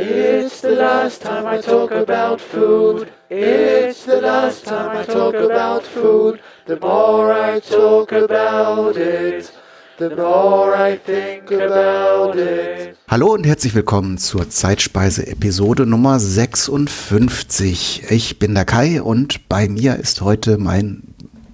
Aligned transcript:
It's 0.00 0.60
the 0.60 0.76
last 0.76 1.22
time 1.22 1.44
I 1.44 1.60
talk 1.60 1.90
about 1.90 2.40
food. 2.40 3.10
It's 3.28 4.04
the 4.04 4.20
last 4.20 4.64
time 4.64 4.96
I 4.96 5.02
talk 5.04 5.34
about 5.34 5.82
food. 5.82 6.38
The 6.66 6.78
more 6.80 7.32
I 7.32 7.58
talk 7.58 8.12
about 8.12 8.96
it, 8.96 9.52
the 9.98 10.10
more 10.10 10.76
I 10.76 10.96
think 10.96 11.50
about 11.50 12.36
it. 12.36 12.96
Hallo 13.08 13.32
und 13.34 13.44
herzlich 13.44 13.74
willkommen 13.74 14.18
zur 14.18 14.48
Zeitspeise 14.48 15.26
Episode 15.26 15.84
Nummer 15.84 16.20
56. 16.20 18.04
Ich 18.08 18.38
bin 18.38 18.54
der 18.54 18.66
Kai 18.66 19.02
und 19.02 19.48
bei 19.48 19.68
mir 19.68 19.96
ist 19.96 20.20
heute 20.20 20.58
mein 20.58 21.02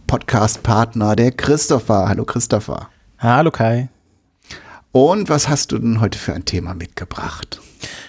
Podcast-Partner, 0.06 1.16
der 1.16 1.32
Christopher. 1.32 2.10
Hallo 2.10 2.26
Christopher. 2.26 2.90
Hallo 3.18 3.50
Kai. 3.50 3.88
Und 4.94 5.28
was 5.28 5.48
hast 5.48 5.72
du 5.72 5.78
denn 5.80 6.00
heute 6.00 6.16
für 6.20 6.34
ein 6.34 6.44
Thema 6.44 6.72
mitgebracht? 6.72 7.60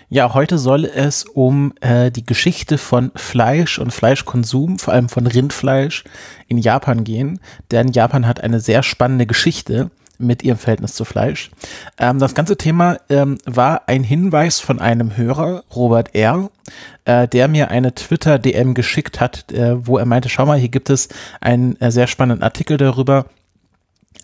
Ja, 0.07 0.35
heute 0.35 0.59
soll 0.59 0.85
es 0.85 1.23
um 1.23 1.73
äh, 1.81 2.11
die 2.11 2.23
Geschichte 2.23 2.77
von 2.77 3.11
Fleisch 3.15 3.79
und 3.79 3.91
Fleischkonsum, 3.91 4.77
vor 4.77 4.93
allem 4.93 5.09
von 5.09 5.25
Rindfleisch 5.25 6.03
in 6.47 6.59
Japan 6.59 7.03
gehen. 7.03 7.39
Denn 7.71 7.91
Japan 7.91 8.27
hat 8.27 8.41
eine 8.41 8.59
sehr 8.59 8.83
spannende 8.83 9.25
Geschichte 9.25 9.89
mit 10.19 10.43
ihrem 10.43 10.59
Verhältnis 10.59 10.93
zu 10.93 11.05
Fleisch. 11.05 11.49
Ähm, 11.97 12.19
das 12.19 12.35
ganze 12.35 12.55
Thema 12.55 12.99
ähm, 13.09 13.39
war 13.45 13.87
ein 13.87 14.03
Hinweis 14.03 14.59
von 14.59 14.77
einem 14.79 15.17
Hörer, 15.17 15.63
Robert 15.75 16.13
R., 16.13 16.51
äh, 17.05 17.27
der 17.27 17.47
mir 17.47 17.71
eine 17.71 17.95
Twitter-DM 17.95 18.75
geschickt 18.75 19.19
hat, 19.19 19.51
äh, 19.51 19.87
wo 19.87 19.97
er 19.97 20.05
meinte, 20.05 20.29
schau 20.29 20.45
mal, 20.45 20.59
hier 20.59 20.69
gibt 20.69 20.91
es 20.91 21.09
einen 21.41 21.81
äh, 21.81 21.89
sehr 21.89 22.05
spannenden 22.05 22.43
Artikel 22.43 22.77
darüber, 22.77 23.25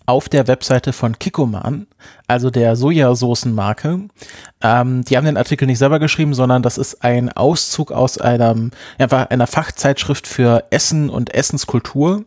auf 0.05 0.29
der 0.29 0.47
Webseite 0.47 0.93
von 0.93 1.17
Kikoman, 1.19 1.87
also 2.27 2.49
der 2.49 2.75
Sojasoßenmarke. 2.75 3.99
Ähm, 4.61 5.03
die 5.03 5.17
haben 5.17 5.25
den 5.25 5.37
Artikel 5.37 5.65
nicht 5.65 5.77
selber 5.77 5.99
geschrieben, 5.99 6.33
sondern 6.33 6.63
das 6.63 6.77
ist 6.77 7.03
ein 7.03 7.31
Auszug 7.31 7.91
aus 7.91 8.17
einem, 8.17 8.71
einfach 8.97 9.29
einer 9.29 9.47
Fachzeitschrift 9.47 10.27
für 10.27 10.65
Essen 10.69 11.09
und 11.09 11.33
Essenskultur, 11.33 12.25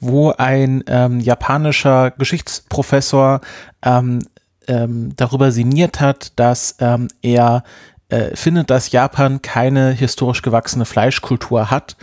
wo 0.00 0.30
ein 0.30 0.84
ähm, 0.86 1.20
japanischer 1.20 2.10
Geschichtsprofessor 2.12 3.40
ähm, 3.82 4.20
ähm, 4.66 5.12
darüber 5.16 5.52
sinniert 5.52 6.00
hat, 6.00 6.32
dass 6.36 6.76
ähm, 6.80 7.08
er 7.22 7.64
äh, 8.08 8.36
findet, 8.36 8.70
dass 8.70 8.92
Japan 8.92 9.42
keine 9.42 9.90
historisch 9.90 10.42
gewachsene 10.42 10.84
Fleischkultur 10.84 11.70
hat 11.70 11.96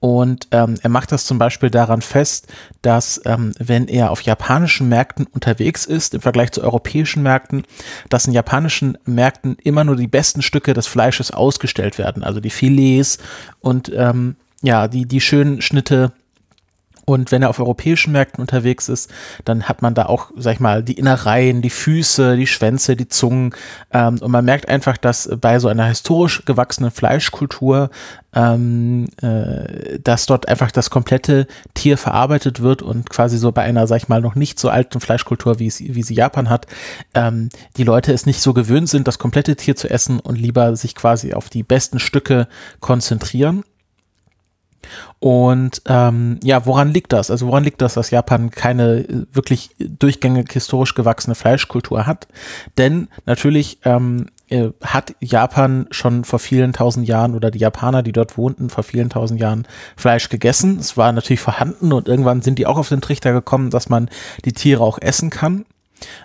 und 0.00 0.46
ähm, 0.52 0.76
er 0.80 0.90
macht 0.90 1.10
das 1.10 1.26
zum 1.26 1.38
Beispiel 1.38 1.70
daran 1.70 2.02
fest, 2.02 2.46
dass 2.82 3.20
ähm, 3.24 3.52
wenn 3.58 3.88
er 3.88 4.10
auf 4.10 4.20
japanischen 4.20 4.88
Märkten 4.88 5.26
unterwegs 5.26 5.86
ist, 5.86 6.14
im 6.14 6.20
Vergleich 6.20 6.52
zu 6.52 6.62
europäischen 6.62 7.22
Märkten, 7.22 7.64
dass 8.08 8.26
in 8.26 8.32
japanischen 8.32 8.96
Märkten 9.04 9.56
immer 9.62 9.82
nur 9.82 9.96
die 9.96 10.06
besten 10.06 10.42
Stücke 10.42 10.72
des 10.72 10.86
Fleisches 10.86 11.32
ausgestellt 11.32 11.98
werden, 11.98 12.22
also 12.22 12.38
die 12.40 12.50
Filets 12.50 13.18
und 13.60 13.90
ähm, 13.94 14.36
ja, 14.62 14.88
die, 14.88 15.06
die 15.06 15.20
schönen 15.20 15.62
Schnitte 15.62 16.12
und 17.08 17.32
wenn 17.32 17.40
er 17.40 17.48
auf 17.48 17.58
europäischen 17.58 18.12
Märkten 18.12 18.42
unterwegs 18.42 18.90
ist, 18.90 19.10
dann 19.46 19.62
hat 19.62 19.80
man 19.80 19.94
da 19.94 20.04
auch, 20.06 20.30
sag 20.36 20.52
ich 20.52 20.60
mal, 20.60 20.82
die 20.82 20.92
Innereien, 20.98 21.62
die 21.62 21.70
Füße, 21.70 22.36
die 22.36 22.46
Schwänze, 22.46 22.96
die 22.96 23.08
Zungen. 23.08 23.54
Ähm, 23.94 24.18
und 24.20 24.30
man 24.30 24.44
merkt 24.44 24.68
einfach, 24.68 24.98
dass 24.98 25.30
bei 25.40 25.58
so 25.58 25.68
einer 25.68 25.86
historisch 25.86 26.44
gewachsenen 26.44 26.90
Fleischkultur, 26.90 27.88
ähm, 28.34 29.06
äh, 29.22 29.98
dass 30.00 30.26
dort 30.26 30.48
einfach 30.48 30.70
das 30.70 30.90
komplette 30.90 31.46
Tier 31.72 31.96
verarbeitet 31.96 32.60
wird 32.60 32.82
und 32.82 33.08
quasi 33.08 33.38
so 33.38 33.52
bei 33.52 33.62
einer, 33.62 33.86
sag 33.86 33.96
ich 33.96 34.08
mal, 34.08 34.20
noch 34.20 34.34
nicht 34.34 34.60
so 34.60 34.68
alten 34.68 35.00
Fleischkultur, 35.00 35.58
wie, 35.58 35.68
es, 35.68 35.80
wie 35.80 36.02
sie 36.02 36.14
Japan 36.14 36.50
hat, 36.50 36.66
ähm, 37.14 37.48
die 37.78 37.84
Leute 37.84 38.12
es 38.12 38.26
nicht 38.26 38.42
so 38.42 38.52
gewöhnt 38.52 38.90
sind, 38.90 39.08
das 39.08 39.18
komplette 39.18 39.56
Tier 39.56 39.76
zu 39.76 39.88
essen 39.88 40.20
und 40.20 40.36
lieber 40.36 40.76
sich 40.76 40.94
quasi 40.94 41.32
auf 41.32 41.48
die 41.48 41.62
besten 41.62 42.00
Stücke 42.00 42.48
konzentrieren. 42.80 43.64
Und 45.18 45.82
ähm, 45.86 46.38
ja, 46.42 46.66
woran 46.66 46.92
liegt 46.92 47.12
das? 47.12 47.30
Also 47.30 47.46
woran 47.46 47.64
liegt 47.64 47.82
das, 47.82 47.94
dass 47.94 48.10
Japan 48.10 48.50
keine 48.50 49.00
äh, 49.00 49.26
wirklich 49.32 49.70
durchgängig 49.78 50.52
historisch 50.52 50.94
gewachsene 50.94 51.34
Fleischkultur 51.34 52.06
hat? 52.06 52.28
Denn 52.76 53.08
natürlich 53.26 53.78
ähm, 53.84 54.26
äh, 54.48 54.70
hat 54.82 55.14
Japan 55.20 55.86
schon 55.90 56.24
vor 56.24 56.38
vielen 56.38 56.72
tausend 56.72 57.06
Jahren 57.06 57.34
oder 57.34 57.50
die 57.50 57.58
Japaner, 57.58 58.02
die 58.02 58.12
dort 58.12 58.38
wohnten, 58.38 58.70
vor 58.70 58.84
vielen 58.84 59.10
tausend 59.10 59.40
Jahren 59.40 59.66
Fleisch 59.96 60.28
gegessen. 60.28 60.78
Es 60.78 60.96
war 60.96 61.12
natürlich 61.12 61.40
vorhanden 61.40 61.92
und 61.92 62.08
irgendwann 62.08 62.42
sind 62.42 62.58
die 62.58 62.66
auch 62.66 62.78
auf 62.78 62.88
den 62.88 63.00
Trichter 63.00 63.32
gekommen, 63.32 63.70
dass 63.70 63.88
man 63.88 64.08
die 64.44 64.52
Tiere 64.52 64.82
auch 64.82 64.98
essen 65.00 65.30
kann. 65.30 65.66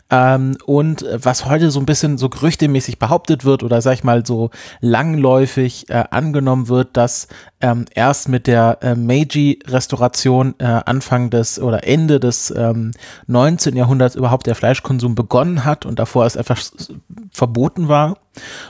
Ähm, 0.10 0.58
und 0.66 1.06
was 1.12 1.46
heute 1.46 1.72
so 1.72 1.80
ein 1.80 1.86
bisschen 1.86 2.18
so 2.18 2.30
gerüchtemäßig 2.30 3.00
behauptet 3.00 3.46
wird 3.46 3.64
oder 3.64 3.82
sag 3.82 3.94
ich 3.94 4.04
mal 4.04 4.26
so 4.26 4.50
langläufig 4.82 5.90
äh, 5.90 6.04
angenommen 6.12 6.68
wird, 6.68 6.96
dass 6.98 7.28
ähm, 7.62 7.86
erst 7.94 8.30
mit 8.30 8.46
der 8.48 8.80
äh, 8.82 8.96
Meiji-Restauration 8.96 10.56
äh, 10.60 10.66
Anfang 10.66 11.30
des 11.30 11.60
oder 11.60 11.88
Ende 11.88 12.20
des 12.20 12.54
ähm, 12.56 12.92
19. 13.28 13.76
Jahrhunderts 13.76 14.16
überhaupt 14.16 14.48
der 14.48 14.56
Fleischkonsum 14.56 15.16
begonnen 15.16 15.64
hat 15.64 15.86
und 15.86 15.98
davor 15.98 16.26
es 16.26 16.38
einfach 16.38 16.62
verboten 17.32 17.88
war. 17.88 18.18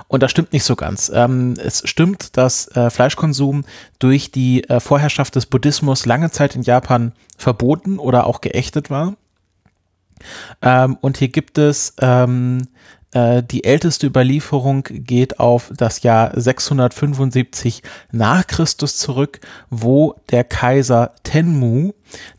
Und 0.08 0.24
das 0.24 0.32
stimmt 0.32 0.54
nicht 0.54 0.64
so 0.64 0.76
ganz. 0.76 1.12
Ähm, 1.14 1.56
es 1.58 1.82
stimmt, 1.86 2.38
dass 2.38 2.68
äh, 2.76 2.90
Fleischkonsum 2.90 3.66
durch 4.00 4.32
die 4.32 4.64
äh, 4.70 4.80
Vorherrschaft 4.80 5.36
des 5.36 5.46
Buddhismus 5.46 6.06
lange 6.06 6.32
Zeit 6.32 6.56
in 6.56 6.62
Japan 6.62 7.14
verboten 7.38 7.98
oder 7.98 8.28
auch 8.28 8.42
geächtet 8.42 8.90
war. 8.90 9.16
Ähm, 10.62 10.98
und 11.02 11.18
hier 11.18 11.30
gibt 11.30 11.58
es 11.58 11.94
ähm, 12.00 12.68
äh, 13.14 13.44
die 13.44 13.64
älteste 13.64 14.08
Überlieferung 14.08 14.84
geht 14.90 15.40
auf 15.40 15.72
das 15.76 16.04
Jahr 16.04 16.32
675 16.40 17.84
nach 18.12 18.46
Christus 18.48 18.98
zurück, 18.98 19.40
wo 19.70 20.16
der 20.32 20.44
Kaiser 20.44 21.12
Tenmu 21.24 21.94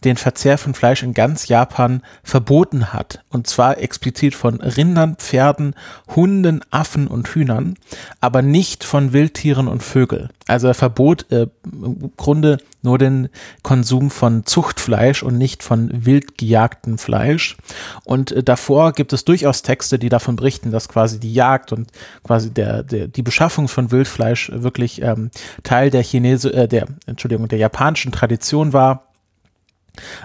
den 0.05 0.17
Verzehr 0.17 0.59
von 0.59 0.75
Fleisch 0.75 1.03
in 1.03 1.15
ganz 1.15 1.49
Japan 1.49 2.03
verboten 2.23 2.93
hat. 2.93 3.25
Und 3.31 3.47
zwar 3.47 3.79
explizit 3.79 4.35
von 4.35 4.61
Rindern, 4.61 5.17
Pferden, 5.17 5.75
Hunden, 6.15 6.61
Affen 6.71 7.07
und 7.07 7.29
Hühnern, 7.29 7.77
aber 8.21 8.43
nicht 8.43 8.85
von 8.85 9.13
Wildtieren 9.13 9.69
und 9.69 9.83
Vögeln. 9.83 10.31
Also 10.47 10.69
er 10.69 10.75
verbot 10.75 11.31
äh, 11.31 11.47
im 11.65 12.13
Grunde 12.17 12.59
nur 12.83 12.99
den 12.99 13.31
Konsum 13.63 14.11
von 14.11 14.45
Zuchtfleisch 14.45 15.23
und 15.23 15.39
nicht 15.39 15.63
von 15.63 15.91
wild 16.05 16.37
gejagtem 16.37 16.99
Fleisch. 16.99 17.57
Und 18.05 18.31
äh, 18.31 18.43
davor 18.43 18.93
gibt 18.93 19.13
es 19.15 19.25
durchaus 19.25 19.63
Texte, 19.63 19.99
die 19.99 20.11
davon 20.11 20.37
berichten, 20.37 20.71
dass 20.71 20.89
quasi 20.89 21.19
die 21.19 21.33
Jagd 21.33 21.73
und 21.73 21.91
quasi 22.23 22.51
der, 22.51 22.83
der 22.83 23.09
die 23.09 23.23
Beschaffung 23.23 23.69
von 23.69 23.91
Wildfleisch 23.91 24.53
wirklich 24.53 25.01
ähm, 25.01 25.31
Teil 25.63 25.91
der 25.91 26.03
Chinese, 26.03 26.53
äh, 26.53 26.69
der 26.69 26.87
Entschuldigung, 27.07 27.49
der 27.49 27.59
japanischen 27.59 28.13
Tradition 28.13 28.75
war 28.75 29.14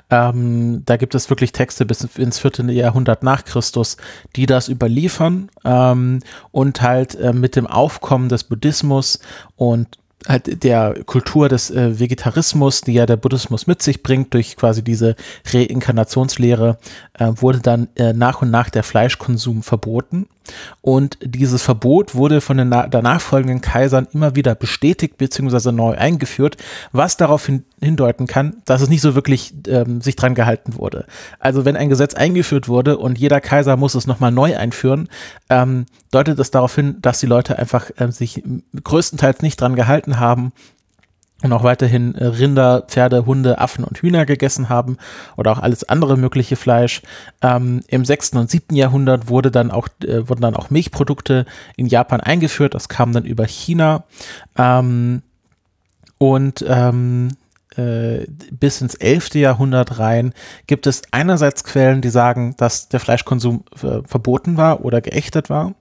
ähm, 0.09 0.83
da 0.85 0.97
gibt 0.97 1.15
es 1.15 1.29
wirklich 1.29 1.51
Texte 1.51 1.85
bis 1.85 2.01
ins 2.17 2.39
vierte 2.39 2.63
Jahrhundert 2.71 3.23
nach 3.23 3.45
Christus, 3.45 3.97
die 4.35 4.45
das 4.45 4.69
überliefern 4.69 5.49
ähm, 5.63 6.19
und 6.51 6.81
halt 6.81 7.15
äh, 7.15 7.33
mit 7.33 7.55
dem 7.55 7.67
Aufkommen 7.67 8.29
des 8.29 8.43
Buddhismus 8.43 9.19
und 9.55 9.97
halt 10.27 10.63
der 10.63 11.03
Kultur 11.05 11.49
des 11.49 11.71
äh, 11.71 11.99
Vegetarismus, 11.99 12.81
die 12.81 12.93
ja 12.93 13.05
der 13.05 13.15
Buddhismus 13.15 13.67
mit 13.67 13.81
sich 13.81 14.03
bringt, 14.03 14.33
durch 14.33 14.57
quasi 14.57 14.83
diese 14.83 15.15
Reinkarnationslehre, 15.51 16.77
äh, 17.13 17.31
wurde 17.35 17.59
dann 17.59 17.87
äh, 17.95 18.13
nach 18.13 18.41
und 18.41 18.51
nach 18.51 18.69
der 18.69 18.83
Fleischkonsum 18.83 19.63
verboten. 19.63 20.27
Und 20.81 21.17
dieses 21.21 21.61
Verbot 21.61 22.15
wurde 22.15 22.41
von 22.41 22.57
den 22.57 22.71
danach 22.71 23.21
folgenden 23.21 23.61
Kaisern 23.61 24.07
immer 24.13 24.35
wieder 24.35 24.55
bestätigt 24.55 25.17
bzw. 25.17 25.71
neu 25.71 25.95
eingeführt, 25.95 26.57
was 26.91 27.17
darauf 27.17 27.45
hin, 27.45 27.63
hindeuten 27.81 28.27
kann, 28.27 28.57
dass 28.65 28.81
es 28.81 28.89
nicht 28.89 29.01
so 29.01 29.15
wirklich 29.15 29.53
ähm, 29.67 30.01
sich 30.01 30.15
dran 30.15 30.35
gehalten 30.35 30.77
wurde. 30.77 31.05
Also 31.39 31.65
wenn 31.65 31.75
ein 31.75 31.89
Gesetz 31.89 32.13
eingeführt 32.13 32.67
wurde 32.67 32.97
und 32.97 33.17
jeder 33.17 33.41
Kaiser 33.41 33.77
muss 33.77 33.95
es 33.95 34.07
nochmal 34.07 34.31
neu 34.31 34.57
einführen, 34.57 35.09
ähm, 35.49 35.85
deutet 36.11 36.39
es 36.39 36.51
darauf 36.51 36.75
hin, 36.75 36.97
dass 37.01 37.19
die 37.19 37.27
Leute 37.27 37.57
einfach 37.59 37.91
äh, 37.97 38.11
sich 38.11 38.43
größtenteils 38.83 39.41
nicht 39.41 39.59
dran 39.59 39.75
gehalten 39.75 40.19
haben 40.19 40.53
und 41.41 41.53
auch 41.53 41.63
weiterhin 41.63 42.15
äh, 42.15 42.25
Rinder, 42.25 42.83
Pferde, 42.87 43.25
Hunde, 43.25 43.59
Affen 43.59 43.83
und 43.83 43.99
Hühner 43.99 44.25
gegessen 44.25 44.69
haben 44.69 44.97
oder 45.37 45.51
auch 45.51 45.59
alles 45.59 45.87
andere 45.87 46.17
mögliche 46.17 46.55
Fleisch. 46.55 47.01
Ähm, 47.41 47.81
Im 47.87 48.05
sechsten 48.05 48.37
und 48.37 48.49
siebten 48.49 48.75
Jahrhundert 48.75 49.29
wurde 49.29 49.51
dann 49.51 49.71
auch, 49.71 49.87
äh, 50.03 50.27
wurden 50.27 50.41
dann 50.41 50.55
auch 50.55 50.69
Milchprodukte 50.69 51.45
in 51.77 51.87
Japan 51.87 52.19
eingeführt. 52.19 52.73
Das 52.73 52.89
kam 52.89 53.13
dann 53.13 53.25
über 53.25 53.45
China. 53.45 54.03
Ähm, 54.57 55.21
und 56.17 56.65
ähm, 56.67 57.29
äh, 57.77 58.25
bis 58.51 58.81
ins 58.81 58.95
elfte 58.95 59.39
Jahrhundert 59.39 59.99
rein 59.99 60.33
gibt 60.67 60.87
es 60.87 61.03
einerseits 61.11 61.63
Quellen, 61.63 62.01
die 62.01 62.09
sagen, 62.09 62.55
dass 62.57 62.89
der 62.89 62.99
Fleischkonsum 62.99 63.63
äh, 63.81 64.01
verboten 64.05 64.57
war 64.57 64.83
oder 64.83 64.99
geächtet 64.99 65.49
war. 65.49 65.73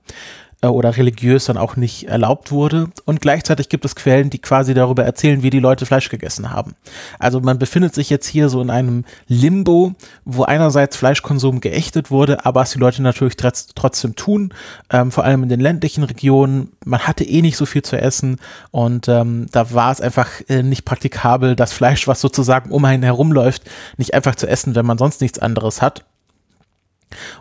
Äh, 0.62 0.66
oder 0.66 0.96
religiös 0.96 1.44
dann 1.44 1.56
auch 1.56 1.76
nicht 1.76 2.08
erlaubt 2.08 2.50
wurde. 2.50 2.88
Und 3.05 3.20
gleichzeitig 3.20 3.69
gibt 3.69 3.84
es 3.84 3.94
Quellen, 3.94 4.31
die 4.31 4.38
quasi 4.38 4.75
darüber 4.75 5.05
erzählen, 5.05 5.43
wie 5.43 5.50
die 5.50 5.60
Leute 5.60 5.87
Fleisch 5.87 6.08
gegessen 6.08 6.50
haben. 6.50 6.75
Also 7.19 7.40
man 7.40 7.58
befindet 7.58 7.94
sich 7.94 8.10
jetzt 8.10 8.26
hier 8.26 8.49
so 8.49 8.60
in 8.60 8.70
einem 8.70 9.05
Limbo, 9.26 9.94
wo 10.25 10.43
einerseits 10.43 10.96
Fleischkonsum 10.96 11.60
geächtet 11.60 12.10
wurde, 12.10 12.44
aber 12.44 12.60
was 12.60 12.72
die 12.72 12.78
Leute 12.78 13.02
natürlich 13.02 13.37
trotzdem 13.37 14.16
tun, 14.16 14.52
ähm, 14.90 15.12
vor 15.12 15.25
allem 15.25 15.44
in 15.44 15.49
den 15.49 15.60
ländlichen 15.60 16.02
Regionen. 16.02 16.72
Man 16.84 17.00
hatte 17.00 17.25
eh 17.25 17.40
nicht 17.40 17.56
so 17.56 17.66
viel 17.66 17.82
zu 17.82 17.96
essen 17.96 18.38
und 18.72 19.08
ähm, 19.08 19.46
da 19.52 19.72
war 19.72 19.93
es 19.93 20.00
einfach 20.00 20.28
äh, 20.49 20.62
nicht 20.62 20.84
praktikabel, 20.84 21.55
das 21.55 21.72
Fleisch, 21.72 22.08
was 22.08 22.20
sozusagen 22.20 22.70
um 22.70 22.84
einen 22.84 23.05
herumläuft, 23.05 23.62
nicht 23.96 24.14
einfach 24.14 24.34
zu 24.34 24.49
essen, 24.49 24.75
wenn 24.75 24.87
man 24.87 24.99
sonst 24.99 25.20
nichts 25.20 25.38
anderes 25.38 25.82
hat. 25.82 26.05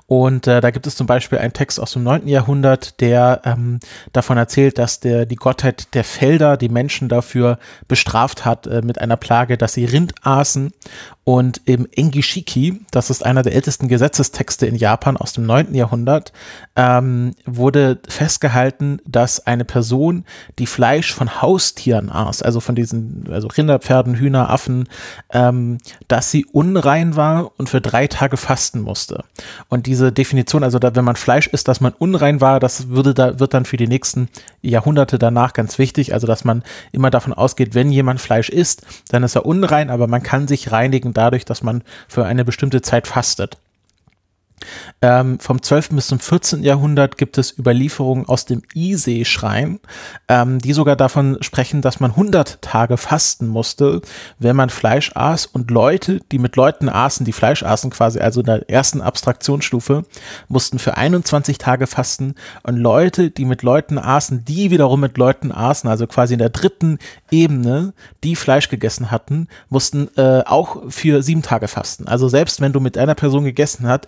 Und 0.06 0.48
äh, 0.48 0.62
da 0.62 0.72
gibt 0.72 0.88
es 0.88 0.96
zum 0.96 1.08
Beispiel 1.08 1.40
einen 1.40 1.54
Text 1.54 1.80
aus 1.80 1.94
dem 1.94 2.04
9. 2.04 2.28
Jahrhundert, 2.28 3.00
der 3.02 3.42
ähm, 3.46 3.80
davon 4.14 4.38
erzählt, 4.38 4.78
dass 4.78 5.00
der, 5.00 5.26
die 5.26 5.36
Gottheit 5.36 5.94
der 5.94 6.04
Felder 6.04 6.58
die 6.58 6.70
Menschen 6.70 7.10
dafür 7.10 7.60
bestraft 7.88 8.46
hat 8.46 8.68
äh, 8.68 8.82
mit 8.82 9.00
einer 9.00 9.18
Plage, 9.18 9.58
dass 9.58 9.74
sie 9.74 9.86
Rind 9.86 10.14
aßen. 10.24 10.72
Und 11.28 11.60
im 11.66 11.90
Engishiki, 11.92 12.86
das 12.92 13.10
ist 13.10 13.26
einer 13.26 13.44
der 13.44 13.54
ältesten 13.54 13.90
Gesetzestexte 13.90 14.66
in 14.66 14.76
Japan 14.76 15.18
aus 15.18 15.34
dem 15.34 15.46
9. 15.46 15.76
Jahrhundert, 15.76 16.32
ähm, 16.78 17.36
wurde 17.46 18.00
festgehalten, 18.08 19.02
dass 19.06 19.46
eine 19.46 19.66
Person, 19.66 20.24
die 20.58 20.68
Fleisch 20.68 21.14
von 21.14 21.42
Haustieren 21.42 22.10
aß, 22.10 22.44
also 22.44 22.62
von 22.62 22.76
diesen, 22.76 23.28
also 23.30 23.50
Rinder, 23.50 23.78
Hühner, 23.82 24.50
Affen, 24.50 24.88
ähm, 25.34 25.80
dass 26.08 26.32
sie 26.32 26.46
unrein 26.46 27.18
war 27.18 27.52
und 27.58 27.68
für 27.68 27.82
drei 27.82 28.08
Tage 28.08 28.38
fasten 28.38 28.80
musste. 28.80 29.26
Und 29.70 29.86
diese 29.86 30.12
Definition, 30.12 30.64
also 30.64 30.80
da, 30.80 30.96
wenn 30.96 31.06
man 31.06 31.16
Fleisch 31.16 31.48
isst, 31.48 31.68
dass 31.68 31.82
man 31.82 31.94
unrein 31.98 32.42
war, 32.42 32.60
das 32.60 32.90
würde 32.90 33.14
da, 33.14 33.40
wird 33.40 33.54
dann 33.54 33.66
für 33.66 33.78
die 33.78 33.88
nächsten 33.88 34.30
Jahrhunderte 34.62 35.20
danach 35.20 35.54
ganz 35.54 35.78
wichtig. 35.80 36.14
Also, 36.14 36.28
dass 36.28 36.44
man 36.44 36.64
immer 36.92 37.10
davon 37.10 37.34
ausgeht, 37.34 37.76
wenn 37.76 37.92
jemand 37.92 38.22
Fleisch 38.22 38.50
isst, 38.50 38.86
dann 39.10 39.24
ist 39.24 39.36
er 39.36 39.46
unrein, 39.46 39.90
aber 39.90 40.08
man 40.08 40.24
kann 40.24 40.48
sich 40.48 40.72
reinigen 40.72 41.14
dadurch, 41.14 41.46
dass 41.46 41.64
man 41.64 41.84
für 42.08 42.26
eine 42.26 42.46
bestimmte 42.46 42.82
Zeit 42.82 43.08
fastet. 43.08 43.58
Ähm, 45.02 45.40
vom 45.40 45.62
12. 45.62 45.90
bis 45.90 46.08
zum 46.08 46.20
14. 46.20 46.64
Jahrhundert 46.64 47.18
gibt 47.18 47.38
es 47.38 47.58
Überlieferungen 47.58 48.28
aus 48.28 48.46
dem 48.46 48.62
Isee-Schrein, 48.74 49.80
ähm, 50.28 50.60
die 50.60 50.74
sogar 50.74 50.96
davon 50.96 51.38
sprechen, 51.42 51.82
dass 51.82 52.00
man 52.00 52.12
100 52.12 52.62
Tage 52.62 52.98
fasten 52.98 53.48
musste, 53.48 54.02
wenn 54.40 54.56
man 54.56 54.70
Fleisch 54.70 55.12
aß 55.16 55.46
und 55.46 55.72
Leute, 55.72 56.20
die 56.32 56.40
mit 56.40 56.56
Leuten 56.56 56.90
aßen, 56.90 57.26
die 57.26 57.32
Fleisch 57.32 57.64
aßen 57.64 57.92
quasi, 57.92 58.20
also 58.20 58.40
in 58.42 58.46
der 58.46 58.70
ersten 58.70 59.02
Abstraktionsstufe, 59.02 60.04
mussten 60.48 60.80
für 60.80 60.98
21 60.98 61.58
Tage 61.58 61.88
fasten 61.88 62.36
und 62.64 62.78
Leute, 62.78 63.30
die 63.30 63.46
mit 63.46 63.64
Leuten 63.64 63.98
aßen, 63.98 64.46
die 64.46 64.72
wiederum 64.72 65.00
mit 65.00 65.18
Leuten 65.18 65.52
aßen, 65.52 65.90
also 65.90 66.08
quasi 66.08 66.34
in 66.34 66.40
der 66.40 66.50
dritten 66.50 67.00
Ebene, 67.32 67.94
die 68.24 68.36
Fleisch 68.36 68.70
gegessen 68.70 69.12
hatten, 69.12 69.48
mussten 69.70 70.10
äh, 70.18 70.44
auch 70.46 70.84
für 70.90 71.22
sieben 71.22 71.42
Tage 71.42 71.68
fasten. 71.68 72.08
Also 72.08 72.28
selbst 72.28 72.62
wenn 72.62 72.74
du 72.74 72.80
mit 72.80 72.98
einer 72.98 73.16
Person 73.16 73.44
gegessen 73.44 73.88
hast, 73.88 74.08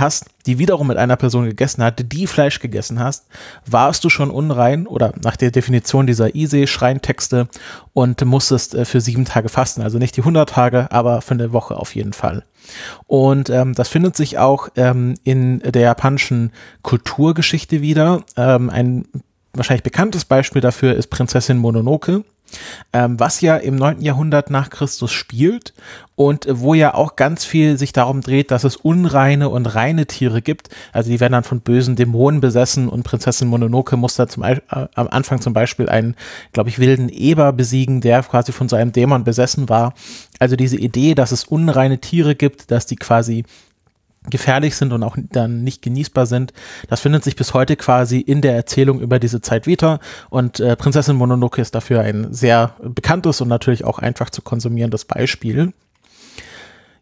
hast, 0.00 0.26
die 0.46 0.58
wiederum 0.58 0.88
mit 0.88 0.96
einer 0.96 1.16
Person 1.16 1.44
gegessen 1.44 1.82
hatte, 1.82 2.04
die 2.04 2.26
Fleisch 2.26 2.60
gegessen 2.60 2.98
hast, 2.98 3.26
warst 3.66 4.02
du 4.04 4.08
schon 4.08 4.30
unrein 4.30 4.86
oder 4.86 5.12
nach 5.22 5.36
der 5.36 5.50
Definition 5.50 6.06
dieser 6.06 6.34
Ise-Schreintexte 6.34 7.48
und 7.92 8.24
musstest 8.24 8.74
äh, 8.74 8.84
für 8.84 9.00
sieben 9.00 9.24
Tage 9.24 9.48
fasten. 9.48 9.82
Also 9.82 9.98
nicht 9.98 10.16
die 10.16 10.22
100 10.22 10.48
Tage, 10.48 10.90
aber 10.90 11.20
für 11.20 11.34
eine 11.34 11.52
Woche 11.52 11.76
auf 11.76 11.94
jeden 11.94 12.12
Fall. 12.12 12.44
Und 13.06 13.50
ähm, 13.50 13.74
das 13.74 13.88
findet 13.88 14.16
sich 14.16 14.38
auch 14.38 14.68
ähm, 14.76 15.14
in 15.24 15.60
der 15.60 15.82
japanischen 15.82 16.52
Kulturgeschichte 16.82 17.80
wieder. 17.82 18.22
Ähm, 18.36 18.70
ein 18.70 19.06
wahrscheinlich 19.52 19.82
bekanntes 19.82 20.24
Beispiel 20.24 20.62
dafür 20.62 20.94
ist 20.94 21.08
Prinzessin 21.08 21.58
Mononoke 21.58 22.24
ähm, 22.92 23.18
was 23.18 23.40
ja 23.40 23.56
im 23.56 23.76
9. 23.76 24.00
Jahrhundert 24.02 24.50
nach 24.50 24.70
Christus 24.70 25.12
spielt 25.12 25.74
und 26.16 26.46
wo 26.50 26.74
ja 26.74 26.94
auch 26.94 27.16
ganz 27.16 27.44
viel 27.44 27.78
sich 27.78 27.92
darum 27.92 28.20
dreht, 28.20 28.50
dass 28.50 28.64
es 28.64 28.76
unreine 28.76 29.48
und 29.48 29.66
reine 29.66 30.06
Tiere 30.06 30.42
gibt. 30.42 30.68
Also 30.92 31.10
die 31.10 31.18
werden 31.18 31.32
dann 31.32 31.44
von 31.44 31.60
bösen 31.60 31.96
Dämonen 31.96 32.40
besessen 32.40 32.88
und 32.88 33.04
Prinzessin 33.04 33.48
Mononoke 33.48 33.96
muss 33.96 34.16
da 34.16 34.28
zum, 34.28 34.42
äh, 34.42 34.60
am 34.68 35.08
Anfang 35.08 35.40
zum 35.40 35.52
Beispiel 35.52 35.88
einen, 35.88 36.16
glaube 36.52 36.68
ich, 36.68 36.78
wilden 36.78 37.08
Eber 37.08 37.52
besiegen, 37.52 38.00
der 38.00 38.22
quasi 38.22 38.52
von 38.52 38.68
so 38.68 38.76
einem 38.76 38.92
Dämon 38.92 39.24
besessen 39.24 39.68
war. 39.68 39.94
Also 40.38 40.56
diese 40.56 40.76
Idee, 40.76 41.14
dass 41.14 41.32
es 41.32 41.44
unreine 41.44 41.98
Tiere 41.98 42.34
gibt, 42.34 42.70
dass 42.70 42.86
die 42.86 42.96
quasi 42.96 43.44
gefährlich 44.28 44.76
sind 44.76 44.92
und 44.92 45.02
auch 45.02 45.16
dann 45.18 45.62
nicht 45.62 45.82
genießbar 45.82 46.26
sind. 46.26 46.52
Das 46.88 47.00
findet 47.00 47.24
sich 47.24 47.36
bis 47.36 47.54
heute 47.54 47.76
quasi 47.76 48.20
in 48.20 48.42
der 48.42 48.54
Erzählung 48.54 49.00
über 49.00 49.18
diese 49.18 49.40
Zeit 49.40 49.66
wieder 49.66 49.98
und 50.28 50.60
äh, 50.60 50.76
Prinzessin 50.76 51.16
Mononoke 51.16 51.60
ist 51.60 51.74
dafür 51.74 52.00
ein 52.00 52.32
sehr 52.32 52.76
bekanntes 52.82 53.40
und 53.40 53.48
natürlich 53.48 53.84
auch 53.84 53.98
einfach 53.98 54.30
zu 54.30 54.42
konsumierendes 54.42 55.06
Beispiel. 55.06 55.72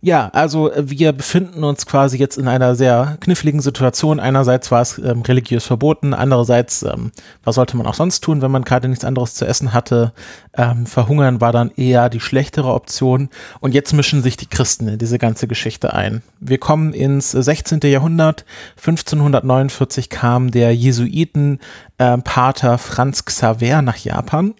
Ja, 0.01 0.29
also 0.29 0.71
äh, 0.71 0.89
wir 0.89 1.13
befinden 1.13 1.65
uns 1.65 1.85
quasi 1.85 2.19
jetzt 2.19 2.39
in 2.39 2.47
einer 2.47 2.77
sehr 2.77 3.17
kniffligen 3.21 3.61
Situation. 3.61 4.21
Einerseits 4.21 4.71
war 4.71 4.81
es 4.81 4.99
ähm, 4.99 5.23
religiös 5.23 5.65
verboten, 5.65 6.15
andererseits, 6.15 6.85
ähm, 6.85 7.11
was 7.43 7.57
sollte 7.57 7.77
man 7.77 7.87
auch 7.87 7.95
sonst 7.95 8.21
tun, 8.21 8.41
wenn 8.41 8.53
man 8.53 8.63
gerade 8.63 8.89
nichts 8.89 9.05
anderes 9.05 9.35
zu 9.35 9.45
essen 9.45 9.75
hatte? 9.75 10.13
Ähm, 10.57 10.87
verhungern 10.87 11.41
war 11.41 11.51
dann 11.51 11.73
eher 11.77 12.11
die 12.11 12.21
schlechtere 12.21 12.73
Option. 12.73 13.29
Und 13.59 13.75
jetzt 13.75 13.93
mischen 13.93 14.23
sich 14.23 14.37
die 14.37 14.47
Christen 14.47 14.87
in 14.87 14.99
diese 14.99 15.19
ganze 15.19 15.49
Geschichte 15.49 15.93
ein. 15.95 16.23
Wir 16.39 16.59
kommen 16.59 16.93
ins 16.93 17.33
16. 17.33 17.81
Jahrhundert. 17.83 18.45
1549 18.77 20.11
kam 20.11 20.53
der 20.53 20.75
Jesuiten 20.77 21.59
äh, 21.99 22.19
Pater 22.19 22.79
Franz 22.79 23.25
Xaver 23.25 23.83
nach 23.83 23.97
Japan. 23.97 24.55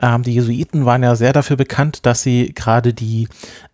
Ähm, 0.00 0.22
die 0.22 0.34
Jesuiten 0.34 0.84
waren 0.84 1.02
ja 1.02 1.16
sehr 1.16 1.32
dafür 1.32 1.56
bekannt, 1.56 2.06
dass 2.06 2.22
sie 2.22 2.52
gerade 2.54 2.94
die 2.94 3.28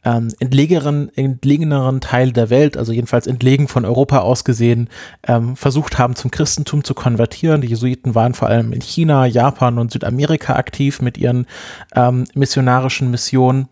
ähm, 0.05 0.29
entlegeneren, 0.39 1.11
entlegeneren 1.17 2.01
Teile 2.01 2.33
der 2.33 2.51
Welt, 2.51 2.77
also 2.77 2.93
jedenfalls 2.93 3.27
entlegen 3.27 3.69
von 3.69 3.85
Europa 3.85 4.19
aus 4.19 4.45
gesehen, 4.45 4.89
ähm, 5.27 5.57
versucht 5.57 5.99
haben, 5.99 6.17
zum 6.17 6.31
Christentum 6.31 6.85
zu 6.85 6.95
konvertieren. 6.95 7.61
Die 7.61 7.69
Jesuiten 7.69 8.15
waren 8.15 8.35
vor 8.35 8.49
allem 8.49 8.73
in 8.73 8.81
China, 8.81 9.27
Japan 9.27 9.79
und 9.79 9.93
Südamerika 9.93 10.57
aktiv 10.57 11.01
mit 11.03 11.19
ihren 11.19 11.47
ähm, 11.95 12.25
missionarischen 12.35 13.11
Missionen. 13.11 13.69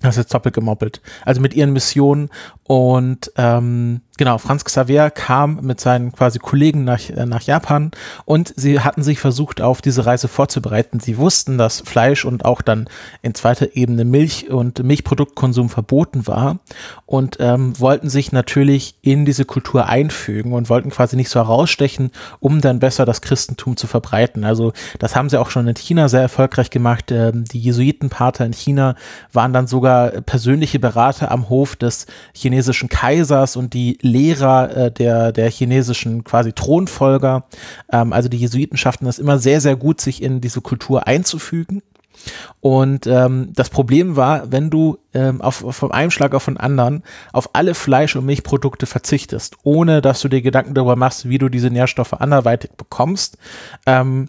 Das 0.00 0.16
ist 0.16 0.18
jetzt 0.24 0.34
doppelt 0.34 0.54
gemoppelt. 0.54 1.00
Also 1.24 1.40
mit 1.40 1.54
ihren 1.54 1.72
Missionen 1.72 2.30
und 2.62 3.32
ähm, 3.36 4.02
genau, 4.18 4.36
Franz 4.36 4.64
Xavier 4.64 5.10
kam 5.10 5.60
mit 5.62 5.80
seinen 5.80 6.12
quasi 6.12 6.38
Kollegen 6.38 6.84
nach, 6.84 7.08
äh, 7.08 7.24
nach 7.24 7.42
Japan 7.42 7.92
und 8.26 8.52
sie 8.56 8.80
hatten 8.80 9.02
sich 9.02 9.18
versucht, 9.18 9.62
auf 9.62 9.80
diese 9.80 10.04
Reise 10.04 10.28
vorzubereiten. 10.28 11.00
Sie 11.00 11.16
wussten, 11.16 11.56
dass 11.56 11.80
Fleisch 11.80 12.26
und 12.26 12.44
auch 12.44 12.60
dann 12.60 12.88
in 13.22 13.34
zweiter 13.34 13.74
Ebene 13.74 14.04
Milch 14.04 14.50
und 14.50 14.82
Milchproduktkonsum 14.82 15.70
verboten 15.70 16.26
war 16.26 16.58
und 17.06 17.38
ähm, 17.40 17.78
wollten 17.80 18.10
sich 18.10 18.32
natürlich 18.32 18.96
in 19.00 19.24
diese 19.24 19.46
Kultur 19.46 19.86
einfügen 19.86 20.52
und 20.52 20.68
wollten 20.68 20.90
quasi 20.90 21.16
nicht 21.16 21.30
so 21.30 21.40
herausstechen, 21.40 22.10
um 22.40 22.60
dann 22.60 22.80
besser 22.80 23.06
das 23.06 23.22
Christentum 23.22 23.76
zu 23.76 23.86
verbreiten. 23.86 24.44
Also 24.44 24.72
das 24.98 25.16
haben 25.16 25.30
sie 25.30 25.38
auch 25.38 25.50
schon 25.50 25.68
in 25.68 25.76
China 25.76 26.08
sehr 26.08 26.22
erfolgreich 26.22 26.70
gemacht. 26.70 27.10
Ähm, 27.12 27.44
die 27.44 27.60
Jesuitenpater 27.60 28.44
in 28.44 28.52
China 28.52 28.96
waren 29.32 29.52
dann 29.52 29.66
sogar 29.66 30.10
persönliche 30.22 30.80
Berater 30.80 31.30
am 31.30 31.48
Hof 31.48 31.76
des 31.76 32.06
chinesischen 32.34 32.88
Kaisers 32.88 33.56
und 33.56 33.74
die 33.74 33.96
Lehrer 34.08 34.76
äh, 34.76 34.90
der, 34.90 35.32
der 35.32 35.50
chinesischen 35.50 36.24
quasi 36.24 36.52
Thronfolger. 36.52 37.44
Ähm, 37.92 38.12
also 38.12 38.28
die 38.28 38.38
Jesuiten 38.38 38.76
schafften 38.76 39.06
es 39.06 39.18
immer 39.18 39.38
sehr, 39.38 39.60
sehr 39.60 39.76
gut, 39.76 40.00
sich 40.00 40.22
in 40.22 40.40
diese 40.40 40.60
Kultur 40.60 41.06
einzufügen. 41.06 41.82
Und 42.60 43.06
ähm, 43.06 43.52
das 43.54 43.70
Problem 43.70 44.16
war, 44.16 44.50
wenn 44.50 44.70
du 44.70 44.98
ähm, 45.14 45.40
auf, 45.40 45.64
vom 45.70 45.92
einen 45.92 46.10
Schlag 46.10 46.34
auf 46.34 46.46
den 46.46 46.56
anderen 46.56 47.04
auf 47.32 47.50
alle 47.54 47.74
Fleisch- 47.74 48.16
und 48.16 48.26
Milchprodukte 48.26 48.86
verzichtest, 48.86 49.56
ohne 49.62 50.02
dass 50.02 50.20
du 50.20 50.28
dir 50.28 50.42
Gedanken 50.42 50.74
darüber 50.74 50.96
machst, 50.96 51.28
wie 51.28 51.38
du 51.38 51.48
diese 51.48 51.70
Nährstoffe 51.70 52.14
anderweitig 52.14 52.72
bekommst, 52.76 53.38
ähm, 53.86 54.28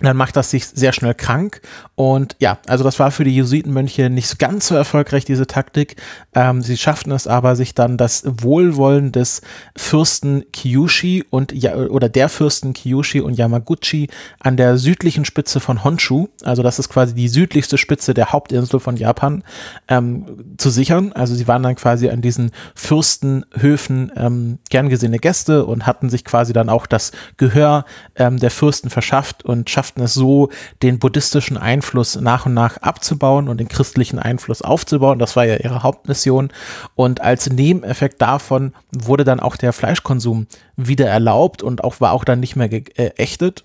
dann 0.00 0.16
macht 0.16 0.36
das 0.36 0.50
sich 0.50 0.66
sehr 0.66 0.92
schnell 0.92 1.14
krank. 1.14 1.60
Und 1.94 2.36
ja, 2.38 2.58
also 2.66 2.84
das 2.84 2.98
war 2.98 3.10
für 3.10 3.24
die 3.24 3.34
Jesuitenmönche 3.34 4.10
nicht 4.10 4.38
ganz 4.38 4.68
so 4.68 4.74
erfolgreich, 4.74 5.24
diese 5.24 5.46
Taktik. 5.46 5.96
Ähm, 6.34 6.62
sie 6.62 6.76
schafften 6.76 7.12
es 7.12 7.26
aber, 7.26 7.56
sich 7.56 7.74
dann 7.74 7.96
das 7.96 8.24
Wohlwollen 8.26 9.12
des 9.12 9.42
Fürsten 9.76 10.44
Kyushu 10.52 11.22
und 11.30 11.52
ja, 11.52 11.74
oder 11.74 12.08
der 12.08 12.28
Fürsten 12.28 12.72
Kyushu 12.72 13.22
und 13.24 13.34
Yamaguchi 13.34 14.08
an 14.38 14.56
der 14.56 14.78
südlichen 14.78 15.24
Spitze 15.24 15.60
von 15.60 15.84
Honshu, 15.84 16.28
also 16.42 16.62
das 16.62 16.78
ist 16.78 16.88
quasi 16.88 17.14
die 17.14 17.28
südlichste 17.28 17.78
Spitze 17.78 18.14
der 18.14 18.32
Hauptinsel 18.32 18.80
von 18.80 18.96
Japan, 18.96 19.44
ähm, 19.88 20.56
zu 20.56 20.70
sichern. 20.70 21.12
Also 21.12 21.34
sie 21.34 21.48
waren 21.48 21.62
dann 21.62 21.76
quasi 21.76 22.08
an 22.08 22.22
diesen 22.22 22.50
Fürstenhöfen 22.74 24.12
ähm, 24.16 24.58
gern 24.70 24.88
gesehene 24.88 25.18
Gäste 25.18 25.66
und 25.66 25.86
hatten 25.86 26.08
sich 26.10 26.24
quasi 26.24 26.52
dann 26.52 26.68
auch 26.68 26.86
das 26.86 27.12
Gehör 27.36 27.84
ähm, 28.16 28.38
der 28.38 28.50
Fürsten 28.50 28.90
verschafft 28.90 29.44
und 29.44 29.68
schafften 29.70 29.89
schafften 29.90 30.02
es 30.02 30.14
so, 30.14 30.50
den 30.82 30.98
buddhistischen 30.98 31.56
Einfluss 31.56 32.16
nach 32.16 32.46
und 32.46 32.54
nach 32.54 32.76
abzubauen 32.78 33.48
und 33.48 33.58
den 33.58 33.68
christlichen 33.68 34.18
Einfluss 34.18 34.62
aufzubauen. 34.62 35.18
Das 35.18 35.34
war 35.34 35.44
ja 35.44 35.56
ihre 35.56 35.82
Hauptmission. 35.82 36.52
Und 36.94 37.20
als 37.20 37.50
Nebeneffekt 37.50 38.22
davon 38.22 38.72
wurde 38.92 39.24
dann 39.24 39.40
auch 39.40 39.56
der 39.56 39.72
Fleischkonsum 39.72 40.46
wieder 40.76 41.08
erlaubt 41.08 41.62
und 41.62 41.82
auch 41.82 42.00
war 42.00 42.12
auch 42.12 42.24
dann 42.24 42.40
nicht 42.40 42.56
mehr 42.56 42.68
geächtet. 42.68 43.64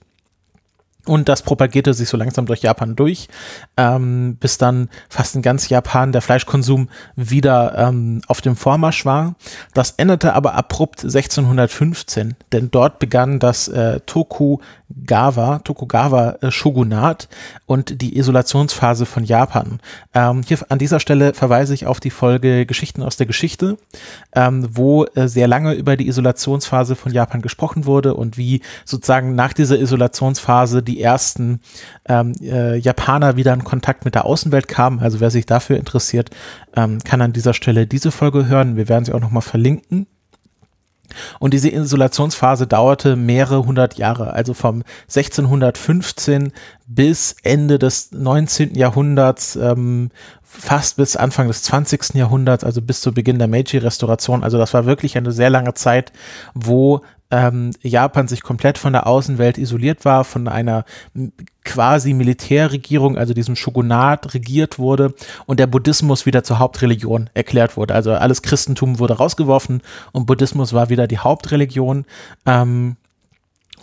Und 1.05 1.29
das 1.29 1.43
propagierte 1.43 1.93
sich 1.93 2.09
so 2.09 2.17
langsam 2.17 2.45
durch 2.45 2.61
Japan 2.61 2.95
durch, 2.95 3.27
ähm, 3.77 4.37
bis 4.39 4.57
dann 4.57 4.89
fast 5.09 5.35
in 5.35 5.41
ganz 5.41 5.69
Japan 5.69 6.11
der 6.11 6.21
Fleischkonsum 6.21 6.89
wieder 7.15 7.75
ähm, 7.77 8.21
auf 8.27 8.41
dem 8.41 8.55
Vormarsch 8.55 9.05
war. 9.05 9.35
Das 9.73 9.91
endete 9.91 10.33
aber 10.33 10.55
abrupt 10.55 11.03
1615, 11.03 12.35
denn 12.51 12.71
dort 12.71 12.99
begann 12.99 13.39
das 13.39 13.67
äh, 13.67 13.99
Tokugawa, 14.05 15.59
Tokugawa 15.59 16.37
äh, 16.41 16.51
Shogunat 16.51 17.29
und 17.65 18.01
die 18.01 18.17
Isolationsphase 18.17 19.05
von 19.05 19.23
Japan. 19.23 19.79
Ähm, 20.13 20.41
hier 20.45 20.59
an 20.69 20.79
dieser 20.79 20.99
Stelle 20.99 21.33
verweise 21.33 21.73
ich 21.73 21.85
auf 21.85 21.99
die 21.99 22.09
Folge 22.09 22.65
Geschichten 22.65 23.03
aus 23.03 23.17
der 23.17 23.27
Geschichte, 23.27 23.77
ähm, 24.33 24.67
wo 24.71 25.05
äh, 25.05 25.27
sehr 25.27 25.47
lange 25.47 25.73
über 25.73 25.97
die 25.97 26.07
Isolationsphase 26.07 26.95
von 26.95 27.11
Japan 27.11 27.41
gesprochen 27.41 27.85
wurde 27.85 28.15
und 28.15 28.37
wie 28.37 28.61
sozusagen 28.85 29.35
nach 29.35 29.53
dieser 29.53 29.79
Isolationsphase 29.79 30.81
die 30.81 30.94
die 30.95 31.01
ersten 31.01 31.59
ähm, 32.07 32.33
äh, 32.41 32.77
Japaner 32.77 33.35
wieder 33.35 33.53
in 33.53 33.63
Kontakt 33.63 34.05
mit 34.05 34.15
der 34.15 34.25
Außenwelt 34.25 34.67
kamen. 34.67 34.99
Also 34.99 35.19
wer 35.19 35.29
sich 35.29 35.45
dafür 35.45 35.77
interessiert, 35.77 36.29
ähm, 36.75 36.99
kann 37.03 37.21
an 37.21 37.33
dieser 37.33 37.53
Stelle 37.53 37.85
diese 37.85 38.11
Folge 38.11 38.47
hören. 38.47 38.77
Wir 38.77 38.87
werden 38.87 39.05
sie 39.05 39.13
auch 39.13 39.19
nochmal 39.19 39.41
verlinken. 39.41 40.07
Und 41.39 41.53
diese 41.53 41.69
Isolationsphase 41.69 42.67
dauerte 42.67 43.15
mehrere 43.15 43.65
hundert 43.65 43.95
Jahre, 43.97 44.33
also 44.33 44.53
vom 44.53 44.83
1615 45.03 46.51
bis 46.87 47.35
Ende 47.43 47.79
des 47.79 48.11
19. 48.11 48.75
Jahrhunderts, 48.75 49.55
ähm, 49.55 50.09
fast 50.43 50.97
bis 50.97 51.15
Anfang 51.15 51.47
des 51.47 51.63
20. 51.63 52.15
Jahrhunderts, 52.15 52.63
also 52.63 52.81
bis 52.81 53.01
zu 53.01 53.13
Beginn 53.13 53.39
der 53.39 53.47
Meiji-Restauration. 53.47 54.43
Also 54.43 54.57
das 54.57 54.73
war 54.73 54.85
wirklich 54.85 55.17
eine 55.17 55.31
sehr 55.31 55.49
lange 55.49 55.73
Zeit, 55.73 56.11
wo 56.53 57.01
ähm, 57.31 57.71
Japan 57.81 58.27
sich 58.27 58.43
komplett 58.43 58.77
von 58.77 58.93
der 58.93 59.07
Außenwelt 59.07 59.57
isoliert 59.57 60.05
war, 60.05 60.23
von 60.23 60.47
einer 60.47 60.85
quasi 61.65 62.13
Militärregierung, 62.13 63.17
also 63.17 63.33
diesem 63.33 63.55
Shogunat 63.55 64.33
regiert 64.33 64.79
wurde 64.79 65.13
und 65.45 65.59
der 65.59 65.67
Buddhismus 65.67 66.25
wieder 66.25 66.43
zur 66.43 66.59
Hauptreligion 66.59 67.29
erklärt 67.33 67.75
wurde. 67.75 67.93
Also 67.93 68.13
alles 68.13 68.41
Christentum 68.41 68.99
wurde 68.99 69.15
rausgeworfen 69.15 69.81
und 70.13 70.25
Buddhismus 70.25 70.71
war 70.73 70.89
wieder 70.89 71.07
die 71.07 71.17
Hauptreligion. 71.17 72.05
Ähm, 72.45 72.95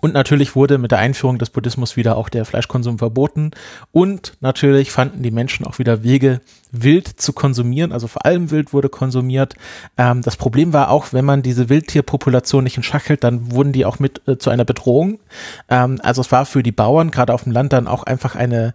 und 0.02 0.14
natürlich 0.14 0.56
wurde 0.56 0.78
mit 0.78 0.90
der 0.90 0.98
Einführung 0.98 1.38
des 1.38 1.50
Buddhismus 1.50 1.96
wieder 1.96 2.16
auch 2.16 2.28
der 2.28 2.44
Fleischkonsum 2.44 2.98
verboten. 2.98 3.52
Und 3.92 4.32
natürlich 4.40 4.90
fanden 4.90 5.22
die 5.22 5.30
Menschen 5.30 5.64
auch 5.64 5.78
wieder 5.78 6.02
Wege, 6.02 6.40
wild 6.72 7.06
zu 7.06 7.32
konsumieren. 7.32 7.92
Also 7.92 8.08
vor 8.08 8.26
allem 8.26 8.50
Wild 8.50 8.72
wurde 8.72 8.88
konsumiert. 8.88 9.54
Ähm, 9.96 10.22
das 10.22 10.36
Problem 10.36 10.72
war 10.72 10.90
auch, 10.90 11.12
wenn 11.12 11.24
man 11.24 11.42
diese 11.42 11.68
Wildtierpopulation 11.68 12.64
nicht 12.64 12.76
in 12.76 12.82
Schach 12.82 13.08
hält, 13.08 13.22
dann 13.22 13.52
wurden 13.52 13.72
die 13.72 13.84
auch 13.84 14.00
mit 14.00 14.26
äh, 14.26 14.38
zu 14.38 14.50
einer 14.50 14.64
Bedrohung. 14.64 15.20
Ähm, 15.68 16.00
also 16.02 16.20
es 16.20 16.32
war 16.32 16.46
für 16.46 16.64
die 16.64 16.72
Bauern, 16.72 17.12
gerade 17.12 17.32
auf 17.32 17.44
dem 17.44 17.52
Land, 17.52 17.72
dann 17.72 17.86
auch 17.86 18.02
einfach 18.02 18.34
eine 18.34 18.74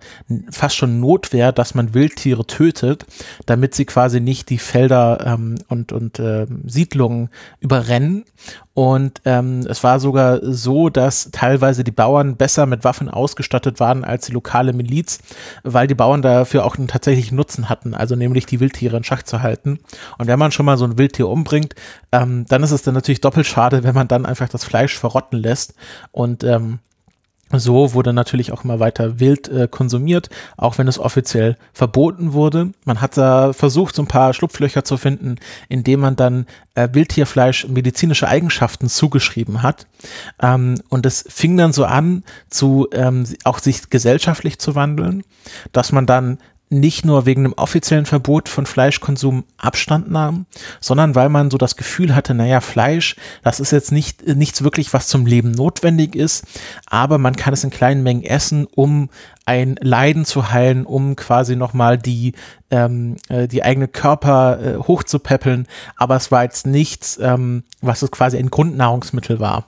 fast 0.49 0.77
schon 0.77 1.01
Notwehr, 1.01 1.51
dass 1.51 1.75
man 1.75 1.93
Wildtiere 1.93 2.47
tötet, 2.47 3.05
damit 3.45 3.75
sie 3.75 3.83
quasi 3.83 4.21
nicht 4.21 4.49
die 4.49 4.59
Felder 4.59 5.25
ähm, 5.25 5.55
und, 5.67 5.91
und 5.91 6.19
äh, 6.19 6.47
Siedlungen 6.65 7.29
überrennen. 7.59 8.23
Und 8.77 9.21
ähm, 9.25 9.65
es 9.67 9.83
war 9.83 9.99
sogar 9.99 10.39
so, 10.43 10.89
dass 10.89 11.31
teilweise 11.31 11.83
die 11.83 11.89
Bauern 11.89 12.37
besser 12.37 12.67
mit 12.67 12.83
Waffen 12.83 13.09
ausgestattet 13.09 13.79
waren 13.79 14.03
als 14.03 14.27
die 14.27 14.33
lokale 14.33 14.71
Miliz, 14.71 15.17
weil 15.63 15.87
die 15.87 15.95
Bauern 15.95 16.21
dafür 16.21 16.63
auch 16.63 16.77
einen 16.77 16.87
tatsächlichen 16.87 17.35
Nutzen 17.35 17.69
hatten, 17.69 17.95
also 17.95 18.15
nämlich 18.15 18.45
die 18.45 18.59
Wildtiere 18.59 18.95
in 18.95 19.03
Schach 19.03 19.23
zu 19.23 19.41
halten. 19.41 19.79
Und 20.19 20.27
wenn 20.27 20.37
man 20.37 20.51
schon 20.51 20.67
mal 20.67 20.77
so 20.77 20.85
ein 20.85 20.99
Wildtier 20.99 21.27
umbringt, 21.27 21.73
ähm, 22.11 22.45
dann 22.49 22.61
ist 22.61 22.69
es 22.69 22.83
dann 22.83 22.93
natürlich 22.93 23.19
doppelt 23.19 23.47
schade, 23.47 23.83
wenn 23.83 23.95
man 23.95 24.07
dann 24.07 24.27
einfach 24.27 24.47
das 24.47 24.63
Fleisch 24.63 24.95
verrotten 24.95 25.39
lässt. 25.39 25.73
Und 26.11 26.43
ähm, 26.43 26.77
so 27.51 27.93
wurde 27.93 28.13
natürlich 28.13 28.51
auch 28.51 28.63
immer 28.63 28.79
weiter 28.79 29.19
wild 29.19 29.47
äh, 29.47 29.67
konsumiert, 29.69 30.29
auch 30.57 30.77
wenn 30.77 30.87
es 30.87 30.99
offiziell 30.99 31.57
verboten 31.73 32.33
wurde. 32.33 32.71
Man 32.83 32.99
hat 32.99 33.17
da 33.17 33.53
versucht, 33.53 33.95
so 33.95 34.01
ein 34.01 34.07
paar 34.07 34.33
Schlupflöcher 34.33 34.83
zu 34.83 34.97
finden, 34.97 35.35
indem 35.69 36.01
man 36.01 36.15
dann 36.15 36.45
äh, 36.75 36.89
Wildtierfleisch 36.91 37.67
medizinische 37.67 38.27
Eigenschaften 38.27 38.89
zugeschrieben 38.89 39.63
hat. 39.63 39.87
Ähm, 40.41 40.75
und 40.89 41.05
es 41.05 41.25
fing 41.29 41.55
dann 41.57 41.73
so 41.73 41.85
an, 41.85 42.23
zu 42.49 42.87
ähm, 42.91 43.25
auch 43.43 43.59
sich 43.59 43.89
gesellschaftlich 43.89 44.59
zu 44.59 44.75
wandeln, 44.75 45.23
dass 45.71 45.91
man 45.91 46.05
dann 46.05 46.39
nicht 46.69 47.05
nur 47.05 47.25
wegen 47.25 47.45
einem 47.45 47.53
offiziellen 47.53 48.05
Verbot 48.05 48.49
von 48.49 48.65
Fleischkonsum 48.65 49.45
Abstand 49.57 50.11
nahm, 50.11 50.45
sondern 50.81 51.15
weil 51.15 51.29
man 51.29 51.49
so 51.49 51.57
das 51.57 51.77
Gefühl 51.77 52.13
hatte, 52.13 52.33
naja, 52.33 52.59
Fleisch, 52.61 53.15
das 53.43 53.59
ist 53.59 53.71
jetzt 53.71 53.91
nicht, 53.91 54.27
nichts 54.27 54.63
wirklich, 54.63 54.93
was 54.93 55.07
zum 55.07 55.25
Leben 55.25 55.51
notwendig 55.51 56.15
ist, 56.15 56.45
aber 56.85 57.17
man 57.17 57.35
kann 57.35 57.53
es 57.53 57.63
in 57.63 57.69
kleinen 57.69 58.03
Mengen 58.03 58.23
essen, 58.23 58.67
um 58.75 59.09
ein 59.45 59.75
Leiden 59.79 60.25
zu 60.25 60.51
heilen, 60.51 60.85
um 60.85 61.15
quasi 61.15 61.55
nochmal 61.55 61.97
die, 61.97 62.33
ähm, 62.69 63.15
äh, 63.29 63.47
die 63.47 63.63
eigene 63.63 63.87
Körper 63.87 64.59
äh, 64.59 64.77
hochzupäppeln, 64.77 65.67
aber 65.95 66.17
es 66.17 66.31
war 66.31 66.43
jetzt 66.43 66.67
nichts, 66.67 67.17
ähm, 67.21 67.63
was 67.81 68.01
es 68.01 68.11
quasi 68.11 68.37
ein 68.37 68.49
Grundnahrungsmittel 68.49 69.39
war. 69.39 69.65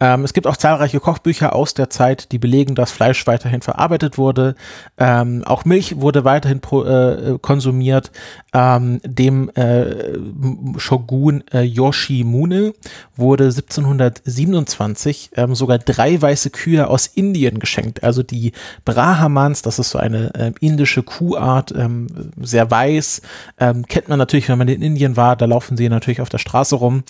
Ähm, 0.00 0.24
es 0.24 0.32
gibt 0.32 0.46
auch 0.46 0.56
zahlreiche 0.56 1.00
Kochbücher 1.00 1.54
aus 1.54 1.74
der 1.74 1.90
Zeit, 1.90 2.32
die 2.32 2.38
belegen, 2.38 2.74
dass 2.74 2.90
Fleisch 2.90 3.26
weiterhin 3.26 3.62
verarbeitet 3.62 4.18
wurde. 4.18 4.54
Ähm, 4.98 5.42
auch 5.44 5.64
Milch 5.64 6.00
wurde 6.00 6.24
weiterhin 6.24 6.60
pro, 6.60 6.84
äh, 6.84 7.38
konsumiert. 7.40 8.10
Ähm, 8.52 9.00
dem 9.04 9.50
äh, 9.50 10.18
Shogun 10.78 11.44
äh, 11.52 11.62
Yoshimune 11.62 12.74
wurde 13.16 13.44
1727 13.44 15.30
ähm, 15.36 15.54
sogar 15.54 15.78
drei 15.78 16.20
weiße 16.20 16.50
Kühe 16.50 16.88
aus 16.88 17.06
Indien 17.06 17.58
geschenkt. 17.58 18.02
Also 18.02 18.22
die 18.22 18.52
Brahmans, 18.84 19.62
das 19.62 19.78
ist 19.78 19.90
so 19.90 19.98
eine 19.98 20.34
äh, 20.34 20.52
indische 20.60 21.02
Kuhart, 21.02 21.72
ähm, 21.76 22.06
sehr 22.40 22.70
weiß. 22.70 23.22
Ähm, 23.58 23.86
kennt 23.86 24.08
man 24.08 24.18
natürlich, 24.18 24.48
wenn 24.48 24.58
man 24.58 24.68
in 24.68 24.82
Indien 24.82 25.16
war, 25.16 25.36
da 25.36 25.44
laufen 25.46 25.76
sie 25.76 25.88
natürlich 25.88 26.20
auf 26.20 26.28
der 26.28 26.38
Straße 26.38 26.76
rum. 26.76 27.02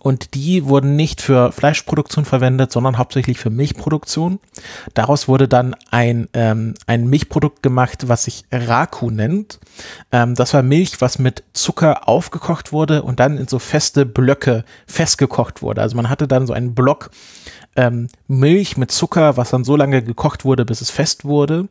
und 0.00 0.34
die 0.34 0.64
wurden 0.66 0.96
nicht 0.96 1.20
für 1.20 1.52
Fleischproduktion 1.60 2.24
verwendet, 2.24 2.72
sondern 2.72 2.96
hauptsächlich 2.96 3.38
für 3.38 3.50
Milchproduktion. 3.50 4.40
Daraus 4.94 5.28
wurde 5.28 5.46
dann 5.46 5.76
ein, 5.90 6.26
ähm, 6.32 6.72
ein 6.86 7.06
Milchprodukt 7.06 7.62
gemacht, 7.62 8.08
was 8.08 8.24
sich 8.24 8.44
Raku 8.50 9.10
nennt. 9.10 9.60
Ähm, 10.10 10.34
das 10.34 10.54
war 10.54 10.62
Milch, 10.62 11.02
was 11.02 11.18
mit 11.18 11.44
Zucker 11.52 12.08
aufgekocht 12.08 12.72
wurde 12.72 13.02
und 13.02 13.20
dann 13.20 13.36
in 13.36 13.46
so 13.46 13.58
feste 13.58 14.06
Blöcke 14.06 14.64
festgekocht 14.86 15.60
wurde. 15.60 15.82
Also 15.82 15.96
man 15.96 16.08
hatte 16.08 16.26
dann 16.26 16.46
so 16.46 16.54
einen 16.54 16.74
Block 16.74 17.10
ähm, 17.76 18.08
Milch 18.26 18.78
mit 18.78 18.90
Zucker, 18.90 19.36
was 19.36 19.50
dann 19.50 19.62
so 19.62 19.76
lange 19.76 20.02
gekocht 20.02 20.46
wurde, 20.46 20.64
bis 20.64 20.80
es 20.80 20.90
fest 20.90 21.26
wurde. 21.26 21.68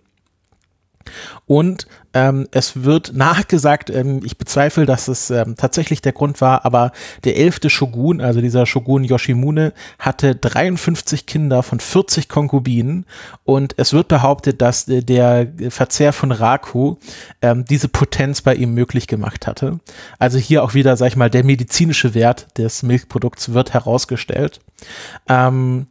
Und 1.45 1.87
ähm, 2.13 2.47
es 2.51 2.83
wird 2.83 3.13
nachgesagt, 3.13 3.89
ähm, 3.89 4.21
ich 4.23 4.37
bezweifle, 4.37 4.85
dass 4.85 5.07
es 5.07 5.29
ähm, 5.29 5.55
tatsächlich 5.57 6.01
der 6.01 6.11
Grund 6.11 6.41
war, 6.41 6.65
aber 6.65 6.91
der 7.23 7.37
elfte 7.37 7.69
Shogun, 7.69 8.21
also 8.21 8.41
dieser 8.41 8.65
Shogun 8.65 9.03
Yoshimune, 9.03 9.73
hatte 9.99 10.35
53 10.35 11.25
Kinder 11.25 11.61
von 11.63 11.79
40 11.79 12.27
Konkubinen 12.29 13.05
und 13.43 13.75
es 13.77 13.93
wird 13.93 14.07
behauptet, 14.07 14.61
dass 14.61 14.87
äh, 14.87 15.01
der 15.01 15.47
Verzehr 15.69 16.13
von 16.13 16.31
Raku 16.31 16.95
ähm, 17.41 17.65
diese 17.65 17.89
Potenz 17.89 18.41
bei 18.41 18.55
ihm 18.55 18.73
möglich 18.73 19.07
gemacht 19.07 19.45
hatte. 19.45 19.79
Also 20.17 20.37
hier 20.39 20.63
auch 20.63 20.73
wieder, 20.73 20.97
sag 20.97 21.07
ich 21.07 21.15
mal, 21.15 21.29
der 21.29 21.43
medizinische 21.43 22.13
Wert 22.13 22.47
des 22.57 22.83
Milchprodukts 22.83 23.53
wird 23.53 23.73
herausgestellt. 23.73 24.61
Ähm, 25.27 25.87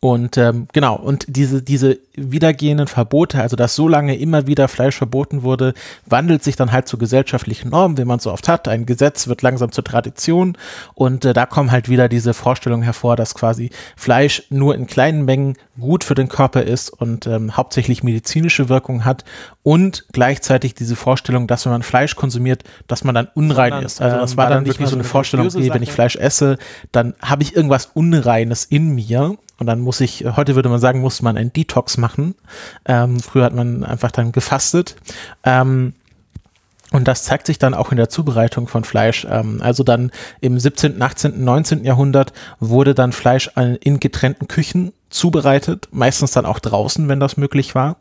und 0.00 0.36
ähm, 0.36 0.68
genau, 0.72 0.96
und 0.96 1.24
diese, 1.28 1.62
diese 1.62 1.98
wiedergehenden 2.14 2.86
Verbote, 2.86 3.40
also 3.40 3.56
dass 3.56 3.74
so 3.74 3.88
lange 3.88 4.16
immer 4.16 4.46
wieder 4.46 4.68
Fleisch 4.68 4.96
verboten 4.96 5.42
wurde, 5.42 5.72
wandelt 6.04 6.44
sich 6.44 6.54
dann 6.54 6.70
halt 6.70 6.86
zu 6.86 6.98
gesellschaftlichen 6.98 7.70
Normen, 7.70 7.96
wie 7.96 8.04
man 8.04 8.18
so 8.18 8.30
oft 8.30 8.46
hat. 8.46 8.68
Ein 8.68 8.84
Gesetz 8.84 9.26
wird 9.26 9.40
langsam 9.40 9.72
zur 9.72 9.84
Tradition 9.84 10.58
und 10.94 11.24
äh, 11.24 11.32
da 11.32 11.46
kommen 11.46 11.70
halt 11.70 11.88
wieder 11.88 12.08
diese 12.08 12.34
Vorstellungen 12.34 12.82
hervor, 12.82 13.16
dass 13.16 13.34
quasi 13.34 13.70
Fleisch 13.96 14.42
nur 14.50 14.74
in 14.74 14.86
kleinen 14.86 15.24
Mengen 15.24 15.56
gut 15.80 16.04
für 16.04 16.14
den 16.14 16.28
Körper 16.28 16.62
ist 16.62 16.90
und 16.90 17.26
ähm, 17.26 17.56
hauptsächlich 17.56 18.02
medizinische 18.02 18.68
Wirkung 18.68 19.04
hat 19.04 19.24
und 19.66 20.04
gleichzeitig 20.12 20.76
diese 20.76 20.94
Vorstellung, 20.94 21.48
dass 21.48 21.64
wenn 21.64 21.72
man 21.72 21.82
Fleisch 21.82 22.14
konsumiert, 22.14 22.62
dass 22.86 23.02
man 23.02 23.16
dann 23.16 23.26
unrein 23.34 23.70
Sondern, 23.70 23.84
ist. 23.84 24.00
Also 24.00 24.16
das 24.18 24.30
ähm, 24.30 24.36
war 24.36 24.48
dann 24.48 24.64
wirklich 24.64 24.88
so 24.88 24.94
eine 24.94 25.02
Vorstellung, 25.02 25.48
okay, 25.48 25.74
wenn 25.74 25.82
ich 25.82 25.90
Fleisch 25.90 26.14
esse, 26.14 26.56
dann 26.92 27.14
habe 27.20 27.42
ich 27.42 27.56
irgendwas 27.56 27.86
Unreines 27.86 28.64
in 28.64 28.94
mir 28.94 29.36
und 29.58 29.66
dann 29.66 29.80
muss 29.80 30.00
ich, 30.00 30.24
heute 30.24 30.54
würde 30.54 30.68
man 30.68 30.78
sagen, 30.78 31.00
muss 31.00 31.20
man 31.20 31.36
einen 31.36 31.52
Detox 31.52 31.98
machen. 31.98 32.36
Ähm, 32.84 33.18
früher 33.18 33.42
hat 33.42 33.56
man 33.56 33.82
einfach 33.82 34.12
dann 34.12 34.30
gefastet. 34.30 34.94
Ähm, 35.42 35.94
und 36.92 37.08
das 37.08 37.24
zeigt 37.24 37.48
sich 37.48 37.58
dann 37.58 37.74
auch 37.74 37.90
in 37.90 37.96
der 37.96 38.08
Zubereitung 38.08 38.68
von 38.68 38.84
Fleisch. 38.84 39.26
Ähm, 39.28 39.60
also 39.62 39.82
dann 39.82 40.12
im 40.40 40.60
17., 40.60 41.02
18., 41.02 41.42
19. 41.42 41.84
Jahrhundert 41.84 42.32
wurde 42.60 42.94
dann 42.94 43.10
Fleisch 43.10 43.50
in 43.80 43.98
getrennten 43.98 44.46
Küchen 44.46 44.92
zubereitet, 45.16 45.88
meistens 45.90 46.32
dann 46.32 46.46
auch 46.46 46.58
draußen, 46.58 47.08
wenn 47.08 47.18
das 47.18 47.36
möglich 47.36 47.74
war. 47.74 47.96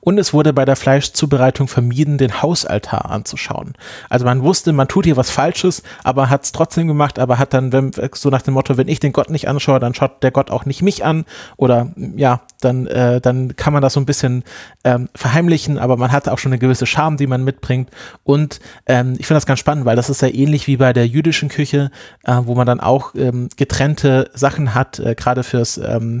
Und 0.00 0.18
es 0.18 0.32
wurde 0.32 0.52
bei 0.52 0.64
der 0.64 0.76
Fleischzubereitung 0.76 1.66
vermieden, 1.66 2.18
den 2.18 2.42
Hausaltar 2.42 3.10
anzuschauen. 3.10 3.74
Also 4.08 4.24
man 4.24 4.42
wusste, 4.42 4.72
man 4.72 4.88
tut 4.88 5.06
hier 5.06 5.16
was 5.16 5.30
Falsches, 5.30 5.82
aber 6.04 6.30
hat 6.30 6.44
es 6.44 6.52
trotzdem 6.52 6.86
gemacht, 6.86 7.18
aber 7.18 7.38
hat 7.38 7.54
dann, 7.54 7.72
wenn, 7.72 7.90
so 8.14 8.30
nach 8.30 8.42
dem 8.42 8.54
Motto, 8.54 8.76
wenn 8.76 8.88
ich 8.88 9.00
den 9.00 9.12
Gott 9.12 9.30
nicht 9.30 9.48
anschaue, 9.48 9.80
dann 9.80 9.94
schaut 9.94 10.22
der 10.22 10.30
Gott 10.30 10.50
auch 10.50 10.66
nicht 10.66 10.82
mich 10.82 11.04
an. 11.04 11.24
Oder 11.56 11.88
ja, 11.96 12.42
dann, 12.60 12.86
äh, 12.86 13.20
dann 13.20 13.56
kann 13.56 13.72
man 13.72 13.82
das 13.82 13.94
so 13.94 14.00
ein 14.00 14.06
bisschen 14.06 14.44
ähm, 14.84 15.08
verheimlichen, 15.14 15.78
aber 15.78 15.96
man 15.96 16.12
hat 16.12 16.28
auch 16.28 16.38
schon 16.38 16.52
eine 16.52 16.58
gewisse 16.58 16.86
Scham, 16.86 17.16
die 17.16 17.26
man 17.26 17.44
mitbringt. 17.44 17.90
Und 18.24 18.60
ähm, 18.86 19.14
ich 19.18 19.26
finde 19.26 19.38
das 19.38 19.46
ganz 19.46 19.60
spannend, 19.60 19.84
weil 19.84 19.96
das 19.96 20.10
ist 20.10 20.22
ja 20.22 20.28
ähnlich 20.28 20.66
wie 20.66 20.76
bei 20.76 20.92
der 20.92 21.06
jüdischen 21.06 21.48
Küche, 21.48 21.90
äh, 22.24 22.40
wo 22.42 22.54
man 22.54 22.66
dann 22.66 22.80
auch 22.80 23.14
ähm, 23.14 23.48
getrennte 23.56 24.30
Sachen 24.34 24.74
hat, 24.74 24.98
äh, 24.98 25.14
gerade 25.14 25.42
fürs 25.42 25.78
ähm, 25.78 26.20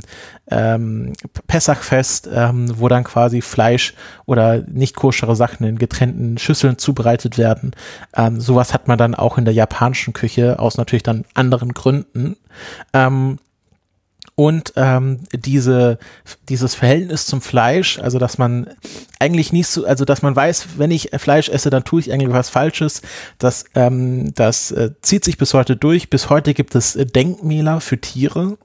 ähm, 0.50 1.12
Pessachfest, 1.46 2.28
ähm, 2.32 2.72
wo 2.78 2.88
dann 2.88 3.04
quasi 3.04 3.40
Fleisch 3.40 3.94
oder 4.26 4.62
nicht 4.66 4.96
koschere 4.96 5.36
Sachen 5.36 5.66
in 5.66 5.78
getrennten 5.78 6.38
Schüsseln 6.38 6.78
zubereitet 6.78 7.38
werden. 7.38 7.72
Ähm, 8.16 8.40
sowas 8.40 8.74
hat 8.74 8.88
man 8.88 8.98
dann 8.98 9.14
auch 9.14 9.38
in 9.38 9.44
der 9.44 9.54
japanischen 9.54 10.12
Küche 10.12 10.58
aus 10.58 10.76
natürlich 10.76 11.02
dann 11.02 11.24
anderen 11.34 11.74
Gründen. 11.74 12.36
Ähm, 12.92 13.38
und 14.38 14.74
ähm, 14.76 15.24
diese 15.32 15.98
dieses 16.48 16.76
Verhältnis 16.76 17.26
zum 17.26 17.40
Fleisch, 17.40 17.98
also 17.98 18.20
dass 18.20 18.38
man 18.38 18.70
eigentlich 19.18 19.52
nicht 19.52 19.66
so, 19.66 19.84
also 19.84 20.04
dass 20.04 20.22
man 20.22 20.36
weiß, 20.36 20.78
wenn 20.78 20.92
ich 20.92 21.10
Fleisch 21.18 21.48
esse, 21.48 21.70
dann 21.70 21.82
tue 21.82 21.98
ich 21.98 22.12
eigentlich 22.12 22.32
was 22.32 22.48
Falsches. 22.48 23.02
Das 23.38 23.64
ähm, 23.74 24.32
das 24.36 24.70
äh, 24.70 24.92
zieht 25.02 25.24
sich 25.24 25.38
bis 25.38 25.54
heute 25.54 25.74
durch. 25.74 26.08
Bis 26.08 26.30
heute 26.30 26.54
gibt 26.54 26.76
es 26.76 26.94
äh, 26.94 27.04
Denkmäler 27.04 27.80
für 27.80 28.00
Tiere, 28.00 28.58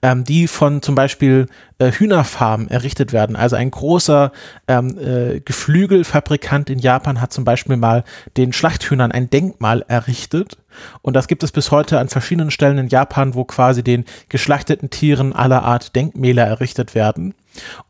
ähm, 0.00 0.24
die 0.24 0.48
von 0.48 0.80
zum 0.80 0.94
Beispiel 0.94 1.48
äh, 1.78 1.92
Hühnerfarmen 1.92 2.68
errichtet 2.70 3.12
werden. 3.12 3.36
Also 3.36 3.56
ein 3.56 3.70
großer 3.70 4.32
ähm, 4.66 4.98
äh, 4.98 5.40
Geflügelfabrikant 5.40 6.70
in 6.70 6.78
Japan 6.78 7.20
hat 7.20 7.34
zum 7.34 7.44
Beispiel 7.44 7.76
mal 7.76 8.02
den 8.38 8.54
Schlachthühnern 8.54 9.12
ein 9.12 9.28
Denkmal 9.28 9.84
errichtet 9.88 10.56
und 11.02 11.14
das 11.14 11.28
gibt 11.28 11.42
es 11.42 11.52
bis 11.52 11.70
heute 11.70 11.98
an 11.98 12.08
verschiedenen 12.08 12.50
Stellen 12.50 12.78
in 12.78 12.88
Japan, 12.88 13.34
wo 13.34 13.44
quasi 13.44 13.82
den 13.82 14.04
geschlachteten 14.28 14.90
Tieren 14.90 15.32
aller 15.32 15.62
Art 15.62 15.94
Denkmäler 15.96 16.46
errichtet 16.46 16.94
werden. 16.94 17.34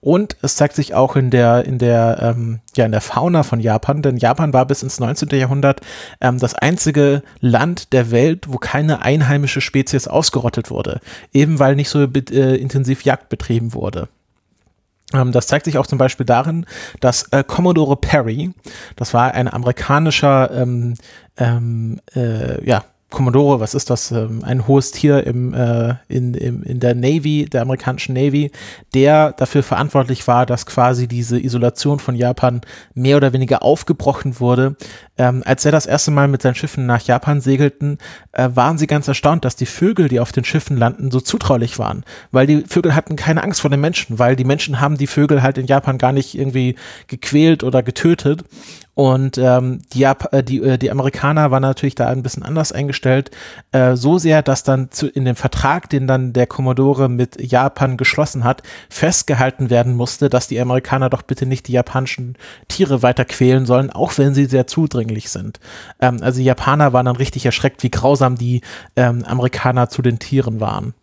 Und 0.00 0.36
es 0.42 0.56
zeigt 0.56 0.74
sich 0.74 0.94
auch 0.94 1.16
in 1.16 1.30
der, 1.30 1.64
in 1.64 1.78
der, 1.78 2.18
ähm, 2.22 2.60
ja, 2.76 2.86
in 2.86 2.92
der 2.92 3.00
Fauna 3.00 3.42
von 3.42 3.60
Japan, 3.60 4.02
denn 4.02 4.16
Japan 4.16 4.52
war 4.52 4.66
bis 4.66 4.82
ins 4.82 5.00
19. 5.00 5.28
Jahrhundert 5.30 5.80
ähm, 6.20 6.38
das 6.38 6.54
einzige 6.54 7.22
Land 7.40 7.92
der 7.92 8.10
Welt, 8.10 8.46
wo 8.48 8.58
keine 8.58 9.02
einheimische 9.02 9.60
Spezies 9.60 10.08
ausgerottet 10.08 10.70
wurde, 10.70 11.00
eben 11.32 11.58
weil 11.58 11.76
nicht 11.76 11.90
so 11.90 12.02
äh, 12.02 12.56
intensiv 12.56 13.04
Jagd 13.04 13.28
betrieben 13.28 13.74
wurde. 13.74 14.08
Ähm, 15.14 15.32
das 15.32 15.46
zeigt 15.46 15.64
sich 15.64 15.78
auch 15.78 15.86
zum 15.86 15.98
Beispiel 15.98 16.26
darin, 16.26 16.66
dass 17.00 17.24
äh, 17.32 17.42
Commodore 17.44 17.96
Perry, 17.96 18.52
das 18.96 19.14
war 19.14 19.32
ein 19.32 19.48
amerikanischer 19.48 20.50
ähm, 20.50 20.94
ähm, 21.36 22.00
äh, 22.14 22.64
ja, 22.64 22.84
Commodore, 23.10 23.58
was 23.58 23.74
ist 23.74 23.88
das? 23.88 24.10
Ähm, 24.10 24.44
ein 24.44 24.66
hohes 24.66 24.90
Tier 24.90 25.26
im, 25.26 25.54
äh, 25.54 25.94
in, 26.08 26.34
im, 26.34 26.62
in 26.62 26.78
der 26.78 26.94
Navy, 26.94 27.46
der 27.46 27.62
amerikanischen 27.62 28.12
Navy, 28.12 28.50
der 28.92 29.32
dafür 29.32 29.62
verantwortlich 29.62 30.28
war, 30.28 30.44
dass 30.44 30.66
quasi 30.66 31.08
diese 31.08 31.40
Isolation 31.40 32.00
von 32.00 32.14
Japan 32.14 32.60
mehr 32.94 33.16
oder 33.16 33.32
weniger 33.32 33.62
aufgebrochen 33.62 34.40
wurde. 34.40 34.76
Ähm, 35.16 35.42
als 35.46 35.64
er 35.64 35.72
das 35.72 35.86
erste 35.86 36.10
Mal 36.10 36.28
mit 36.28 36.42
seinen 36.42 36.54
Schiffen 36.54 36.84
nach 36.84 37.00
Japan 37.00 37.40
segelten, 37.40 37.96
äh, 38.32 38.50
waren 38.52 38.76
sie 38.76 38.86
ganz 38.86 39.08
erstaunt, 39.08 39.42
dass 39.44 39.56
die 39.56 39.66
Vögel, 39.66 40.08
die 40.08 40.20
auf 40.20 40.32
den 40.32 40.44
Schiffen 40.44 40.76
landen, 40.76 41.10
so 41.10 41.20
zutraulich 41.20 41.78
waren. 41.78 42.04
Weil 42.30 42.46
die 42.46 42.64
Vögel 42.68 42.94
hatten 42.94 43.16
keine 43.16 43.42
Angst 43.42 43.62
vor 43.62 43.70
den 43.70 43.80
Menschen, 43.80 44.18
weil 44.18 44.36
die 44.36 44.44
Menschen 44.44 44.80
haben 44.82 44.98
die 44.98 45.06
Vögel 45.06 45.42
halt 45.42 45.56
in 45.56 45.66
Japan 45.66 45.96
gar 45.96 46.12
nicht 46.12 46.36
irgendwie 46.36 46.76
gequält 47.06 47.64
oder 47.64 47.82
getötet. 47.82 48.44
Und 48.98 49.38
ähm, 49.38 49.80
die, 49.92 50.02
äh, 50.02 50.42
die, 50.42 50.58
äh, 50.60 50.76
die 50.76 50.90
Amerikaner 50.90 51.52
waren 51.52 51.62
natürlich 51.62 51.94
da 51.94 52.08
ein 52.08 52.24
bisschen 52.24 52.42
anders 52.42 52.72
eingestellt, 52.72 52.97
äh, 53.04 53.96
so 53.96 54.18
sehr, 54.18 54.42
dass 54.42 54.62
dann 54.62 54.90
zu, 54.90 55.08
in 55.08 55.24
dem 55.24 55.36
Vertrag, 55.36 55.88
den 55.90 56.06
dann 56.06 56.32
der 56.32 56.46
Commodore 56.46 57.08
mit 57.08 57.40
Japan 57.40 57.96
geschlossen 57.96 58.44
hat, 58.44 58.62
festgehalten 58.88 59.70
werden 59.70 59.94
musste, 59.94 60.28
dass 60.28 60.48
die 60.48 60.60
Amerikaner 60.60 61.10
doch 61.10 61.22
bitte 61.22 61.46
nicht 61.46 61.68
die 61.68 61.72
japanischen 61.72 62.36
Tiere 62.68 63.02
weiter 63.02 63.24
quälen 63.24 63.66
sollen, 63.66 63.90
auch 63.90 64.16
wenn 64.18 64.34
sie 64.34 64.46
sehr 64.46 64.66
zudringlich 64.66 65.30
sind. 65.30 65.60
Ähm, 66.00 66.18
also 66.22 66.38
die 66.38 66.44
Japaner 66.44 66.92
waren 66.92 67.06
dann 67.06 67.16
richtig 67.16 67.46
erschreckt, 67.46 67.82
wie 67.82 67.90
grausam 67.90 68.36
die 68.36 68.62
ähm, 68.96 69.24
Amerikaner 69.24 69.88
zu 69.88 70.02
den 70.02 70.18
Tieren 70.18 70.60
waren. 70.60 70.94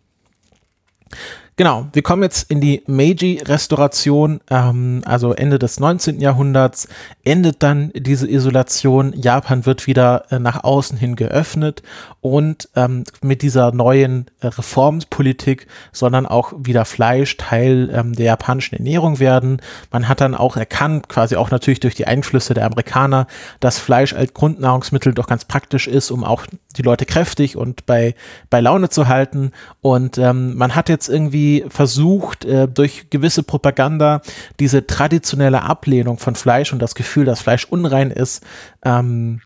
Genau, 1.58 1.86
wir 1.94 2.02
kommen 2.02 2.22
jetzt 2.22 2.50
in 2.50 2.60
die 2.60 2.82
Meiji-Restauration, 2.86 4.40
ähm, 4.50 5.00
also 5.06 5.32
Ende 5.32 5.58
des 5.58 5.80
19. 5.80 6.20
Jahrhunderts, 6.20 6.86
endet 7.24 7.62
dann 7.62 7.90
diese 7.94 8.28
Isolation. 8.28 9.14
Japan 9.14 9.64
wird 9.64 9.86
wieder 9.86 10.26
äh, 10.30 10.38
nach 10.38 10.64
außen 10.64 10.98
hin 10.98 11.16
geöffnet 11.16 11.82
und 12.20 12.68
ähm, 12.76 13.04
mit 13.22 13.40
dieser 13.40 13.72
neuen 13.72 14.26
äh, 14.40 14.48
Reformpolitik 14.48 15.66
soll 15.92 16.10
dann 16.10 16.26
auch 16.26 16.52
wieder 16.58 16.84
Fleisch 16.84 17.38
Teil 17.38 17.88
ähm, 17.90 18.12
der 18.12 18.26
japanischen 18.26 18.74
Ernährung 18.74 19.18
werden. 19.18 19.62
Man 19.90 20.08
hat 20.08 20.20
dann 20.20 20.34
auch 20.34 20.58
erkannt, 20.58 21.08
quasi 21.08 21.36
auch 21.36 21.50
natürlich 21.50 21.80
durch 21.80 21.94
die 21.94 22.06
Einflüsse 22.06 22.52
der 22.52 22.66
Amerikaner, 22.66 23.28
dass 23.60 23.78
Fleisch 23.78 24.12
als 24.12 24.34
Grundnahrungsmittel 24.34 25.14
doch 25.14 25.26
ganz 25.26 25.46
praktisch 25.46 25.88
ist, 25.88 26.10
um 26.10 26.22
auch 26.22 26.44
die 26.76 26.82
Leute 26.82 27.06
kräftig 27.06 27.56
und 27.56 27.86
bei, 27.86 28.14
bei 28.50 28.60
Laune 28.60 28.90
zu 28.90 29.08
halten. 29.08 29.52
Und 29.80 30.18
ähm, 30.18 30.54
man 30.56 30.74
hat 30.74 30.90
jetzt 30.90 31.08
irgendwie 31.08 31.45
versucht, 31.68 32.44
äh, 32.44 32.68
durch 32.68 33.10
gewisse 33.10 33.42
Propaganda 33.42 34.20
diese 34.60 34.86
traditionelle 34.86 35.62
Ablehnung 35.62 36.18
von 36.18 36.34
Fleisch 36.34 36.72
und 36.72 36.80
das 36.80 36.94
Gefühl, 36.94 37.24
dass 37.24 37.40
Fleisch 37.40 37.64
unrein 37.64 38.10
ist, 38.10 38.42
ähm, 38.84 39.40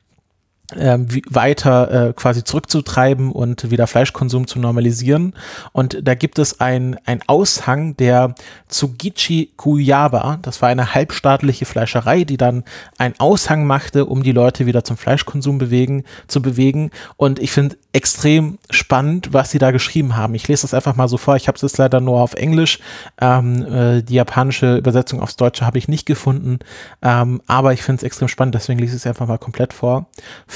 ähm, 0.77 1.09
weiter 1.29 2.09
äh, 2.09 2.13
quasi 2.13 2.45
zurückzutreiben 2.45 3.33
und 3.33 3.71
wieder 3.71 3.87
Fleischkonsum 3.87 4.47
zu 4.47 4.59
normalisieren. 4.59 5.35
Und 5.73 5.99
da 6.03 6.15
gibt 6.15 6.39
es 6.39 6.61
ein, 6.61 6.99
ein 7.05 7.21
Aushang 7.27 7.97
der 7.97 8.35
Tsugichi 8.69 9.53
Kuyaba, 9.57 10.39
das 10.43 10.63
war 10.63 10.69
eine 10.69 10.95
halbstaatliche 10.95 11.65
Fleischerei, 11.65 12.25
die 12.25 12.37
dann 12.37 12.65
einen 12.99 13.15
Aushang 13.19 13.67
machte, 13.67 14.07
um 14.07 14.23
die 14.23 14.33
Leute 14.33 14.67
wieder 14.67 14.85
zum 14.85 14.97
Fleischkonsum 14.97 15.59
bewegen, 15.59 16.05
zu 16.27 16.43
bewegen. 16.43 16.91
Und 17.17 17.39
ich 17.39 17.53
finde 17.53 17.77
extrem 17.93 18.59
spannend, 18.71 19.33
was 19.33 19.51
sie 19.51 19.59
da 19.59 19.71
geschrieben 19.71 20.17
haben. 20.17 20.35
Ich 20.35 20.47
lese 20.47 20.63
das 20.63 20.75
einfach 20.75 20.97
mal 20.97 21.09
so 21.09 21.17
vor. 21.17 21.37
Ich 21.37 21.49
habe 21.49 21.57
es 21.57 21.63
jetzt 21.63 21.79
leider 21.79 22.01
nur 22.01 22.21
auf 22.21 22.35
Englisch. 22.35 22.79
Ähm, 23.21 23.67
äh, 23.67 24.03
die 24.03 24.15
japanische 24.15 24.77
Übersetzung 24.77 25.21
aufs 25.21 25.37
Deutsche 25.37 25.67
habe 25.67 25.79
ich 25.79 25.89
nicht 25.89 26.07
gefunden. 26.07 26.61
Ähm, 27.03 27.41
aber 27.47 27.73
ich 27.73 27.83
finde 27.83 28.01
es 28.01 28.03
extrem 28.05 28.29
spannend, 28.29 28.55
deswegen 28.55 28.79
lese 28.79 28.97
ich 28.97 29.03
es 29.03 29.07
einfach 29.07 29.27
mal 29.27 29.39
komplett 29.39 29.73
vor. 29.73 30.07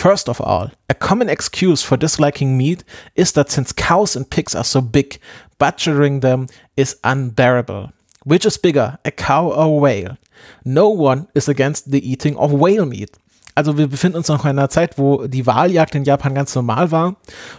First 0.05 0.29
of 0.29 0.39
all, 0.39 0.71
a 0.91 0.93
common 0.93 1.31
excuse 1.31 1.83
for 1.83 1.97
disliking 1.97 2.59
meat 2.59 2.85
is 3.17 3.33
that 3.33 3.51
since 3.51 3.73
cows 3.73 4.15
and 4.15 4.29
pigs 4.29 4.55
are 4.55 4.63
so 4.63 4.83
big, 4.83 5.19
butchering 5.59 6.21
them 6.21 6.49
is 6.77 6.99
unbearable. 7.05 7.91
Which 8.23 8.45
is 8.45 8.59
bigger, 8.59 8.99
a 9.07 9.11
cow 9.11 9.49
or 9.51 9.65
a 9.65 9.69
whale? 9.71 10.19
No 10.63 10.91
one 10.91 11.29
is 11.35 11.49
against 11.49 11.91
the 11.91 12.07
eating 12.07 12.37
of 12.37 12.53
whale 12.53 12.85
meat 12.85 13.17
also 13.55 13.79
wir 13.79 13.89
befinden 13.89 14.19
uns 14.19 14.29
noch 14.29 14.45
in 14.45 14.51
einer 14.51 14.69
Zeit, 14.69 14.99
wo 14.99 15.27
die 15.27 15.47
Wahljagd 15.47 15.95
in 15.95 16.05
Japan 16.05 16.35
ganz 16.35 16.55
normal 16.55 16.91
war 16.91 17.17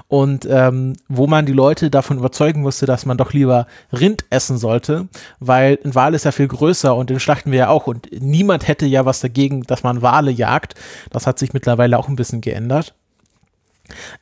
und 0.07 0.47
ähm, 0.49 0.93
wo 1.07 1.27
man 1.27 1.45
die 1.45 1.53
Leute 1.53 1.89
davon 1.89 2.17
überzeugen 2.17 2.61
musste, 2.61 2.85
dass 2.85 3.05
man 3.05 3.17
doch 3.17 3.33
lieber 3.33 3.67
Rind 3.93 4.25
essen 4.29 4.57
sollte, 4.57 5.07
weil 5.39 5.79
ein 5.85 5.95
Wal 5.95 6.13
ist 6.13 6.25
ja 6.25 6.31
viel 6.31 6.47
größer 6.47 6.95
und 6.95 7.09
den 7.09 7.19
schlachten 7.19 7.51
wir 7.51 7.59
ja 7.59 7.69
auch 7.69 7.87
und 7.87 8.09
niemand 8.11 8.67
hätte 8.67 8.85
ja 8.85 9.05
was 9.05 9.21
dagegen, 9.21 9.63
dass 9.63 9.83
man 9.83 10.01
Wale 10.01 10.31
jagt. 10.31 10.75
Das 11.11 11.27
hat 11.27 11.39
sich 11.39 11.53
mittlerweile 11.53 11.97
auch 11.97 12.09
ein 12.09 12.15
bisschen 12.15 12.41
geändert. 12.41 12.93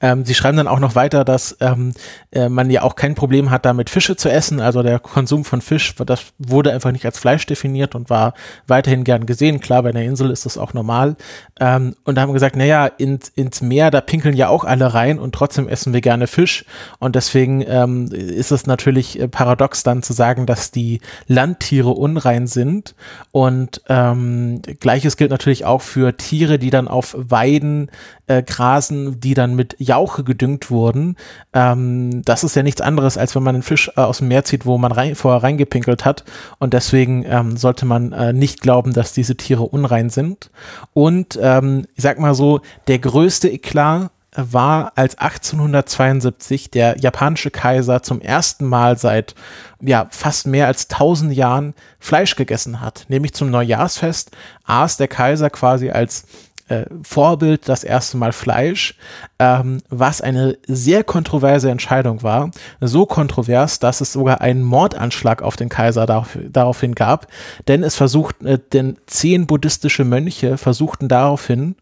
Ähm, 0.02 0.26
sie 0.26 0.34
schreiben 0.34 0.58
dann 0.58 0.68
auch 0.68 0.80
noch 0.80 0.96
weiter, 0.96 1.24
dass 1.26 1.58
ähm, 1.60 1.94
äh, 2.32 2.50
man 2.50 2.70
ja 2.70 2.82
auch 2.84 2.96
kein 2.96 3.16
Problem 3.16 3.50
hat, 3.50 3.66
damit 3.66 3.90
Fische 3.90 4.16
zu 4.16 4.30
essen. 4.30 4.60
Also 4.60 4.84
der 4.84 5.00
Konsum 5.00 5.46
von 5.46 5.62
Fisch, 5.62 5.96
das 6.06 6.34
wurde 6.38 6.72
einfach 6.72 6.92
nicht 6.92 7.06
als 7.06 7.20
Fleisch 7.20 7.46
definiert 7.46 7.96
und 7.96 8.10
war 8.10 8.34
weiterhin 8.68 9.04
gern 9.04 9.26
gesehen. 9.26 9.60
Klar, 9.60 9.84
bei 9.84 9.90
einer 9.90 10.04
Insel 10.04 10.32
ist 10.32 10.46
das 10.46 10.58
auch 10.58 10.74
normal. 10.74 11.16
Ähm, 11.60 11.96
und 12.04 12.20
haben 12.20 12.34
gesagt, 12.34 12.56
naja, 12.56 12.86
ins, 12.86 13.30
ins 13.30 13.62
Meer, 13.62 13.92
da 13.92 14.02
pinkeln 14.02 14.36
ja 14.36 14.50
auch 14.50 14.64
alle 14.64 14.94
rein 14.94 15.20
und 15.20 15.34
trotzdem 15.34 15.68
essen 15.68 15.94
wir 15.94 16.02
gerne 16.02 16.28
Fisch. 16.28 16.66
Und 17.00 17.16
deswegen 17.16 17.64
ähm, 17.68 18.08
ist 18.12 18.52
es 18.52 18.66
natürlich 18.66 19.20
äh, 19.20 19.28
paradox 19.28 19.84
dann 19.84 20.04
zu 20.04 20.14
sagen, 20.14 20.46
dass 20.46 20.72
die 20.72 21.02
Landtiere 21.28 21.90
unrein 21.90 22.48
sind. 22.48 22.96
Und 23.32 23.82
ähm, 23.90 24.62
gleiches 24.80 25.18
gilt 25.18 25.32
natürlich 25.32 25.66
auch 25.66 25.82
für 25.82 26.18
Tiere, 26.18 26.60
die 26.60 26.70
dann 26.70 26.88
auf 26.88 27.16
Weiden 27.18 27.90
äh, 28.28 28.44
grasen, 28.44 29.20
die 29.20 29.34
dann 29.34 29.53
mit 29.56 29.76
Jauche 29.80 30.24
gedüngt 30.24 30.72
wurden. 30.72 31.16
Ähm, 31.54 32.24
das 32.24 32.44
ist 32.44 32.56
ja 32.56 32.64
nichts 32.64 32.82
anderes, 32.82 33.18
als 33.18 33.36
wenn 33.36 33.44
man 33.44 33.56
einen 33.56 33.64
Fisch 33.64 33.92
äh, 33.96 34.02
aus 34.02 34.20
dem 34.20 34.28
Meer 34.28 34.44
zieht, 34.44 34.66
wo 34.66 34.78
man 34.78 34.92
rein, 34.92 35.16
vorher 35.16 35.44
reingepinkelt 35.44 36.06
hat. 36.06 36.24
Und 36.60 36.74
deswegen 36.74 37.26
ähm, 37.28 37.58
sollte 37.58 37.86
man 37.86 38.12
äh, 38.12 38.34
nicht 38.34 38.62
glauben, 38.62 38.94
dass 38.94 39.14
diese 39.14 39.36
Tiere 39.36 39.64
unrein 39.64 40.10
sind. 40.10 40.50
Und 40.94 41.40
ähm, 41.42 41.86
ich 41.96 42.04
sag 42.04 42.20
mal 42.20 42.36
so, 42.36 42.62
der 42.88 43.00
größte 43.00 43.50
Eklat 43.50 44.12
war, 44.36 44.94
als 44.96 45.18
1872 45.18 46.72
der 46.72 46.98
japanische 47.00 47.52
Kaiser 47.52 48.02
zum 48.02 48.22
ersten 48.22 48.66
Mal 48.66 48.98
seit 48.98 49.36
ja 49.82 50.08
fast 50.10 50.48
mehr 50.48 50.68
als 50.68 50.90
1000 50.90 51.34
Jahren 51.34 51.74
Fleisch 52.00 52.36
gegessen 52.36 52.82
hat. 52.82 53.06
Nämlich 53.10 53.34
zum 53.34 53.52
Neujahrsfest 53.52 54.32
aß 54.66 54.98
der 54.98 55.08
Kaiser 55.08 55.50
quasi 55.50 55.92
als 55.92 56.26
äh, 56.68 56.86
Vorbild 57.04 57.68
das 57.68 57.84
erste 57.84 58.18
Mal 58.18 58.32
Fleisch, 58.32 58.96
ähm, 59.40 59.80
was 59.90 60.22
eine 60.22 60.58
sehr 60.68 61.04
kontroverse 61.04 61.70
Entscheidung 61.70 62.24
war. 62.24 62.52
So 62.82 63.06
kontrovers, 63.06 63.80
dass 63.80 64.02
es 64.02 64.14
sogar 64.14 64.42
einen 64.42 64.64
Mordanschlag 64.64 65.42
auf 65.42 65.56
den 65.56 65.70
Kaiser 65.70 66.06
darauf, 66.06 66.38
daraufhin 66.50 66.96
gab, 66.96 67.28
denn 67.68 67.84
es 67.84 67.96
versuchten, 67.96 68.46
äh, 68.46 68.60
denn 68.72 68.98
zehn 69.08 69.48
buddhistische 69.48 70.06
Mönche 70.06 70.58
versuchten 70.58 71.08
daraufhin, 71.08 71.76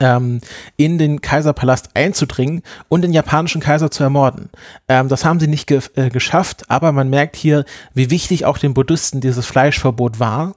ähm, 0.00 0.40
in 0.76 0.98
den 0.98 1.20
Kaiserpalast 1.20 1.90
einzudringen 1.94 2.62
und 2.88 3.02
den 3.02 3.12
japanischen 3.12 3.60
Kaiser 3.60 3.90
zu 3.90 4.02
ermorden. 4.02 4.50
Ähm, 4.88 5.08
das 5.08 5.24
haben 5.24 5.40
sie 5.40 5.46
nicht 5.46 5.66
ge 5.66 5.80
äh, 5.96 6.10
geschafft, 6.10 6.64
aber 6.68 6.92
man 6.92 7.10
merkt 7.10 7.36
hier, 7.36 7.64
wie 7.94 8.10
wichtig 8.10 8.44
auch 8.44 8.58
den 8.58 8.74
Buddhisten 8.74 9.20
dieses 9.20 9.46
Fleischverbot 9.46 10.20
war 10.20 10.54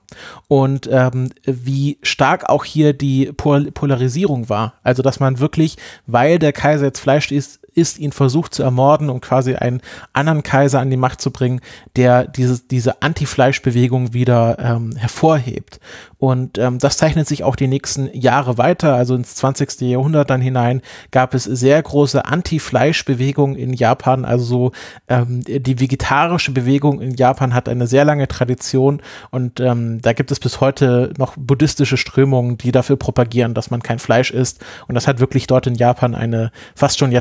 und 0.48 0.90
ähm, 0.92 1.32
wie 1.44 1.98
stark 2.02 2.50
auch 2.50 2.66
hier 2.66 2.94
die 2.94 3.32
Pol 3.34 3.72
Polarisierung 3.72 4.50
war. 4.50 4.74
Also, 4.84 5.04
dass 5.04 5.20
man 5.20 5.40
wirklich, 5.40 5.78
weil 6.06 6.40
der 6.40 6.54
Kaiser 6.54 6.86
jetzt 6.86 7.00
Fleisch 7.00 7.32
isst, 7.32 7.60
ist, 7.78 8.00
ihn 8.00 8.12
versucht 8.12 8.54
zu 8.54 8.64
ermorden 8.64 9.10
und 9.10 9.22
quasi 9.22 9.56
einen 9.56 9.82
anderen 10.12 10.44
Kaiser 10.44 10.80
an 10.80 10.90
die 10.90 10.98
Macht 10.98 11.22
zu 11.22 11.32
bringen, 11.32 11.62
der 11.96 12.26
diese, 12.28 12.60
diese 12.60 13.02
Anti-Fleisch-Bewegung 13.02 14.14
wieder 14.14 14.58
ähm, 14.60 14.96
hervorhebt. 14.96 15.80
Und 16.20 16.58
ähm, 16.58 16.80
das 16.80 16.98
zeichnet 16.98 17.28
sich 17.28 17.44
auch 17.44 17.56
die 17.56 17.68
nächsten 17.68 18.10
Jahre 18.18 18.58
weiter. 18.58 18.96
Also 18.96 19.16
ins 19.16 19.36
20. 19.36 19.82
Jahrhundert 19.82 20.30
dann 20.32 20.42
hinein 20.42 20.82
gab 21.12 21.36
es 21.36 21.44
sehr 21.44 21.82
große 21.82 22.26
Anti-Fleisch-Bewegungen 22.26 23.56
in 23.56 23.74
Japan. 23.74 24.26
Also 24.26 24.44
so 24.46 24.72
ähm, 25.08 25.44
die 25.46 25.80
vegetarische 25.80 26.52
Bewegung 26.52 27.00
in 27.02 27.12
Japan 27.12 27.54
hat 27.54 27.70
eine 27.70 27.86
sehr 27.86 28.04
lange 28.04 28.28
Tradition 28.28 29.02
und 29.30 29.60
ähm, 29.60 30.02
da 30.02 30.14
gibt 30.14 30.32
es 30.32 30.40
bis 30.40 30.60
heute 30.60 31.14
noch 31.18 31.36
buddhistische 31.38 31.98
Strömungen, 31.98 32.58
die 32.58 32.72
dafür 32.72 32.96
propagieren, 32.96 33.54
dass 33.54 33.70
man 33.70 33.84
kein 33.84 34.00
Fleisch 34.00 34.32
isst. 34.32 34.66
Und 34.88 34.96
das 34.96 35.08
hat 35.08 35.20
wirklich 35.20 35.46
dort 35.46 35.68
in 35.68 35.76
Japan 35.76 36.16
eine 36.16 36.52
fast 36.76 36.98
schon 36.98 37.12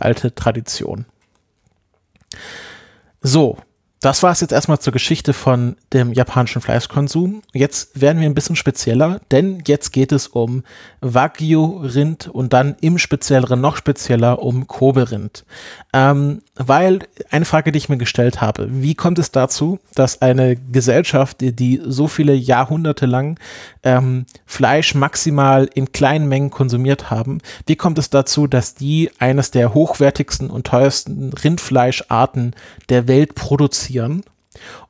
jahrtausendalte 0.00 0.34
Tradition. 0.34 1.04
So, 3.22 3.58
das 4.00 4.22
war 4.22 4.32
es 4.32 4.40
jetzt 4.40 4.52
erstmal 4.52 4.78
zur 4.78 4.94
Geschichte 4.94 5.34
von 5.34 5.76
dem 5.92 6.14
japanischen 6.14 6.62
Fleischkonsum. 6.62 7.42
Jetzt 7.52 8.00
werden 8.00 8.20
wir 8.20 8.30
ein 8.30 8.34
bisschen 8.34 8.56
spezieller, 8.56 9.20
denn 9.30 9.62
jetzt 9.66 9.90
geht 9.90 10.10
es 10.12 10.26
um 10.26 10.64
Wagyu-Rind 11.02 12.28
und 12.28 12.54
dann 12.54 12.76
im 12.80 12.96
Spezielleren 12.96 13.60
noch 13.60 13.76
spezieller 13.76 14.42
um 14.42 14.66
Kobe-Rind. 14.66 15.44
Ähm, 15.92 16.40
weil 16.66 17.00
eine 17.30 17.44
Frage, 17.44 17.72
die 17.72 17.78
ich 17.78 17.88
mir 17.88 17.96
gestellt 17.96 18.40
habe, 18.40 18.68
wie 18.70 18.94
kommt 18.94 19.18
es 19.18 19.30
dazu, 19.30 19.78
dass 19.94 20.20
eine 20.20 20.56
Gesellschaft, 20.56 21.38
die, 21.40 21.80
so 21.84 22.08
viele 22.08 22.34
Jahrhunderte 22.34 23.06
lang 23.06 23.38
ähm, 23.82 24.26
Fleisch 24.46 24.94
maximal 24.94 25.68
in 25.74 25.92
kleinen 25.92 26.28
Mengen 26.28 26.50
konsumiert 26.50 27.10
haben, 27.10 27.40
wie 27.66 27.76
kommt 27.76 27.98
es 27.98 28.10
dazu, 28.10 28.46
dass 28.46 28.74
die 28.74 29.10
eines 29.18 29.50
der 29.50 29.74
hochwertigsten 29.74 30.50
und 30.50 30.66
teuersten 30.66 31.32
Rindfleischarten 31.32 32.54
der 32.88 33.08
Welt 33.08 33.34
produzieren? 33.34 34.22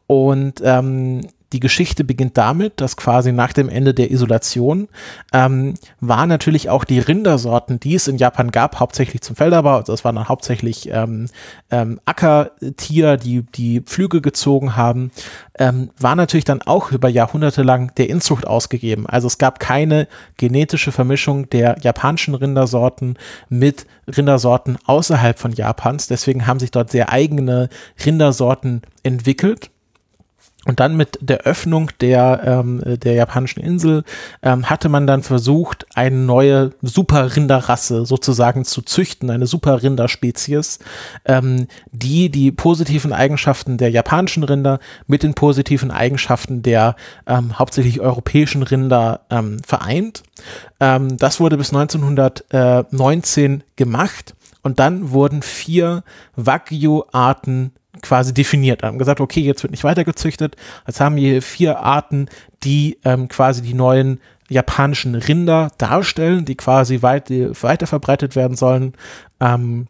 Und 0.06 0.60
ähm, 0.64 1.28
die 1.52 1.60
Geschichte 1.60 2.04
beginnt 2.04 2.38
damit, 2.38 2.80
dass 2.80 2.96
quasi 2.96 3.32
nach 3.32 3.52
dem 3.52 3.68
Ende 3.68 3.92
der 3.92 4.10
Isolation 4.10 4.88
ähm, 5.32 5.74
waren 6.00 6.28
natürlich 6.28 6.70
auch 6.70 6.84
die 6.84 7.00
Rindersorten, 7.00 7.80
die 7.80 7.94
es 7.94 8.08
in 8.08 8.18
Japan 8.18 8.50
gab, 8.50 8.78
hauptsächlich 8.78 9.22
zum 9.22 9.36
Felderbau, 9.36 9.76
also 9.76 9.92
das 9.92 10.04
waren 10.04 10.14
dann 10.14 10.28
hauptsächlich 10.28 10.88
ähm, 10.92 11.26
ähm, 11.70 12.00
Ackertier, 12.04 13.16
die 13.16 13.42
die 13.42 13.80
Pflüge 13.80 14.20
gezogen 14.20 14.76
haben, 14.76 15.10
ähm, 15.58 15.90
war 15.98 16.14
natürlich 16.14 16.44
dann 16.44 16.62
auch 16.62 16.92
über 16.92 17.08
Jahrhunderte 17.08 17.62
lang 17.62 17.94
der 17.96 18.08
Inzucht 18.08 18.46
ausgegeben. 18.46 19.06
Also 19.06 19.26
es 19.26 19.38
gab 19.38 19.58
keine 19.58 20.06
genetische 20.36 20.92
Vermischung 20.92 21.50
der 21.50 21.76
japanischen 21.80 22.34
Rindersorten 22.34 23.18
mit 23.48 23.86
Rindersorten 24.06 24.78
außerhalb 24.86 25.38
von 25.38 25.52
Japans. 25.52 26.06
Deswegen 26.06 26.46
haben 26.46 26.60
sich 26.60 26.70
dort 26.70 26.90
sehr 26.90 27.10
eigene 27.10 27.68
Rindersorten 28.04 28.82
entwickelt 29.02 29.70
und 30.70 30.78
dann 30.78 30.96
mit 30.96 31.18
der 31.20 31.40
Öffnung 31.40 31.90
der, 32.00 32.42
ähm, 32.44 32.80
der 32.84 33.14
japanischen 33.14 33.58
Insel 33.58 34.04
ähm, 34.40 34.70
hatte 34.70 34.88
man 34.88 35.04
dann 35.04 35.24
versucht, 35.24 35.84
eine 35.96 36.14
neue 36.14 36.70
Superrinderrasse 36.80 38.06
sozusagen 38.06 38.64
zu 38.64 38.80
züchten, 38.80 39.30
eine 39.30 39.48
Superrinderspezies, 39.48 40.78
ähm, 41.24 41.66
die 41.90 42.30
die 42.30 42.52
positiven 42.52 43.12
Eigenschaften 43.12 43.78
der 43.78 43.90
japanischen 43.90 44.44
Rinder 44.44 44.78
mit 45.08 45.24
den 45.24 45.34
positiven 45.34 45.90
Eigenschaften 45.90 46.62
der 46.62 46.94
ähm, 47.26 47.58
hauptsächlich 47.58 48.00
europäischen 48.00 48.62
Rinder 48.62 49.22
ähm, 49.28 49.56
vereint. 49.66 50.22
Ähm, 50.78 51.16
das 51.16 51.40
wurde 51.40 51.56
bis 51.56 51.74
1919 51.74 53.64
gemacht. 53.74 54.36
Und 54.62 54.78
dann 54.78 55.10
wurden 55.10 55.42
vier 55.42 56.04
Wagyu-Arten 56.36 57.72
quasi 58.02 58.34
definiert. 58.34 58.82
Haben 58.82 58.98
gesagt, 58.98 59.20
okay, 59.20 59.40
jetzt 59.40 59.62
wird 59.62 59.70
nicht 59.70 59.84
weiter 59.84 60.04
gezüchtet. 60.04 60.56
Jetzt 60.86 61.00
haben 61.00 61.16
wir 61.16 61.42
vier 61.42 61.80
Arten, 61.80 62.28
die 62.62 62.98
ähm, 63.04 63.28
quasi 63.28 63.62
die 63.62 63.74
neuen 63.74 64.20
japanischen 64.48 65.14
Rinder 65.14 65.70
darstellen, 65.78 66.44
die 66.44 66.56
quasi 66.56 67.02
weit, 67.02 67.30
weiter 67.30 67.86
verbreitet 67.86 68.36
werden 68.36 68.56
sollen. 68.56 68.94
Ähm, 69.40 69.86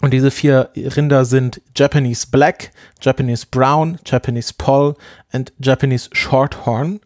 und 0.00 0.12
diese 0.12 0.30
vier 0.30 0.70
Rinder 0.76 1.24
sind 1.24 1.62
Japanese 1.76 2.26
Black, 2.30 2.72
Japanese 3.04 3.46
Brown, 3.50 3.98
Japanese 4.04 4.54
Poll 4.56 4.94
und 5.32 5.52
Japanese 5.58 6.08
Shorthorn. 6.12 7.00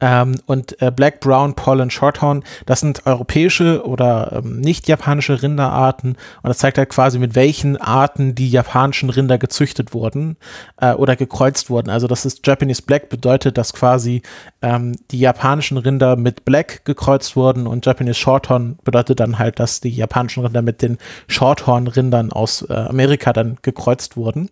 Ähm, 0.00 0.34
und 0.46 0.80
äh, 0.82 0.90
Black, 0.90 1.20
Brown, 1.20 1.54
Poll 1.54 1.80
und 1.80 1.92
Shorthorn, 1.92 2.42
das 2.66 2.80
sind 2.80 3.06
europäische 3.06 3.86
oder 3.86 4.42
ähm, 4.44 4.60
nicht 4.60 4.88
japanische 4.88 5.42
Rinderarten. 5.42 6.10
Und 6.42 6.48
das 6.48 6.58
zeigt 6.58 6.78
halt 6.78 6.88
quasi, 6.88 7.18
mit 7.18 7.34
welchen 7.34 7.76
Arten 7.76 8.34
die 8.34 8.50
japanischen 8.50 9.08
Rinder 9.10 9.38
gezüchtet 9.38 9.94
wurden 9.94 10.36
äh, 10.80 10.92
oder 10.92 11.14
gekreuzt 11.16 11.70
wurden. 11.70 11.90
Also 11.90 12.06
das 12.06 12.26
ist 12.26 12.46
Japanese 12.46 12.82
Black, 12.82 13.08
bedeutet, 13.08 13.56
dass 13.56 13.72
quasi 13.72 14.22
ähm, 14.62 14.96
die 15.10 15.20
japanischen 15.20 15.78
Rinder 15.78 16.16
mit 16.16 16.44
Black 16.44 16.84
gekreuzt 16.84 17.36
wurden 17.36 17.66
und 17.66 17.86
Japanese 17.86 18.18
Shorthorn 18.18 18.78
bedeutet 18.82 19.20
dann 19.20 19.38
halt, 19.38 19.60
dass 19.60 19.80
die 19.80 19.90
japanischen 19.90 20.44
Rinder 20.44 20.62
mit 20.62 20.82
den 20.82 20.98
Shorthorn-Rindern 21.28 22.32
aus 22.32 22.62
äh, 22.68 22.72
Amerika 22.74 23.32
dann 23.32 23.58
gekreuzt 23.62 24.16
wurden. 24.16 24.50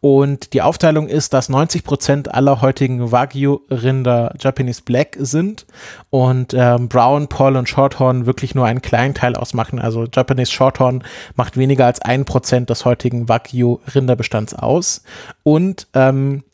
Und 0.00 0.52
die 0.52 0.62
Aufteilung 0.62 1.08
ist, 1.08 1.32
dass 1.32 1.48
90 1.48 1.84
Prozent 1.84 2.34
aller 2.34 2.60
heutigen 2.60 3.10
Wagyu-Rinder 3.10 4.34
Japanese 4.38 4.82
Black 4.82 5.16
sind 5.18 5.66
und 6.10 6.54
ähm, 6.54 6.88
Brown, 6.88 7.28
Paul 7.28 7.56
und 7.56 7.68
Shorthorn 7.68 8.26
wirklich 8.26 8.54
nur 8.54 8.66
einen 8.66 8.82
kleinen 8.82 9.14
Teil 9.14 9.36
ausmachen. 9.36 9.78
Also 9.78 10.06
Japanese 10.12 10.52
Shorthorn 10.52 11.02
macht 11.34 11.56
weniger 11.56 11.86
als 11.86 12.00
ein 12.00 12.24
Prozent 12.24 12.70
des 12.70 12.84
heutigen 12.84 13.28
Wagyu-Rinderbestands 13.28 14.54
aus. 14.54 15.02
Und 15.42 15.88
ähm, 15.94 16.44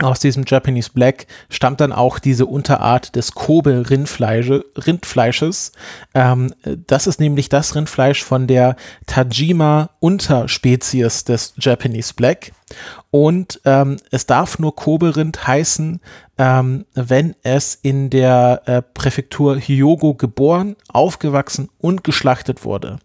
aus 0.00 0.18
diesem 0.18 0.44
Japanese 0.46 0.90
Black 0.92 1.26
stammt 1.48 1.80
dann 1.80 1.92
auch 1.92 2.18
diese 2.18 2.46
Unterart 2.46 3.14
des 3.14 3.32
Kobe 3.32 3.88
Rindfleische, 3.90 4.64
Rindfleisches. 4.76 5.72
Ähm, 6.14 6.52
das 6.86 7.06
ist 7.06 7.20
nämlich 7.20 7.48
das 7.48 7.74
Rindfleisch 7.74 8.22
von 8.22 8.46
der 8.46 8.76
Tajima 9.06 9.90
Unterspezies 10.00 11.24
des 11.24 11.54
Japanese 11.58 12.14
Black. 12.14 12.52
Und 13.10 13.60
ähm, 13.64 13.98
es 14.10 14.26
darf 14.26 14.58
nur 14.58 14.74
Kobe-Rind 14.74 15.46
heißen, 15.46 16.00
ähm, 16.38 16.84
wenn 16.94 17.34
es 17.42 17.78
in 17.80 18.10
der 18.10 18.62
äh, 18.66 18.82
Präfektur 18.82 19.56
Hyogo 19.56 20.14
geboren, 20.14 20.76
aufgewachsen 20.88 21.68
und 21.78 22.04
geschlachtet 22.04 22.64
wurde. 22.64 22.98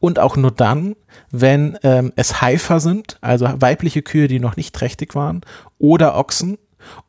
Und 0.00 0.18
auch 0.18 0.36
nur 0.36 0.52
dann, 0.52 0.94
wenn 1.30 1.78
ähm, 1.82 2.12
es 2.16 2.40
Haifer 2.40 2.80
sind, 2.80 3.18
also 3.20 3.48
weibliche 3.58 4.02
Kühe, 4.02 4.28
die 4.28 4.40
noch 4.40 4.56
nicht 4.56 4.74
trächtig 4.74 5.14
waren, 5.14 5.40
oder 5.78 6.16
Ochsen, 6.16 6.58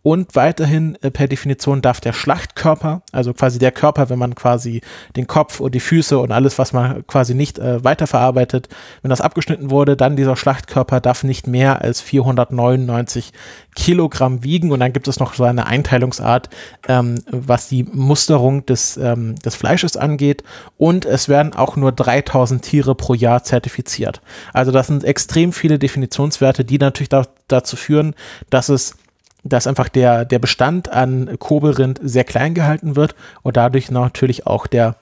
und 0.02 0.36
weiterhin 0.36 0.98
äh, 1.02 1.12
per 1.12 1.28
Definition 1.28 1.82
darf 1.82 2.00
der 2.02 2.14
Schlachtkörper, 2.14 3.02
also 3.12 3.34
quasi 3.34 3.60
der 3.60 3.72
Körper, 3.72 4.10
wenn 4.10 4.20
man 4.20 4.36
quasi 4.36 4.82
den 5.16 5.28
Kopf 5.28 5.60
und 5.60 5.76
die 5.76 5.80
Füße 5.80 6.18
und 6.18 6.32
alles, 6.32 6.58
was 6.58 6.74
man 6.74 7.06
quasi 7.08 7.34
nicht 7.34 7.60
äh, 7.60 7.84
weiterverarbeitet, 7.84 8.70
wenn 9.02 9.10
das 9.10 9.22
abgeschnitten 9.22 9.70
wurde, 9.70 9.96
dann 9.96 10.16
dieser 10.16 10.36
Schlachtkörper 10.36 11.02
darf 11.02 11.24
nicht 11.24 11.48
mehr 11.48 11.82
als 11.82 12.02
499 12.02 13.34
Kilogramm 13.76 14.44
wiegen. 14.44 14.72
Und 14.72 14.80
dann 14.80 14.94
gibt 14.94 15.08
es 15.08 15.20
noch 15.20 15.34
so 15.34 15.44
eine 15.44 15.66
Einteilungsart, 15.66 16.50
ähm, 16.88 17.16
was 17.30 17.68
die 17.68 17.84
Musterung 17.84 18.66
des, 18.66 18.98
ähm, 18.98 19.36
des 19.36 19.56
Fleisches 19.56 19.98
angeht. 19.98 20.44
Und 20.78 21.06
es 21.06 21.30
werden 21.30 21.54
auch 21.54 21.76
nur 21.76 21.92
3000 21.92 22.62
Tiere 22.62 22.96
pro 22.96 23.14
Jahr 23.14 23.44
zertifiziert. 23.44 24.22
Also 24.54 24.72
das 24.72 24.88
sind 24.88 25.04
extrem 25.04 25.54
viele 25.54 25.80
Definitionswerte, 25.80 26.66
die 26.66 26.78
natürlich 26.78 27.10
da, 27.10 27.26
dazu 27.48 27.76
führen, 27.76 28.16
dass 28.50 28.70
es 28.70 28.96
dass 29.44 29.68
einfach 29.68 29.90
der, 29.90 30.26
der 30.26 30.40
Bestand 30.40 30.90
an 30.92 31.38
Kobelrind 31.40 32.00
sehr 32.04 32.24
klein 32.24 32.54
gehalten 32.54 32.96
wird 32.96 33.16
und 33.42 33.58
dadurch 33.58 33.90
natürlich 33.92 34.46
auch 34.46 34.68
der 34.68 34.96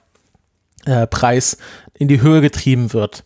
äh, 0.86 1.08
Preis 1.08 1.58
in 1.94 2.08
die 2.08 2.22
Höhe 2.22 2.42
getrieben 2.42 2.94
wird. 2.94 3.24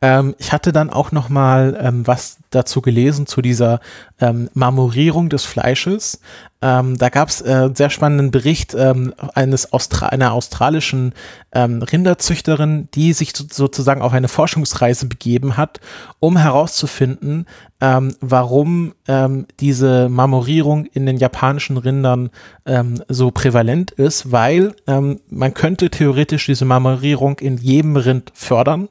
Ähm, 0.00 0.34
ich 0.38 0.52
hatte 0.52 0.72
dann 0.72 0.90
auch 0.90 1.12
noch 1.12 1.28
mal 1.28 1.78
ähm, 1.80 2.06
was 2.06 2.38
dazu 2.50 2.82
gelesen 2.82 3.26
zu 3.26 3.42
dieser 3.42 3.80
ähm, 4.20 4.48
Marmorierung 4.54 5.28
des 5.28 5.44
Fleisches. 5.44 6.20
Ähm, 6.62 6.96
da 6.96 7.10
gab 7.10 7.28
es 7.28 7.42
äh, 7.42 7.50
einen 7.50 7.74
sehr 7.74 7.90
spannenden 7.90 8.30
Bericht 8.30 8.74
ähm, 8.74 9.12
eines 9.34 9.72
Austra 9.72 10.06
einer 10.06 10.32
australischen 10.32 11.12
ähm, 11.52 11.82
Rinderzüchterin, 11.82 12.88
die 12.94 13.12
sich 13.12 13.36
so, 13.36 13.44
sozusagen 13.50 14.00
auf 14.00 14.12
eine 14.12 14.28
Forschungsreise 14.28 15.06
begeben 15.06 15.56
hat, 15.56 15.80
um 16.18 16.36
herauszufinden, 16.36 17.46
ähm, 17.80 18.14
warum 18.20 18.94
ähm, 19.06 19.46
diese 19.60 20.08
Marmorierung 20.08 20.86
in 20.86 21.04
den 21.04 21.18
japanischen 21.18 21.76
Rindern 21.76 22.30
ähm, 22.64 23.02
so 23.08 23.30
prävalent 23.30 23.90
ist, 23.90 24.32
weil 24.32 24.74
ähm, 24.86 25.20
man 25.28 25.52
könnte 25.52 25.90
theoretisch 25.90 26.46
diese 26.46 26.64
Marmorierung 26.64 27.38
in 27.38 27.58
jedem 27.58 27.96
Rind 27.96 28.32
fördern, 28.34 28.88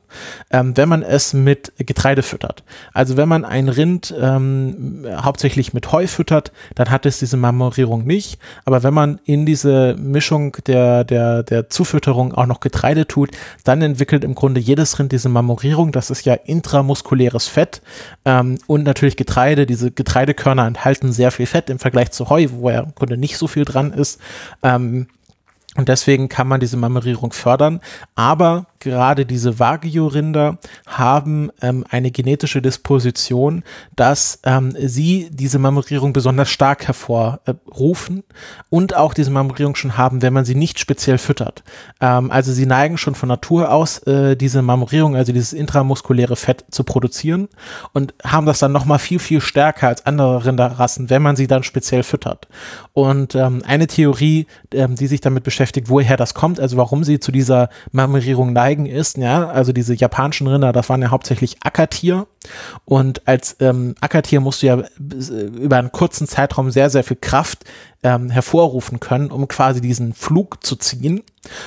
ähm, 0.52 0.78
wenn 0.78 0.88
man 0.88 1.02
es 1.02 1.34
mit 1.34 1.74
Getreide 1.78 2.22
füttert. 2.22 2.64
Also 2.94 3.18
wenn 3.18 3.28
man 3.30 3.44
ein 3.48 3.70
Rind 3.70 4.14
ähm, 4.20 5.06
hauptsächlich 5.08 5.74
mit 5.74 5.92
Heu 5.92 6.08
füttert, 6.08 6.52
dann 6.76 6.90
hat 6.90 7.06
es 7.06 7.20
diese 7.20 7.38
Marmorierung 7.38 8.06
nicht. 8.06 8.40
Aber 8.66 8.84
wenn 8.84 8.94
man 8.94 9.20
in 9.26 9.46
diese 9.46 9.96
Mischung 9.98 10.58
der, 10.68 11.04
der, 11.04 11.44
der 11.44 11.70
Zufütterung 11.70 12.34
auch 12.34 12.46
noch 12.46 12.60
Getreide 12.60 13.08
tut, 13.08 13.32
dann 13.64 13.82
entwickelt 13.82 14.24
im 14.24 14.36
Grunde 14.36 14.60
jedes 14.60 15.00
Rind 15.00 15.12
diese 15.12 15.30
Marmorierung. 15.30 15.92
Das 15.92 16.10
ist 16.10 16.26
ja 16.26 16.34
intramuskuläres 16.34 17.48
Fett. 17.48 17.82
Ähm, 18.26 18.58
und 18.68 18.84
natürlich 18.84 19.18
Getreide. 19.18 19.66
Diese 19.66 19.92
Getreidekörner 19.92 20.68
enthalten 20.68 21.12
sehr 21.12 21.32
viel 21.32 21.46
Fett 21.46 21.70
im 21.70 21.80
Vergleich 21.80 22.12
zu 22.12 22.30
Heu, 22.30 22.48
wo 22.52 22.70
ja 22.70 22.82
im 22.82 22.96
Grunde 22.96 23.18
nicht 23.18 23.38
so 23.38 23.48
viel 23.48 23.66
dran 23.66 23.94
ist. 23.94 24.20
Ähm, 24.64 25.08
und 25.76 25.90
deswegen 25.90 26.30
kann 26.30 26.48
man 26.48 26.60
diese 26.60 26.78
Marmorierung 26.78 27.34
fördern. 27.34 27.82
Aber 28.16 28.66
gerade 28.80 29.26
diese 29.26 29.60
Wagyu-Rinder 29.60 30.58
haben 30.88 31.52
ähm, 31.62 31.86
eine 31.90 32.12
genetische 32.12 32.62
Disposition, 32.62 33.64
dass 33.96 34.40
ähm, 34.44 34.74
sie 34.78 35.30
diese 35.32 35.60
Marmorierung 35.60 36.14
besonders 36.14 36.50
stark 36.50 36.88
hervorrufen 36.88 38.24
und 38.70 38.96
auch 38.96 39.14
diese 39.14 39.32
Marmorierung 39.32 39.76
schon 39.76 39.98
haben, 39.98 40.22
wenn 40.22 40.34
man 40.34 40.46
sie 40.46 40.56
nicht 40.56 40.80
speziell 40.80 41.18
füttert. 41.18 41.64
Ähm, 42.02 42.32
also 42.32 42.52
sie 42.52 42.66
neigen 42.66 42.98
schon 42.98 43.16
von 43.16 43.30
Natur 43.30 43.72
aus, 43.72 44.00
äh, 44.00 44.36
diese 44.36 44.62
Marmorierung, 44.62 45.16
also 45.16 45.32
dieses 45.32 45.54
intramuskuläre 45.54 46.36
Fett 46.36 46.66
zu 46.70 46.84
produzieren 46.84 47.48
und 47.94 48.14
haben 48.24 48.46
das 48.46 48.60
dann 48.60 48.72
nochmal 48.72 49.00
viel, 49.00 49.20
viel 49.20 49.42
stärker 49.42 49.88
als 49.88 50.06
andere 50.06 50.46
Rinderrassen, 50.46 51.10
wenn 51.10 51.22
man 51.22 51.36
sie 51.36 51.48
dann 51.48 51.64
speziell 51.64 52.04
füttert. 52.04 52.48
Und 52.94 53.36
ähm, 53.36 53.64
eine 53.66 53.88
Theorie, 53.88 54.48
ähm, 54.72 54.96
die 54.96 55.08
sich 55.08 55.22
damit 55.22 55.44
beschäftigt, 55.44 55.90
woher 55.90 56.18
das 56.18 56.34
kommt, 56.34 56.60
also 56.60 56.78
warum 56.78 57.04
sie 57.04 57.20
zu 57.20 57.32
dieser 57.32 57.70
Marmorierung 57.92 58.54
neigen, 58.54 58.65
zeigen 58.66 58.88
ist, 58.88 59.18
ja, 59.18 59.48
also 59.48 59.74
diese 59.74 59.94
japanischen 59.94 60.48
Rinder, 60.48 60.74
das 60.74 60.90
waren 60.90 61.02
ja 61.02 61.12
hauptsächlich 61.12 61.58
Ackertier. 61.64 62.26
Und 62.86 63.28
als 63.28 63.58
ähm, 63.60 63.96
Ackertier 64.02 64.42
musst 64.42 64.62
du 64.62 64.68
ja 64.68 64.80
äh, 64.80 65.44
über 65.60 65.78
einen 65.78 65.92
kurzen 65.92 66.28
Zeitraum 66.28 66.72
sehr, 66.72 66.90
sehr 66.90 67.04
viel 67.04 67.18
Kraft 67.20 67.66
ähm, 68.06 68.30
hervorrufen 68.30 69.00
können, 69.00 69.32
um 69.32 69.48
quasi 69.48 69.82
diesen 69.82 70.14
Flug 70.14 70.64
zu 70.64 70.76
ziehen. 70.76 71.24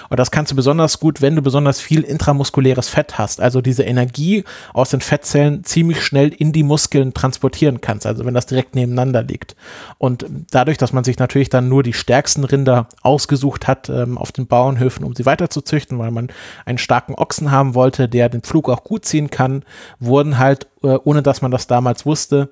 Und 0.08 0.18
das 0.20 0.30
kannst 0.30 0.52
du 0.52 0.56
besonders 0.56 1.00
gut, 1.00 1.20
wenn 1.20 1.34
du 1.34 1.42
besonders 1.42 1.80
viel 1.80 2.02
intramuskuläres 2.02 2.88
Fett 2.88 3.18
hast, 3.18 3.40
also 3.40 3.60
diese 3.60 3.82
Energie 3.82 4.44
aus 4.72 4.90
den 4.90 5.00
Fettzellen 5.00 5.64
ziemlich 5.64 6.02
schnell 6.02 6.28
in 6.28 6.52
die 6.52 6.62
Muskeln 6.62 7.12
transportieren 7.12 7.80
kannst, 7.80 8.06
also 8.06 8.24
wenn 8.24 8.34
das 8.34 8.46
direkt 8.46 8.76
nebeneinander 8.76 9.22
liegt. 9.24 9.56
Und 9.98 10.26
dadurch, 10.50 10.78
dass 10.78 10.92
man 10.92 11.04
sich 11.04 11.18
natürlich 11.18 11.48
dann 11.48 11.68
nur 11.68 11.82
die 11.82 11.92
stärksten 11.92 12.44
Rinder 12.44 12.88
ausgesucht 13.02 13.66
hat 13.66 13.88
ähm, 13.88 14.16
auf 14.16 14.30
den 14.30 14.46
Bauernhöfen, 14.46 15.04
um 15.04 15.14
sie 15.14 15.26
weiterzuzüchten, 15.26 15.98
weil 15.98 16.12
man 16.12 16.28
einen 16.64 16.78
starken 16.78 17.14
Ochsen 17.14 17.50
haben 17.50 17.74
wollte, 17.74 18.08
der 18.08 18.28
den 18.28 18.42
Flug 18.42 18.68
auch 18.68 18.84
gut 18.84 19.04
ziehen 19.04 19.30
kann, 19.30 19.64
wurden 19.98 20.38
halt, 20.38 20.67
ohne 20.80 21.22
dass 21.22 21.42
man 21.42 21.50
das 21.50 21.66
damals 21.66 22.06
wusste, 22.06 22.50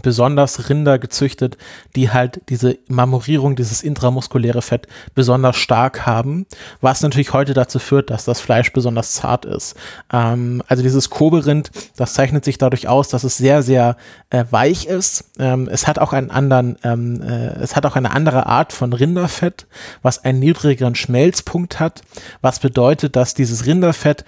besonders 0.00 0.70
Rinder 0.70 0.98
gezüchtet, 0.98 1.58
die 1.96 2.10
halt 2.10 2.40
diese 2.48 2.78
Marmorierung, 2.88 3.56
dieses 3.56 3.82
intramuskuläre 3.82 4.62
Fett 4.62 4.86
besonders 5.14 5.56
stark 5.56 6.06
haben, 6.06 6.46
was 6.80 7.02
natürlich 7.02 7.32
heute 7.32 7.52
dazu 7.52 7.78
führt, 7.78 8.08
dass 8.08 8.24
das 8.24 8.40
Fleisch 8.40 8.72
besonders 8.72 9.12
zart 9.12 9.44
ist. 9.44 9.76
Ähm, 10.10 10.62
also 10.66 10.82
dieses 10.82 11.10
Kobe-Rind, 11.10 11.70
das 11.96 12.14
zeichnet 12.14 12.44
sich 12.44 12.56
dadurch 12.56 12.88
aus, 12.88 13.08
dass 13.08 13.24
es 13.24 13.36
sehr, 13.36 13.62
sehr 13.62 13.96
äh, 14.30 14.44
weich 14.50 14.86
ist. 14.86 15.24
Ähm, 15.38 15.68
es 15.70 15.86
hat 15.86 15.98
auch 15.98 16.14
einen 16.14 16.30
anderen, 16.30 16.78
ähm, 16.84 17.20
äh, 17.20 17.58
es 17.60 17.76
hat 17.76 17.84
auch 17.84 17.96
eine 17.96 18.12
andere 18.12 18.46
Art 18.46 18.72
von 18.72 18.94
Rinderfett, 18.94 19.66
was 20.00 20.24
einen 20.24 20.38
niedrigeren 20.38 20.94
Schmelzpunkt 20.94 21.80
hat, 21.80 22.00
was 22.40 22.60
bedeutet, 22.60 23.16
dass 23.16 23.34
dieses 23.34 23.66
Rinderfett 23.66 24.24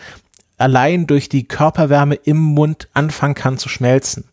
allein 0.57 1.07
durch 1.07 1.29
die 1.29 1.49
Körperwärme 1.49 2.15
im 2.15 2.39
Mund 2.39 2.89
anfangen 2.95 3.35
kann 3.35 3.59
zu 3.59 3.69
schmelzen. 3.69 4.25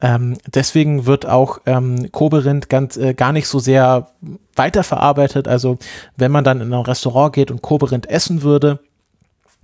Ähm, 0.00 0.36
deswegen 0.46 1.06
wird 1.06 1.26
auch 1.26 1.58
ähm, 1.66 2.10
Koberind 2.12 2.68
ganz 2.68 2.96
äh, 2.96 3.14
gar 3.14 3.32
nicht 3.32 3.48
so 3.48 3.58
sehr 3.58 4.08
weiterverarbeitet. 4.54 5.48
Also 5.48 5.78
wenn 6.16 6.30
man 6.30 6.44
dann 6.44 6.60
in 6.60 6.72
ein 6.72 6.80
Restaurant 6.80 7.34
geht 7.34 7.50
und 7.50 7.62
Koberind 7.62 8.08
essen 8.08 8.42
würde, 8.42 8.80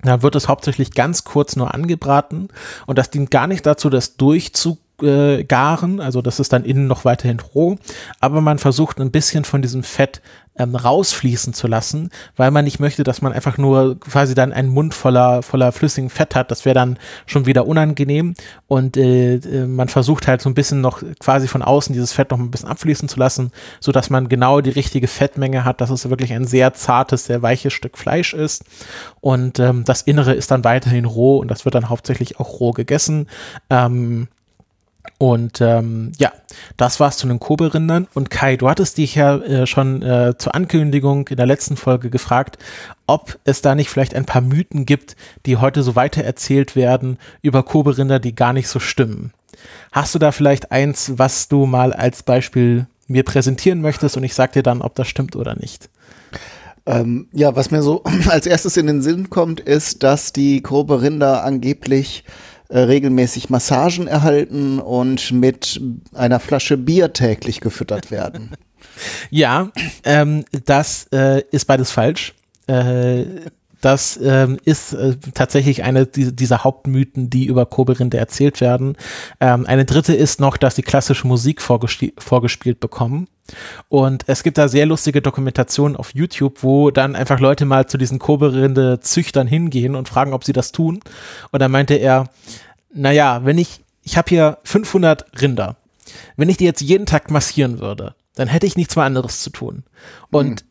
dann 0.02 0.22
wird 0.22 0.34
es 0.34 0.48
hauptsächlich 0.48 0.92
ganz 0.92 1.24
kurz 1.24 1.56
nur 1.56 1.74
angebraten 1.74 2.48
und 2.86 2.98
das 2.98 3.10
dient 3.10 3.30
gar 3.30 3.46
nicht 3.46 3.66
dazu, 3.66 3.90
das 3.90 4.16
durchzugaren, 5.00 6.00
also 6.00 6.22
das 6.22 6.40
ist 6.40 6.52
dann 6.52 6.64
innen 6.64 6.86
noch 6.86 7.04
weiterhin 7.04 7.40
roh, 7.40 7.76
aber 8.20 8.40
man 8.40 8.58
versucht 8.58 9.00
ein 9.00 9.10
bisschen 9.10 9.44
von 9.44 9.62
diesem 9.62 9.82
Fett 9.82 10.20
ähm, 10.60 10.74
rausfließen 10.74 11.54
zu 11.54 11.66
lassen, 11.66 12.10
weil 12.36 12.50
man 12.50 12.64
nicht 12.64 12.80
möchte, 12.80 13.02
dass 13.02 13.22
man 13.22 13.32
einfach 13.32 13.56
nur 13.56 13.98
quasi 13.98 14.34
dann 14.34 14.52
einen 14.52 14.68
Mund 14.68 14.94
voller, 14.94 15.42
voller 15.42 15.72
flüssigen 15.72 16.10
Fett 16.10 16.34
hat. 16.34 16.50
Das 16.50 16.64
wäre 16.64 16.74
dann 16.74 16.98
schon 17.26 17.46
wieder 17.46 17.66
unangenehm. 17.66 18.34
Und 18.66 18.96
äh, 18.96 19.36
äh, 19.36 19.66
man 19.66 19.88
versucht 19.88 20.26
halt 20.28 20.42
so 20.42 20.50
ein 20.50 20.54
bisschen 20.54 20.80
noch 20.80 21.02
quasi 21.18 21.48
von 21.48 21.62
außen 21.62 21.92
dieses 21.92 22.12
Fett 22.12 22.30
noch 22.30 22.38
ein 22.38 22.50
bisschen 22.50 22.68
abfließen 22.68 23.08
zu 23.08 23.18
lassen, 23.18 23.52
so 23.80 23.92
dass 23.92 24.10
man 24.10 24.28
genau 24.28 24.60
die 24.60 24.70
richtige 24.70 25.08
Fettmenge 25.08 25.64
hat, 25.64 25.80
dass 25.80 25.90
es 25.90 26.10
wirklich 26.10 26.32
ein 26.32 26.44
sehr 26.44 26.74
zartes, 26.74 27.24
sehr 27.24 27.42
weiches 27.42 27.72
Stück 27.72 27.96
Fleisch 27.96 28.34
ist. 28.34 28.64
Und 29.20 29.58
ähm, 29.58 29.84
das 29.84 30.02
Innere 30.02 30.34
ist 30.34 30.50
dann 30.50 30.64
weiterhin 30.64 31.04
roh 31.04 31.38
und 31.38 31.48
das 31.48 31.64
wird 31.64 31.74
dann 31.74 31.88
hauptsächlich 31.88 32.38
auch 32.38 32.60
roh 32.60 32.72
gegessen. 32.72 33.28
Ähm, 33.70 34.28
und 35.20 35.60
ähm, 35.60 36.12
ja, 36.16 36.32
das 36.78 36.98
war's 36.98 37.18
zu 37.18 37.28
den 37.28 37.40
Kobe-Rindern. 37.40 38.08
Und 38.14 38.30
Kai, 38.30 38.56
du 38.56 38.70
hattest 38.70 38.96
dich 38.96 39.16
ja 39.16 39.36
äh, 39.36 39.66
schon 39.66 40.00
äh, 40.00 40.32
zur 40.38 40.54
Ankündigung 40.54 41.28
in 41.28 41.36
der 41.36 41.44
letzten 41.44 41.76
Folge 41.76 42.08
gefragt, 42.08 42.56
ob 43.06 43.38
es 43.44 43.60
da 43.60 43.74
nicht 43.74 43.90
vielleicht 43.90 44.14
ein 44.14 44.24
paar 44.24 44.40
Mythen 44.40 44.86
gibt, 44.86 45.16
die 45.44 45.58
heute 45.58 45.82
so 45.82 45.94
weitererzählt 45.94 46.74
werden 46.74 47.18
über 47.42 47.62
Kobe-Rinder, 47.62 48.18
die 48.18 48.34
gar 48.34 48.54
nicht 48.54 48.68
so 48.68 48.80
stimmen. 48.80 49.34
Hast 49.92 50.14
du 50.14 50.18
da 50.18 50.32
vielleicht 50.32 50.72
eins, 50.72 51.12
was 51.18 51.48
du 51.48 51.66
mal 51.66 51.92
als 51.92 52.22
Beispiel 52.22 52.86
mir 53.06 53.22
präsentieren 53.22 53.82
möchtest 53.82 54.16
und 54.16 54.24
ich 54.24 54.32
sag 54.32 54.52
dir 54.52 54.62
dann, 54.62 54.80
ob 54.80 54.94
das 54.94 55.06
stimmt 55.06 55.36
oder 55.36 55.54
nicht? 55.54 55.90
Ähm, 56.86 57.28
ja, 57.34 57.54
was 57.54 57.70
mir 57.70 57.82
so 57.82 58.04
als 58.30 58.46
erstes 58.46 58.78
in 58.78 58.86
den 58.86 59.02
Sinn 59.02 59.28
kommt, 59.28 59.60
ist, 59.60 60.02
dass 60.02 60.32
die 60.32 60.62
Kobe-Rinder 60.62 61.44
angeblich 61.44 62.24
äh, 62.70 62.78
regelmäßig 62.78 63.50
Massagen 63.50 64.06
erhalten 64.06 64.78
und 64.78 65.32
mit 65.32 65.80
einer 66.14 66.40
Flasche 66.40 66.76
Bier 66.76 67.12
täglich 67.12 67.60
gefüttert 67.60 68.10
werden. 68.10 68.50
Ja, 69.30 69.70
ähm, 70.04 70.44
das 70.66 71.06
äh, 71.12 71.42
ist 71.52 71.64
beides 71.64 71.90
falsch. 71.90 72.34
Äh, 72.66 73.24
das 73.80 74.18
ähm, 74.22 74.58
ist 74.64 74.92
äh, 74.92 75.16
tatsächlich 75.34 75.82
eine 75.82 76.06
dieser 76.06 76.64
Hauptmythen, 76.64 77.30
die 77.30 77.46
über 77.46 77.66
Koberinde 77.66 78.18
erzählt 78.18 78.60
werden. 78.60 78.96
Ähm, 79.40 79.66
eine 79.66 79.84
dritte 79.84 80.14
ist 80.14 80.40
noch, 80.40 80.56
dass 80.56 80.76
sie 80.76 80.82
klassische 80.82 81.26
Musik 81.26 81.62
vorgespielt 81.62 82.80
bekommen. 82.80 83.28
Und 83.88 84.24
es 84.28 84.42
gibt 84.42 84.58
da 84.58 84.68
sehr 84.68 84.86
lustige 84.86 85.22
Dokumentationen 85.22 85.96
auf 85.96 86.14
YouTube, 86.14 86.62
wo 86.62 86.90
dann 86.90 87.16
einfach 87.16 87.40
Leute 87.40 87.64
mal 87.64 87.86
zu 87.86 87.98
diesen 87.98 88.18
Koberinde-Züchtern 88.18 89.46
hingehen 89.46 89.96
und 89.96 90.08
fragen, 90.08 90.34
ob 90.34 90.44
sie 90.44 90.52
das 90.52 90.72
tun. 90.72 91.00
Und 91.50 91.60
dann 91.60 91.70
meinte 91.70 91.94
er, 91.94 92.28
naja, 92.92 93.44
wenn 93.44 93.58
ich, 93.58 93.80
ich 94.02 94.16
habe 94.16 94.28
hier 94.28 94.58
500 94.64 95.40
Rinder. 95.40 95.76
Wenn 96.36 96.48
ich 96.48 96.58
die 96.58 96.64
jetzt 96.64 96.80
jeden 96.80 97.06
Tag 97.06 97.30
massieren 97.30 97.80
würde, 97.80 98.14
dann 98.34 98.48
hätte 98.48 98.66
ich 98.66 98.76
nichts 98.76 98.96
mehr 98.96 99.04
anderes 99.04 99.42
zu 99.42 99.50
tun. 99.50 99.84
Und 100.30 100.60
hm 100.60 100.69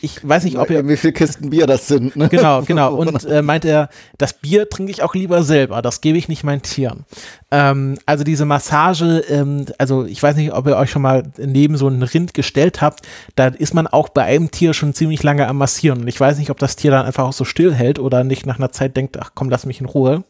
ich 0.00 0.26
weiß 0.26 0.44
nicht, 0.44 0.58
ob 0.58 0.70
er. 0.70 0.86
Wie 0.88 0.96
viele 0.96 1.12
Kisten 1.12 1.50
Bier 1.50 1.66
das 1.66 1.88
sind, 1.88 2.16
ne? 2.16 2.28
Genau, 2.28 2.62
genau. 2.62 2.94
Und 2.96 3.24
äh, 3.24 3.42
meint 3.42 3.64
er, 3.64 3.88
das 4.18 4.34
Bier 4.34 4.68
trinke 4.68 4.90
ich 4.92 5.02
auch 5.02 5.14
lieber 5.14 5.42
selber, 5.42 5.82
das 5.82 6.00
gebe 6.00 6.18
ich 6.18 6.28
nicht 6.28 6.44
meinen 6.44 6.62
Tieren. 6.62 7.04
Ähm, 7.52 7.96
also 8.06 8.24
diese 8.24 8.44
Massage, 8.44 9.22
ähm, 9.28 9.66
also 9.78 10.04
ich 10.04 10.20
weiß 10.20 10.36
nicht, 10.36 10.52
ob 10.52 10.66
ihr 10.66 10.76
euch 10.76 10.90
schon 10.90 11.02
mal 11.02 11.22
neben 11.38 11.76
so 11.76 11.86
einen 11.86 12.02
Rind 12.02 12.34
gestellt 12.34 12.82
habt, 12.82 13.02
da 13.36 13.46
ist 13.46 13.72
man 13.72 13.86
auch 13.86 14.08
bei 14.08 14.24
einem 14.24 14.50
Tier 14.50 14.74
schon 14.74 14.94
ziemlich 14.94 15.22
lange 15.22 15.46
am 15.46 15.58
Massieren. 15.58 16.00
Und 16.00 16.08
ich 16.08 16.18
weiß 16.18 16.38
nicht, 16.38 16.50
ob 16.50 16.58
das 16.58 16.74
Tier 16.74 16.90
dann 16.90 17.06
einfach 17.06 17.24
auch 17.24 17.32
so 17.32 17.44
still 17.44 17.72
hält 17.72 17.98
oder 18.00 18.24
nicht 18.24 18.46
nach 18.46 18.58
einer 18.58 18.72
Zeit 18.72 18.96
denkt, 18.96 19.16
ach 19.20 19.30
komm, 19.34 19.48
lass 19.48 19.64
mich 19.64 19.80
in 19.80 19.86
Ruhe. 19.86 20.24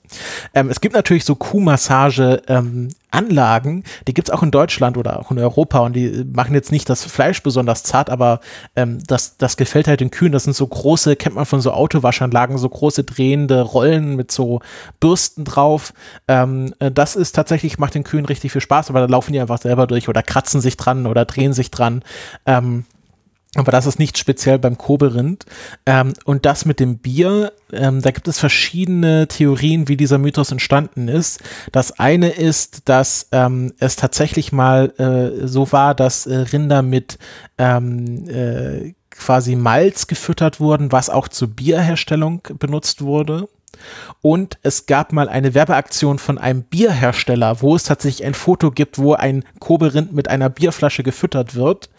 Ähm, 0.55 0.69
es 0.69 0.81
gibt 0.81 0.95
natürlich 0.95 1.25
so 1.25 1.37
Kuhmassage 1.37 2.43
ähm, 2.49 2.89
Anlagen, 3.17 3.85
die 4.07 4.15
gibt's 4.15 4.31
auch 4.31 4.43
in 4.43 4.51
Deutschland 4.51 4.99
oder 4.99 5.19
auch 5.19 5.31
in 5.31 5.39
Europa 5.39 5.79
und 5.79 5.95
die 5.95 6.25
machen 6.31 6.55
jetzt 6.55 6.71
nicht 6.71 6.89
das 6.91 7.05
Fleisch 7.05 7.43
besonders 7.43 7.83
zart, 7.83 8.11
aber 8.11 8.41
ähm, 8.75 8.99
das, 9.07 9.39
das 9.39 9.57
gefällt 9.57 9.89
halt 9.89 10.01
den 10.01 10.11
Kühen. 10.11 10.33
Das 10.33 10.45
sind 10.45 10.55
so 10.55 10.67
große, 10.67 11.17
kennt 11.17 11.35
man 11.35 11.47
von 11.47 11.61
so 11.61 11.73
Autowaschanlagen, 11.73 12.59
so 12.59 12.69
große 12.69 13.05
drehende 13.05 13.63
Rollen 13.63 14.17
mit 14.17 14.31
so 14.33 14.61
Bürsten 15.01 15.45
drauf. 15.45 15.95
Ähm, 16.29 16.75
äh, 16.79 16.91
das 17.07 17.15
ist 17.15 17.37
tatsächlich, 17.37 17.79
macht 17.79 17.95
den 17.95 18.03
Kühen 18.03 18.25
richtig 18.25 18.51
viel 18.51 18.61
Spaß, 18.61 18.91
aber 18.91 18.99
da 18.99 19.07
laufen 19.07 19.33
die 19.33 19.39
einfach 19.39 19.63
selber 19.63 19.87
durch 19.87 20.09
oder 20.09 20.25
kratzen 20.25 20.61
sich 20.61 20.77
dran 20.77 21.07
oder 21.07 21.25
drehen 21.25 21.53
sich 21.53 21.71
dran. 21.71 22.03
Ähm, 22.47 22.85
aber 23.55 23.71
das 23.71 23.87
ist 23.87 24.01
nicht 24.01 24.19
speziell 24.19 24.59
beim 24.59 24.77
Koberind. 24.77 25.47
Ähm, 25.87 26.15
und 26.25 26.45
das 26.45 26.65
mit 26.65 26.81
dem 26.81 26.99
Bier, 26.99 27.53
ähm, 27.73 28.03
da 28.03 28.11
gibt 28.11 28.27
es 28.27 28.41
verschiedene 28.41 29.29
Theorien, 29.29 29.87
wie 29.87 29.97
dieser 29.97 30.19
Mythos 30.19 30.51
entstanden 30.51 31.07
ist. 31.07 31.41
Das 31.71 31.93
eine 32.01 32.31
ist, 32.31 32.89
dass 32.89 33.29
ähm, 33.31 33.73
es 33.79 33.95
tatsächlich 33.95 34.51
mal 34.51 34.93
äh, 34.99 35.47
so 35.47 35.71
war, 35.71 35.95
dass 35.95 36.27
äh, 36.27 36.35
Rinder 36.35 36.83
mit 36.83 37.19
ähm, 37.57 38.29
äh, 38.29 38.95
quasi 39.11 39.55
Malz 39.55 40.09
gefüttert 40.09 40.59
wurden, 40.59 40.91
was 40.91 41.09
auch 41.09 41.29
zur 41.29 41.49
Bierherstellung 41.49 42.43
benutzt 42.59 43.03
wurde. 43.03 43.49
Und 44.23 44.59
es 44.63 44.87
gab 44.87 45.13
mal 45.13 45.29
eine 45.29 45.55
Werbeaktion 45.55 46.19
von 46.19 46.39
einem 46.39 46.63
Bierhersteller, 46.63 47.63
wo 47.63 47.77
es 47.77 47.85
tatsächlich 47.85 48.27
ein 48.27 48.35
Foto 48.35 48.71
gibt, 48.71 48.99
wo 48.99 49.15
ein 49.15 49.45
Koberind 49.59 50.13
mit 50.13 50.29
einer 50.29 50.49
Bierflasche 50.49 51.03
gefüttert 51.03 51.55
wird. 51.55 51.91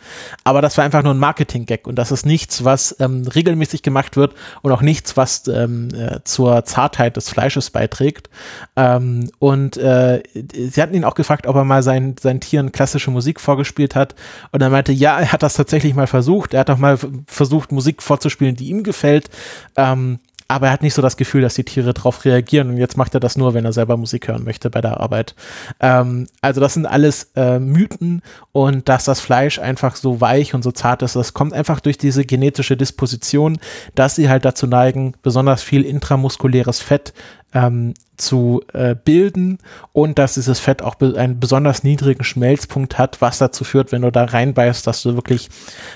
Aber 0.44 0.62
das 0.62 0.78
war 0.78 0.84
einfach 0.84 1.04
nur 1.04 1.14
ein 1.14 1.20
Marketing-Gag 1.20 1.88
und 1.88 1.96
das 1.96 2.12
ist 2.12 2.26
nichts, 2.26 2.64
was 2.64 2.96
ähm, 3.00 3.28
regelmäßig 3.28 3.82
gemacht 3.82 4.18
wird 4.18 4.34
und 4.62 4.72
auch 4.72 4.82
nichts, 4.82 5.18
was 5.18 5.48
ähm, 5.48 5.90
äh, 5.94 6.20
zur 6.24 6.66
Zartheit 6.66 7.18
des 7.18 7.30
Fleisches 7.30 7.70
beiträgt. 7.70 8.30
Ähm, 8.76 9.30
und 9.40 9.78
äh, 9.78 10.24
sie 10.34 10.82
hatten 10.82 10.96
ihn 10.96 11.06
auch 11.06 11.16
gefragt, 11.16 11.48
ob 11.48 11.56
er 11.56 11.64
mal 11.64 11.84
seinen, 11.84 12.16
seinen 12.18 12.42
Tieren 12.42 12.72
klassische 12.72 13.12
Musik 13.12 13.40
vorgespielt 13.40 13.96
hat. 13.96 14.16
Und 14.52 14.62
er 14.62 14.70
meinte, 14.70 14.92
ja, 14.92 15.20
er 15.20 15.32
hat 15.32 15.44
das 15.44 15.56
tatsächlich 15.56 15.94
mal 15.94 16.08
versucht. 16.08 16.54
Er 16.54 16.62
hat 16.62 16.70
auch 16.70 16.78
mal 16.78 16.98
versucht, 17.28 17.72
Musik 17.72 18.02
vorzuspielen, 18.04 18.56
die 18.56 18.70
ihm 18.70 18.84
gefällt. 18.84 19.30
Ähm, 19.76 20.20
aber 20.48 20.68
er 20.68 20.74
hat 20.74 20.82
nicht 20.82 20.94
so 20.94 21.02
das 21.02 21.18
Gefühl, 21.18 21.42
dass 21.42 21.56
die 21.56 21.66
Tiere 21.66 21.94
darauf 21.94 22.24
reagieren. 22.24 22.70
Und 22.70 22.78
jetzt 22.78 22.96
macht 22.96 23.14
er 23.14 23.20
das 23.20 23.38
nur, 23.38 23.54
wenn 23.54 23.66
er 23.66 23.74
selber 23.74 23.98
Musik 23.98 24.28
hören 24.28 24.46
möchte 24.46 24.70
bei 24.70 24.80
der 24.80 25.00
Arbeit. 25.00 25.36
Ähm, 25.82 26.28
also 26.42 26.62
das 26.62 26.74
sind 26.74 26.86
alles 26.86 27.32
äh, 27.36 27.60
Mythen. 27.60 28.22
Und 28.54 28.88
dass 28.88 29.04
das 29.04 29.20
Fleisch 29.20 29.60
einfach 29.60 29.98
so 29.98 30.22
weich 30.22 30.54
und 30.54 30.64
so 30.64 30.72
zart 30.72 31.02
ist, 31.02 31.16
das 31.16 31.34
kommt 31.34 31.54
einfach 31.54 31.82
durch 31.82 31.98
diese 31.98 32.24
genetische 32.24 32.78
Disposition, 32.78 33.60
dass 33.96 34.16
sie 34.16 34.30
halt 34.30 34.46
dazu 34.46 34.68
neigen, 34.68 35.14
besonders 35.22 35.64
viel 35.64 35.84
intramuskuläres 35.84 36.80
Fett 36.80 37.14
ähm, 37.54 37.94
zu 38.16 38.62
äh, 38.74 38.96
bilden. 38.96 39.58
Und 39.92 40.18
dass 40.18 40.36
dieses 40.36 40.60
Fett 40.62 40.82
auch 40.82 40.96
be 40.96 41.16
einen 41.18 41.42
besonders 41.42 41.84
niedrigen 41.84 42.24
Schmelzpunkt 42.24 42.98
hat, 42.98 43.20
was 43.22 43.38
dazu 43.38 43.66
führt, 43.66 43.92
wenn 43.92 44.02
du 44.02 44.12
da 44.12 44.24
reinbeißt, 44.24 44.88
dass 44.88 45.02
du 45.02 45.16
wirklich 45.16 45.50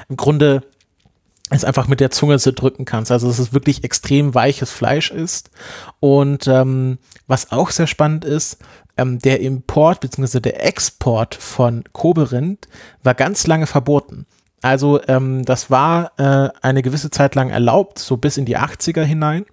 im 0.10 0.18
Grunde 0.18 0.62
es 1.58 1.66
einfach 1.66 1.88
mit 1.88 2.00
der 2.00 2.12
Zunge 2.12 2.40
zerdrücken 2.40 2.86
kannst. 2.86 3.12
Also 3.12 3.28
dass 3.28 3.40
es 3.40 3.54
wirklich 3.54 3.84
extrem 3.84 4.34
weiches 4.34 4.72
Fleisch 4.72 5.12
ist. 5.12 5.52
Und 6.00 6.48
ähm, 6.48 6.98
was 7.28 7.52
auch 7.52 7.72
sehr 7.72 7.88
spannend 7.88 8.26
ist, 8.26 8.58
ähm, 8.98 9.20
der 9.20 9.42
Import 9.42 10.00
bzw. 10.00 10.40
der 10.40 10.66
Export 10.66 11.36
von 11.36 11.84
Koberind 11.92 12.68
war 13.04 13.14
ganz 13.14 13.48
lange 13.48 13.68
verboten. 13.68 14.26
Also 14.62 15.02
ähm, 15.08 15.44
das 15.44 15.72
war 15.72 16.12
äh, 16.18 16.50
eine 16.62 16.84
gewisse 16.84 17.10
Zeit 17.10 17.34
lang 17.34 17.50
erlaubt, 17.50 17.98
so 17.98 18.18
bis 18.18 18.38
in 18.38 18.46
die 18.46 18.58
80er 18.58 19.02
hinein. 19.02 19.46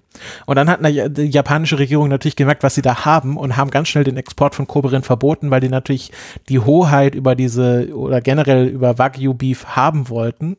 Und 0.47 0.57
dann 0.57 0.69
hat 0.69 0.85
die 0.85 1.23
japanische 1.23 1.79
Regierung 1.79 2.09
natürlich 2.09 2.37
gemerkt, 2.37 2.63
was 2.63 2.75
sie 2.75 2.83
da 2.83 3.05
haben 3.05 3.37
und 3.37 3.57
haben 3.57 3.71
ganz 3.71 3.89
schnell 3.89 4.05
den 4.05 4.17
Export 4.17 4.55
von 4.55 4.67
Koberin 4.67 5.03
verboten, 5.03 5.51
weil 5.51 5.61
die 5.61 5.69
natürlich 5.69 6.13
die 6.49 6.59
Hoheit 6.59 7.15
über 7.15 7.35
diese 7.35 7.95
oder 7.95 8.21
generell 8.21 8.67
über 8.67 8.99
Wagyu 8.99 9.33
Beef 9.33 9.65
haben 9.65 10.09
wollten. 10.09 10.57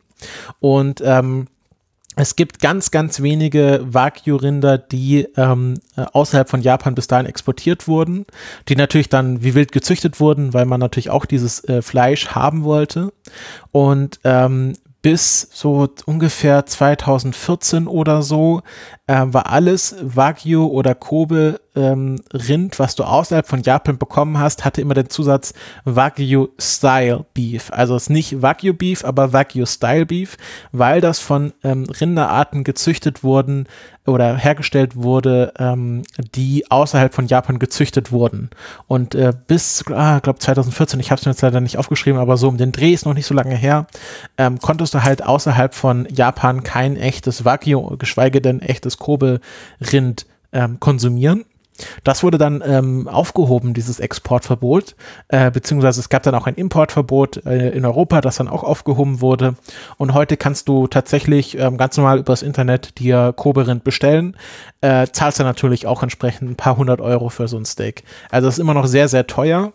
Und 0.59 1.01
ähm, 1.03 1.47
es 2.15 2.35
gibt 2.35 2.59
ganz, 2.59 2.91
ganz 2.91 3.21
wenige 3.21 3.79
Wagyu-Rinder, 3.81 4.77
die 4.77 5.27
ähm, 5.37 5.75
äh, 5.95 6.01
außerhalb 6.11 6.49
von 6.49 6.61
Japan 6.61 6.93
bis 6.93 7.07
dahin 7.07 7.25
exportiert 7.25 7.87
wurden, 7.87 8.25
die 8.67 8.75
natürlich 8.75 9.07
dann 9.07 9.41
wie 9.41 9.55
wild 9.55 9.71
gezüchtet 9.71 10.19
wurden, 10.19 10.53
weil 10.53 10.65
man 10.65 10.81
natürlich 10.81 11.09
auch 11.09 11.25
dieses 11.25 11.63
äh, 11.63 11.81
Fleisch 11.81 12.27
haben 12.29 12.65
wollte. 12.65 13.13
Und 13.71 14.19
ähm, 14.25 14.73
bis 15.01 15.47
so 15.53 15.87
ungefähr 16.05 16.65
2014 16.65 17.87
oder 17.87 18.21
so 18.21 18.63
äh, 19.09 19.33
war 19.33 19.47
alles 19.51 19.95
Wagyu 20.01 20.67
oder 20.67 20.93
Kobe 20.93 21.59
ähm, 21.75 22.21
Rind, 22.31 22.77
was 22.77 22.95
du 22.95 23.03
außerhalb 23.03 23.47
von 23.47 23.63
Japan 23.63 23.97
bekommen 23.97 24.37
hast, 24.37 24.65
hatte 24.65 24.81
immer 24.81 24.93
den 24.93 25.09
Zusatz 25.09 25.53
Wagyu 25.83 26.49
Style 26.59 27.25
Beef. 27.33 27.71
Also 27.71 27.95
es 27.95 28.03
ist 28.03 28.09
nicht 28.09 28.41
Wagyu 28.43 28.73
Beef, 28.73 29.03
aber 29.03 29.33
Wagyu 29.33 29.65
Style 29.65 30.05
Beef, 30.05 30.37
weil 30.71 31.01
das 31.01 31.19
von 31.19 31.53
ähm, 31.63 31.85
Rinderarten 31.85 32.63
gezüchtet 32.63 33.23
wurden 33.23 33.67
oder 34.05 34.35
hergestellt 34.35 34.95
wurde, 34.95 35.53
ähm, 35.57 36.03
die 36.35 36.69
außerhalb 36.69 37.13
von 37.13 37.27
Japan 37.27 37.59
gezüchtet 37.59 38.11
wurden. 38.11 38.49
Und 38.87 39.15
äh, 39.15 39.33
bis, 39.47 39.85
ah, 39.89 40.19
glaube 40.19 40.39
2014, 40.39 40.99
ich 40.99 41.11
habe 41.11 41.19
es 41.19 41.25
mir 41.25 41.31
jetzt 41.31 41.41
leider 41.41 41.61
nicht 41.61 41.77
aufgeschrieben, 41.77 42.19
aber 42.19 42.37
so 42.37 42.47
um 42.47 42.57
den 42.57 42.71
Dreh 42.71 42.91
ist 42.91 43.05
noch 43.05 43.13
nicht 43.13 43.27
so 43.27 43.33
lange 43.33 43.55
her, 43.55 43.87
ähm, 44.37 44.59
konntest 44.59 44.93
du 44.93 45.03
halt 45.03 45.23
außerhalb 45.23 45.73
von 45.73 46.07
Japan 46.09 46.63
kein 46.63 46.97
echtes 46.97 47.45
Wagyu, 47.45 47.97
geschweige 47.97 48.41
denn 48.41 48.61
echtes 48.61 48.97
Kobe-Rind 48.99 50.25
ähm, 50.51 50.79
konsumieren. 50.79 51.45
Das 52.03 52.23
wurde 52.23 52.37
dann 52.37 52.61
ähm, 52.65 53.07
aufgehoben, 53.07 53.73
dieses 53.73 53.99
Exportverbot, 53.99 54.95
äh, 55.29 55.51
beziehungsweise 55.51 55.99
es 55.99 56.09
gab 56.09 56.23
dann 56.23 56.35
auch 56.35 56.47
ein 56.47 56.55
Importverbot 56.55 57.45
äh, 57.45 57.69
in 57.69 57.85
Europa, 57.85 58.21
das 58.21 58.37
dann 58.37 58.47
auch 58.47 58.63
aufgehoben 58.63 59.21
wurde. 59.21 59.55
Und 59.97 60.13
heute 60.13 60.37
kannst 60.37 60.67
du 60.67 60.87
tatsächlich 60.87 61.57
ähm, 61.57 61.77
ganz 61.77 61.97
normal 61.97 62.19
übers 62.19 62.41
Internet 62.41 62.99
dir 62.99 63.33
Koberind 63.35 63.83
bestellen, 63.83 64.35
äh, 64.81 65.07
zahlst 65.11 65.39
dann 65.39 65.47
natürlich 65.47 65.87
auch 65.87 66.03
entsprechend 66.03 66.49
ein 66.49 66.55
paar 66.55 66.77
hundert 66.77 67.01
Euro 67.01 67.29
für 67.29 67.47
so 67.47 67.57
ein 67.57 67.65
Steak. 67.65 68.03
Also 68.29 68.47
das 68.47 68.55
ist 68.55 68.59
immer 68.59 68.73
noch 68.73 68.87
sehr, 68.87 69.07
sehr 69.07 69.27
teuer. 69.27 69.71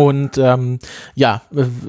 Und 0.00 0.38
ähm, 0.38 0.78
ja, 1.14 1.42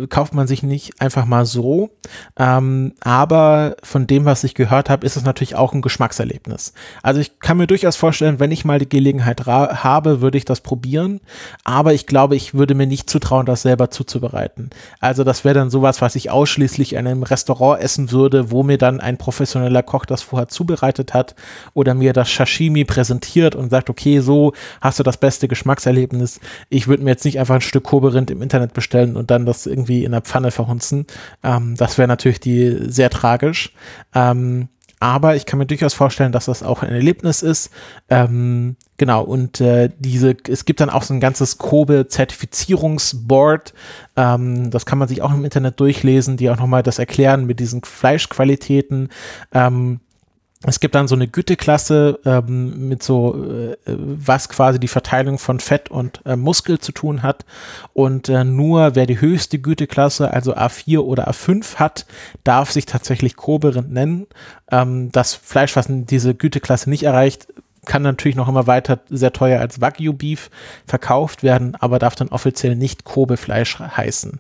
kauft 0.10 0.34
man 0.34 0.46
sich 0.46 0.64
nicht 0.64 1.00
einfach 1.00 1.24
mal 1.24 1.46
so. 1.46 1.92
Ähm, 2.38 2.92
aber 3.00 3.78
von 3.84 4.06
dem, 4.06 4.26
was 4.26 4.44
ich 4.44 4.54
gehört 4.54 4.90
habe, 4.90 5.06
ist 5.06 5.16
es 5.16 5.24
natürlich 5.24 5.56
auch 5.56 5.72
ein 5.72 5.82
Geschmackserlebnis. 5.82 6.74
Also 7.04 7.22
ich 7.22 7.40
kann 7.40 7.56
mir 7.56 7.68
durchaus 7.68 7.96
vorstellen, 7.96 8.42
wenn 8.42 8.52
ich 8.52 8.66
mal 8.66 8.80
die 8.80 8.90
Gelegenheit 8.90 9.46
habe, 9.46 10.20
würde 10.20 10.38
ich 10.38 10.44
das 10.44 10.60
probieren. 10.60 11.22
Aber 11.64 11.94
ich 11.94 12.06
glaube, 12.06 12.36
ich 12.36 12.54
würde 12.54 12.76
mir 12.76 12.86
nicht 12.86 13.10
zutrauen, 13.10 13.46
das 13.46 13.62
selber 13.62 13.92
zuzubereiten. 13.92 14.72
Also 15.00 15.24
das 15.24 15.46
wäre 15.46 15.56
dann 15.56 15.70
sowas, 15.70 16.02
was 16.02 16.18
ich 16.18 16.30
ausschließlich 16.30 16.92
in 16.92 17.08
einem 17.08 17.24
Restaurant 17.24 17.82
essen 17.82 18.12
würde, 18.12 18.52
wo 18.52 18.62
mir 18.62 18.78
dann 18.78 19.00
ein 19.00 19.18
professioneller 19.18 19.84
Koch 19.84 20.06
das 20.06 20.22
vorher 20.22 20.50
zubereitet 20.50 21.14
hat 21.14 21.34
oder 21.74 21.94
mir 21.94 22.12
das 22.12 22.30
Sashimi 22.30 22.84
präsentiert 22.84 23.56
und 23.56 23.70
sagt, 23.70 23.90
okay, 23.90 24.20
so 24.20 24.52
hast 24.82 25.00
du 25.00 25.04
das 25.04 25.16
beste 25.16 25.48
Geschmackserlebnis. 25.48 26.42
Ich 26.68 26.90
würde 26.90 27.06
mir 27.06 27.12
jetzt 27.12 27.24
nicht 27.24 27.40
einfach 27.40 27.56
ein 27.56 27.62
Stück 27.62 27.86
Koberind 28.02 28.32
im 28.32 28.42
Internet 28.42 28.74
bestellen 28.74 29.16
und 29.16 29.30
dann 29.30 29.46
das 29.46 29.68
irgendwie 29.68 30.04
in 30.04 30.12
der 30.12 30.22
Pfanne 30.22 30.50
verhunzen. 30.50 31.06
Ähm, 31.44 31.76
das 31.78 32.00
wäre 32.00 32.08
natürlich 32.08 32.40
die 32.40 32.90
sehr 32.90 33.12
tragisch. 33.12 33.76
Ähm, 34.16 34.70
aber 35.00 35.36
ich 35.36 35.46
kann 35.46 35.60
mir 35.60 35.68
durchaus 35.68 35.94
vorstellen, 35.94 36.32
dass 36.32 36.46
das 36.46 36.64
auch 36.64 36.82
ein 36.84 36.90
Erlebnis 36.90 37.44
ist. 37.44 37.70
Ähm, 38.10 38.76
genau, 38.98 39.24
und 39.24 39.62
äh, 39.62 39.90
diese, 39.98 40.36
es 40.48 40.66
gibt 40.66 40.80
dann 40.80 40.92
auch 40.92 41.04
so 41.04 41.14
ein 41.14 41.20
ganzes 41.20 41.60
Kobe-Zertifizierungsboard. 41.60 43.74
Ähm, 44.16 44.72
das 44.72 44.86
kann 44.86 45.00
man 45.00 45.08
sich 45.08 45.22
auch 45.22 45.32
im 45.32 45.46
Internet 45.46 45.80
durchlesen, 45.80 46.38
die 46.38 46.50
auch 46.50 46.58
nochmal 46.58 46.82
das 46.84 47.00
erklären 47.00 47.46
mit 47.46 47.60
diesen 47.60 47.84
Fleischqualitäten. 47.84 49.10
Ähm, 49.54 50.00
es 50.64 50.80
gibt 50.80 50.94
dann 50.94 51.08
so 51.08 51.16
eine 51.16 51.28
Güteklasse 51.28 52.20
ähm, 52.24 52.88
mit 52.88 53.02
so, 53.02 53.36
äh, 53.44 53.78
was 53.86 54.48
quasi 54.48 54.80
die 54.80 54.88
Verteilung 54.88 55.40
von 55.40 55.60
Fett 55.60 55.90
und 55.90 56.22
äh, 56.26 56.36
Muskel 56.36 56.80
zu 56.80 56.92
tun 56.92 57.24
hat. 57.24 57.46
Und 57.94 58.30
äh, 58.30 58.44
nur 58.44 58.96
wer 58.96 59.08
die 59.08 59.20
höchste 59.20 59.58
Güteklasse, 59.58 60.32
also 60.32 60.56
A4 60.56 61.00
oder 61.00 61.30
A5 61.30 61.76
hat, 61.76 62.06
darf 62.44 62.72
sich 62.72 62.86
tatsächlich 62.86 63.36
Koberind 63.36 63.92
nennen. 63.92 64.28
Ähm, 64.72 65.12
das 65.12 65.34
Fleisch, 65.34 65.76
was 65.76 65.88
diese 65.90 66.36
Güteklasse 66.36 66.90
nicht 66.90 67.04
erreicht, 67.04 67.48
kann 67.86 68.04
natürlich 68.04 68.36
noch 68.36 68.48
immer 68.48 68.68
weiter 68.68 69.00
sehr 69.10 69.34
teuer 69.34 69.60
als 69.60 69.82
Wagyu 69.82 70.14
Beef 70.14 70.50
verkauft 70.86 71.42
werden, 71.42 71.76
aber 71.76 71.98
darf 71.98 72.16
dann 72.16 72.28
offiziell 72.28 72.76
nicht 72.76 73.06
Kobe-Fleisch 73.06 73.80
heißen. 73.80 74.40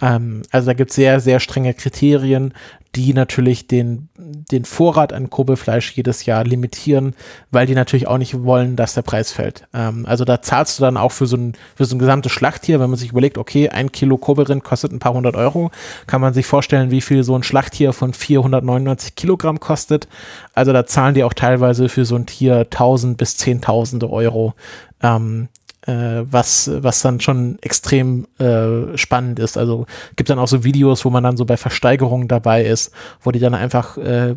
Ähm, 0.00 0.42
also 0.50 0.66
da 0.66 0.72
gibt 0.72 0.90
es 0.90 0.96
sehr, 0.96 1.20
sehr 1.20 1.38
strenge 1.38 1.74
Kriterien, 1.74 2.52
die 2.96 3.14
natürlich 3.14 3.68
den, 3.68 4.08
den 4.16 4.64
Vorrat 4.64 5.12
an 5.12 5.30
Kobe-Fleisch 5.30 5.92
jedes 5.92 6.26
Jahr 6.26 6.44
limitieren, 6.44 7.14
weil 7.50 7.66
die 7.66 7.74
natürlich 7.74 8.08
auch 8.08 8.18
nicht 8.18 8.42
wollen, 8.42 8.74
dass 8.74 8.94
der 8.94 9.02
Preis 9.02 9.30
fällt. 9.30 9.68
Ähm, 9.72 10.06
also 10.06 10.24
da 10.24 10.42
zahlst 10.42 10.78
du 10.78 10.82
dann 10.82 10.96
auch 10.96 11.12
für 11.12 11.26
so 11.26 11.36
ein, 11.36 11.54
für 11.76 11.84
so 11.84 11.94
ein 11.94 12.00
gesamtes 12.00 12.32
Schlachttier, 12.32 12.80
wenn 12.80 12.90
man 12.90 12.98
sich 12.98 13.10
überlegt, 13.10 13.38
okay, 13.38 13.68
ein 13.68 13.92
Kilo 13.92 14.18
Kobe-Rind 14.18 14.64
kostet 14.64 14.92
ein 14.92 14.98
paar 14.98 15.14
hundert 15.14 15.36
Euro, 15.36 15.70
kann 16.06 16.20
man 16.20 16.34
sich 16.34 16.46
vorstellen, 16.46 16.90
wie 16.90 17.00
viel 17.00 17.22
so 17.22 17.36
ein 17.36 17.44
Schlachttier 17.44 17.92
von 17.92 18.12
499 18.12 19.14
Kilogramm 19.14 19.60
kostet. 19.60 20.08
Also 20.54 20.72
da 20.72 20.84
zahlen 20.84 21.14
die 21.14 21.22
auch 21.22 21.34
teilweise 21.34 21.88
für 21.88 22.04
so 22.04 22.16
ein 22.16 22.26
Tier 22.26 22.60
1000 22.60 23.16
bis 23.16 23.36
10.000 23.36 24.10
Euro. 24.10 24.54
Ähm, 25.02 25.48
äh, 25.52 25.59
was, 25.86 26.70
was 26.72 27.02
dann 27.02 27.20
schon 27.20 27.58
extrem 27.62 28.26
äh, 28.38 28.96
spannend 28.96 29.38
ist. 29.38 29.56
Also 29.56 29.86
gibt 30.16 30.30
dann 30.30 30.38
auch 30.38 30.48
so 30.48 30.64
Videos, 30.64 31.04
wo 31.04 31.10
man 31.10 31.24
dann 31.24 31.36
so 31.36 31.44
bei 31.44 31.56
Versteigerungen 31.56 32.28
dabei 32.28 32.64
ist, 32.64 32.92
wo 33.22 33.30
die 33.30 33.38
dann 33.38 33.54
einfach 33.54 33.96
äh, 33.96 34.36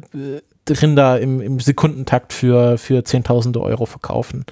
Rinder 0.69 1.19
im, 1.19 1.41
im 1.41 1.59
Sekundentakt 1.59 2.31
für, 2.31 2.77
für 2.77 3.03
Zehntausende 3.03 3.61
Euro 3.61 3.85
verkaufen. 3.85 4.45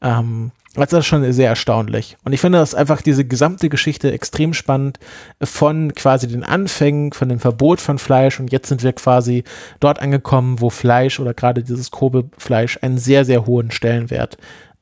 Ähm, 0.00 0.52
das 0.84 0.92
ist 0.92 1.06
schon 1.06 1.32
sehr 1.32 1.48
erstaunlich. 1.48 2.18
Und 2.24 2.34
ich 2.34 2.40
finde 2.40 2.58
das 2.58 2.74
einfach 2.74 3.00
diese 3.00 3.24
gesamte 3.24 3.68
Geschichte 3.68 4.12
extrem 4.12 4.52
spannend 4.52 4.98
von 5.42 5.94
quasi 5.94 6.28
den 6.28 6.44
Anfängen, 6.44 7.12
von 7.12 7.30
dem 7.30 7.40
Verbot 7.40 7.80
von 7.80 7.98
Fleisch 7.98 8.38
und 8.38 8.52
jetzt 8.52 8.68
sind 8.68 8.82
wir 8.82 8.92
quasi 8.92 9.44
dort 9.80 10.00
angekommen, 10.00 10.60
wo 10.60 10.68
Fleisch 10.68 11.18
oder 11.18 11.32
gerade 11.32 11.62
dieses 11.62 11.90
Kobe-Fleisch 11.90 12.78
einen 12.82 12.98
sehr, 12.98 13.24
sehr 13.24 13.46
hohen 13.46 13.70
Stellenwert 13.70 14.36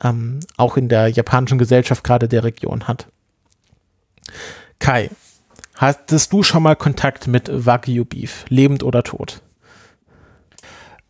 ähm, 0.04 0.40
auch 0.56 0.76
in 0.76 0.88
der 0.88 1.08
japanischen 1.08 1.58
Gesellschaft 1.58 2.04
gerade 2.04 2.28
der 2.28 2.44
Region 2.44 2.86
hat. 2.86 3.06
Kai, 4.78 5.10
hattest 5.74 6.32
du 6.32 6.42
schon 6.42 6.62
mal 6.62 6.76
Kontakt 6.76 7.26
mit 7.26 7.50
Wagyu 7.52 8.04
Beef, 8.04 8.44
lebend 8.48 8.82
oder 8.82 9.02
tot? 9.02 9.40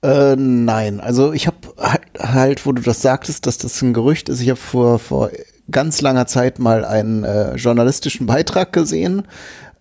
Äh, 0.03 0.37
nein, 0.37 1.01
also 1.01 1.33
ich 1.33 1.47
habe 1.47 1.57
halt, 2.19 2.67
wo 2.67 2.73
du 2.73 2.83
das 2.83 3.03
sagtest, 3.03 3.47
dass 3.47 3.59
das 3.59 3.81
ein 3.83 3.95
Gerücht 3.95 4.29
ist, 4.29 4.41
ich 4.41 4.51
habe 4.51 4.61
vor, 4.61 4.99
vor 4.99 5.31
ganz 5.71 6.01
langer 6.03 6.27
Zeit 6.27 6.59
mal 6.59 6.85
einen 6.85 7.25
äh, 7.25 7.55
journalistischen 7.55 8.27
Beitrag 8.27 8.73
gesehen, 8.73 9.27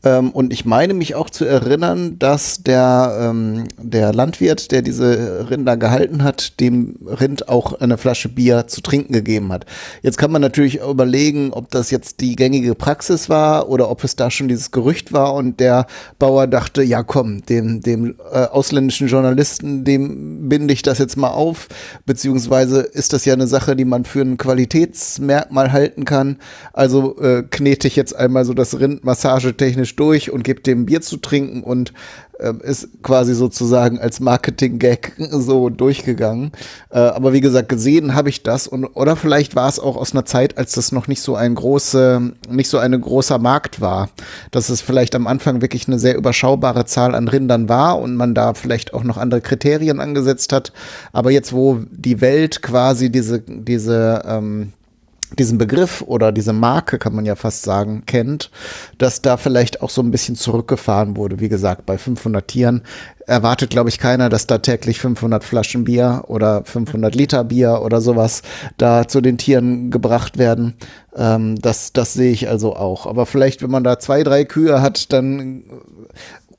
ähm, 0.03 0.31
und 0.31 0.51
ich 0.51 0.65
meine 0.65 0.93
mich 0.93 1.15
auch 1.15 1.29
zu 1.29 1.45
erinnern, 1.45 2.19
dass 2.19 2.61
der, 2.61 3.17
ähm, 3.21 3.65
der 3.77 4.13
Landwirt, 4.13 4.71
der 4.71 4.81
diese 4.81 5.49
Rinder 5.49 5.77
gehalten 5.77 6.23
hat, 6.23 6.59
dem 6.59 6.97
Rind 7.05 7.47
auch 7.47 7.79
eine 7.79 7.97
Flasche 7.97 8.27
Bier 8.27 8.67
zu 8.67 8.81
trinken 8.81 9.13
gegeben 9.13 9.53
hat. 9.53 9.65
Jetzt 10.01 10.17
kann 10.17 10.31
man 10.31 10.41
natürlich 10.41 10.81
überlegen, 10.81 11.53
ob 11.53 11.69
das 11.71 11.89
jetzt 11.89 12.19
die 12.19 12.35
gängige 12.35 12.75
Praxis 12.75 13.29
war 13.29 13.69
oder 13.69 13.89
ob 13.89 14.03
es 14.03 14.17
da 14.17 14.29
schon 14.29 14.49
dieses 14.49 14.71
Gerücht 14.71 15.13
war 15.13 15.33
und 15.35 15.59
der 15.61 15.87
Bauer 16.19 16.47
dachte, 16.47 16.83
ja 16.83 17.03
komm, 17.03 17.45
dem, 17.45 17.81
dem 17.81 18.15
äh, 18.31 18.45
ausländischen 18.45 19.07
Journalisten, 19.07 19.85
dem 19.85 20.49
binde 20.49 20.73
ich 20.73 20.81
das 20.81 20.97
jetzt 20.97 21.15
mal 21.15 21.29
auf, 21.29 21.69
beziehungsweise 22.05 22.81
ist 22.81 23.13
das 23.13 23.23
ja 23.23 23.33
eine 23.33 23.47
Sache, 23.47 23.75
die 23.77 23.85
man 23.85 24.03
für 24.03 24.21
ein 24.21 24.37
Qualitätsmerkmal 24.37 25.71
halten 25.71 26.03
kann. 26.03 26.37
Also 26.73 27.17
äh, 27.19 27.43
knete 27.49 27.87
ich 27.87 27.95
jetzt 27.95 28.15
einmal 28.15 28.43
so 28.43 28.53
das 28.53 28.79
Rind 28.79 29.05
massagetechnisch 29.05 29.92
durch 29.95 30.31
und 30.31 30.43
gibt 30.43 30.67
dem 30.67 30.85
Bier 30.85 31.01
zu 31.01 31.17
trinken 31.17 31.63
und 31.63 31.93
äh, 32.39 32.53
ist 32.63 32.89
quasi 33.03 33.33
sozusagen 33.33 33.99
als 33.99 34.19
Marketing-Gag 34.19 35.13
so 35.31 35.69
durchgegangen. 35.69 36.51
Äh, 36.89 36.99
aber 36.99 37.33
wie 37.33 37.41
gesagt, 37.41 37.69
gesehen 37.69 38.15
habe 38.15 38.29
ich 38.29 38.43
das 38.43 38.67
und 38.67 38.85
oder 38.85 39.15
vielleicht 39.15 39.55
war 39.55 39.69
es 39.69 39.79
auch 39.79 39.95
aus 39.95 40.13
einer 40.13 40.25
Zeit, 40.25 40.57
als 40.57 40.73
das 40.73 40.91
noch 40.91 41.07
nicht 41.07 41.21
so 41.21 41.35
ein 41.35 41.55
große, 41.55 42.33
nicht 42.49 42.69
so 42.69 42.77
ein 42.77 42.99
großer 42.99 43.37
Markt 43.37 43.81
war, 43.81 44.09
dass 44.51 44.69
es 44.69 44.81
vielleicht 44.81 45.15
am 45.15 45.27
Anfang 45.27 45.61
wirklich 45.61 45.87
eine 45.87 45.99
sehr 45.99 46.15
überschaubare 46.15 46.85
Zahl 46.85 47.15
an 47.15 47.27
Rindern 47.27 47.69
war 47.69 47.99
und 47.99 48.15
man 48.15 48.35
da 48.35 48.53
vielleicht 48.53 48.93
auch 48.93 49.03
noch 49.03 49.17
andere 49.17 49.41
Kriterien 49.41 49.99
angesetzt 49.99 50.53
hat. 50.53 50.73
Aber 51.11 51.31
jetzt, 51.31 51.53
wo 51.53 51.79
die 51.89 52.21
Welt 52.21 52.61
quasi 52.61 53.11
diese 53.11 53.39
diese 53.39 54.23
ähm, 54.27 54.73
diesen 55.37 55.57
Begriff 55.57 56.01
oder 56.01 56.31
diese 56.31 56.53
Marke, 56.53 56.97
kann 56.99 57.15
man 57.15 57.25
ja 57.25 57.35
fast 57.35 57.63
sagen, 57.63 58.03
kennt, 58.05 58.51
dass 58.97 59.21
da 59.21 59.37
vielleicht 59.37 59.81
auch 59.81 59.89
so 59.89 60.01
ein 60.01 60.11
bisschen 60.11 60.35
zurückgefahren 60.35 61.17
wurde. 61.17 61.39
Wie 61.39 61.49
gesagt, 61.49 61.85
bei 61.85 61.97
500 61.97 62.47
Tieren 62.47 62.83
erwartet, 63.25 63.69
glaube 63.69 63.89
ich, 63.89 63.99
keiner, 63.99 64.29
dass 64.29 64.47
da 64.47 64.57
täglich 64.57 64.99
500 64.99 65.43
Flaschen 65.43 65.83
Bier 65.85 66.23
oder 66.27 66.63
500 66.65 67.15
Liter 67.15 67.43
Bier 67.43 67.81
oder 67.83 68.01
sowas 68.01 68.41
da 68.77 69.07
zu 69.07 69.21
den 69.21 69.37
Tieren 69.37 69.91
gebracht 69.91 70.37
werden. 70.37 70.75
Ähm, 71.15 71.59
das, 71.61 71.93
das 71.93 72.13
sehe 72.13 72.31
ich 72.31 72.49
also 72.49 72.75
auch. 72.75 73.05
Aber 73.05 73.25
vielleicht, 73.25 73.61
wenn 73.61 73.71
man 73.71 73.83
da 73.83 73.99
zwei, 73.99 74.23
drei 74.23 74.45
Kühe 74.45 74.81
hat, 74.81 75.13
dann 75.13 75.63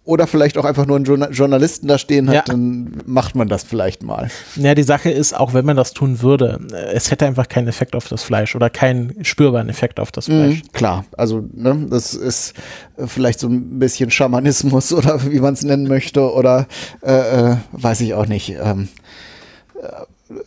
oder 0.05 0.27
vielleicht 0.27 0.59
auch 0.59 0.67
einfach 0.67 0.87
nur 0.87 0.97
einen 0.97 1.33
Journalisten 1.33 1.89
da 1.89 1.97
stehen 1.97 2.29
hat, 2.29 2.35
ja. 2.35 2.43
dann 2.47 3.03
macht 3.07 3.35
man 3.35 3.49
das 3.49 3.65
vielleicht 3.65 4.03
mal. 4.03 4.31
Ja, 4.57 4.75
die 4.75 4.83
Sache 4.83 5.11
ist, 5.11 5.35
auch 5.35 5.55
wenn 5.55 5.65
man 5.65 5.77
das 5.77 5.95
tun 5.95 6.21
würde, 6.21 6.61
es 6.93 7.11
hätte 7.11 7.27
einfach 7.27 7.49
keinen 7.49 7.69
Effekt 7.69 7.97
auf 7.97 8.09
das 8.09 8.23
Fleisch 8.23 8.55
oder 8.55 8.69
keinen 8.69 9.25
spürbaren 9.25 9.71
Effekt 9.71 9.99
auf 9.99 10.13
das 10.13 10.27
Fleisch. 10.27 10.63
Mhm, 10.63 10.73
klar, 10.73 11.05
also 11.17 11.43
ne, 11.53 11.87
das 11.89 12.13
ist 12.13 12.53
vielleicht 12.99 13.41
so 13.41 13.49
ein 13.49 13.79
bisschen 13.79 14.11
Schamanismus 14.11 14.93
oder 14.93 15.25
wie 15.31 15.41
man 15.41 15.55
es 15.55 15.63
nennen 15.63 15.89
möchte 15.89 16.33
oder 16.33 16.67
äh, 17.03 17.53
äh, 17.53 17.57
weiß 17.73 18.03
ich 18.03 18.13
auch 18.13 18.27
nicht. 18.27 18.51
Ähm, 18.51 18.89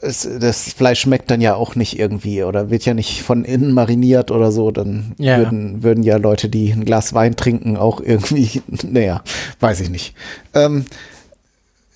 es, 0.02 0.28
das 0.40 0.74
Fleisch 0.74 1.02
schmeckt 1.02 1.32
dann 1.32 1.42
ja 1.42 1.56
auch 1.56 1.76
nicht 1.76 2.00
irgendwie 2.00 2.44
oder 2.44 2.70
wird 2.70 2.86
ja 2.86 2.94
nicht 2.94 3.24
von 3.24 3.44
innen 3.44 3.72
mariniert 3.74 4.32
oder 4.32 4.52
so, 4.52 4.72
dann 4.72 5.14
ja. 5.18 5.38
würden, 5.38 5.84
würden 5.84 6.04
ja 6.04 6.18
Leute, 6.18 6.50
die 6.50 6.72
ein 6.72 6.86
Glas 6.86 7.14
Wein 7.14 7.36
trinken, 7.36 7.78
auch 7.78 8.02
irgendwie, 8.02 8.62
naja, 8.84 9.24
weiß 9.60 9.82
ich 9.82 9.90
nicht. 9.90 10.16
Ähm, 10.54 10.86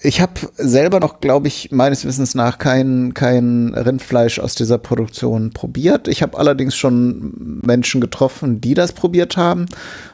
ich 0.03 0.19
habe 0.19 0.33
selber 0.57 0.99
noch, 0.99 1.19
glaube 1.19 1.47
ich, 1.47 1.71
meines 1.71 2.05
Wissens 2.05 2.33
nach 2.33 2.57
kein, 2.57 3.13
kein 3.13 3.73
Rindfleisch 3.75 4.39
aus 4.39 4.55
dieser 4.55 4.79
Produktion 4.79 5.51
probiert. 5.51 6.07
Ich 6.07 6.23
habe 6.23 6.39
allerdings 6.39 6.75
schon 6.75 7.61
Menschen 7.63 8.01
getroffen, 8.01 8.61
die 8.61 8.73
das 8.73 8.93
probiert 8.93 9.37
haben. 9.37 9.67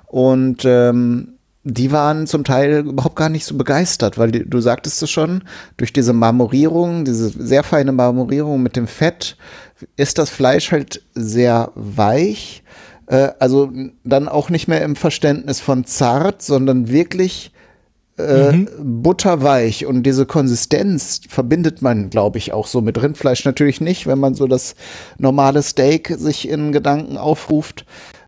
Und 0.05 0.63
ähm, 0.65 1.36
die 1.69 1.91
waren 1.91 2.27
zum 2.27 2.45
Teil 2.45 2.85
überhaupt 2.87 3.17
gar 3.17 3.29
nicht 3.29 3.45
so 3.45 3.57
begeistert, 3.57 4.17
weil 4.17 4.31
die, 4.31 4.49
du 4.49 4.61
sagtest 4.61 5.03
es 5.03 5.09
schon, 5.09 5.43
durch 5.75 5.91
diese 5.91 6.13
Marmorierung, 6.13 7.03
diese 7.03 7.29
sehr 7.29 7.63
feine 7.63 7.91
Marmorierung 7.91 8.63
mit 8.63 8.77
dem 8.77 8.87
Fett, 8.87 9.35
ist 9.97 10.17
das 10.17 10.29
Fleisch 10.29 10.71
halt 10.71 11.03
sehr 11.13 11.71
weich. 11.75 12.63
Äh, 13.07 13.29
also 13.39 13.71
dann 14.05 14.29
auch 14.29 14.49
nicht 14.49 14.69
mehr 14.69 14.81
im 14.81 14.95
Verständnis 14.95 15.59
von 15.59 15.83
zart, 15.83 16.41
sondern 16.41 16.87
wirklich 16.87 17.51
äh, 18.17 18.53
mhm. 18.53 18.69
butterweich. 19.03 19.85
Und 19.85 20.03
diese 20.03 20.25
Konsistenz 20.25 21.19
verbindet 21.27 21.81
man, 21.81 22.09
glaube 22.09 22.37
ich, 22.37 22.53
auch 22.53 22.67
so 22.67 22.79
mit 22.79 23.01
Rindfleisch 23.01 23.43
natürlich 23.43 23.81
nicht, 23.81 24.07
wenn 24.07 24.19
man 24.19 24.35
so 24.35 24.47
das 24.47 24.75
normale 25.17 25.61
Steak 25.63 26.15
sich 26.17 26.47
in 26.47 26.71
Gedanken 26.71 27.17
aufruft 27.17 27.85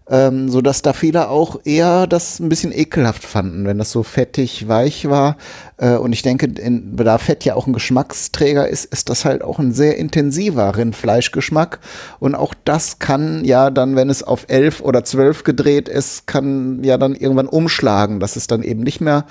ähm, 0.10 0.49
so 0.49 0.62
dass 0.62 0.82
da 0.82 0.93
viele 0.93 1.30
auch 1.30 1.60
eher 1.64 2.07
das 2.07 2.39
ein 2.39 2.49
bisschen 2.49 2.72
ekelhaft 2.72 3.24
fanden, 3.24 3.66
wenn 3.66 3.78
das 3.78 3.91
so 3.91 4.03
fettig 4.03 4.68
weich 4.68 5.10
war. 5.10 5.38
Äh, 5.78 5.95
und 5.95 6.14
ich 6.14 6.24
denke, 6.24 6.47
in, 6.47 6.95
da 6.97 7.18
Fett 7.18 7.45
ja 7.45 7.55
auch 7.55 7.68
ein 7.68 7.74
Geschmacksträger 7.74 8.68
ist, 8.68 8.86
ist 8.86 9.10
das 9.10 9.26
halt 9.26 9.43
auch 9.43 9.60
ein 9.60 9.72
sehr 9.72 9.97
intensiver 9.97 10.76
Rindfleischgeschmack. 10.76 11.80
Und 12.20 12.36
auch 12.36 12.53
das 12.66 12.99
kann 12.99 13.45
ja 13.45 13.70
dann, 13.70 13.95
wenn 13.95 14.10
es 14.10 14.24
auf 14.24 14.45
elf 14.47 14.82
oder 14.82 15.03
zwölf 15.03 15.43
gedreht 15.43 15.88
ist, 15.88 16.26
kann 16.26 16.84
ja 16.84 16.97
dann 16.97 17.16
irgendwann 17.16 17.47
umschlagen, 17.47 18.20
dass 18.20 18.36
es 18.36 18.47
dann 18.47 18.64
eben 18.64 18.82
nicht 18.82 19.01
mehr 19.01 19.26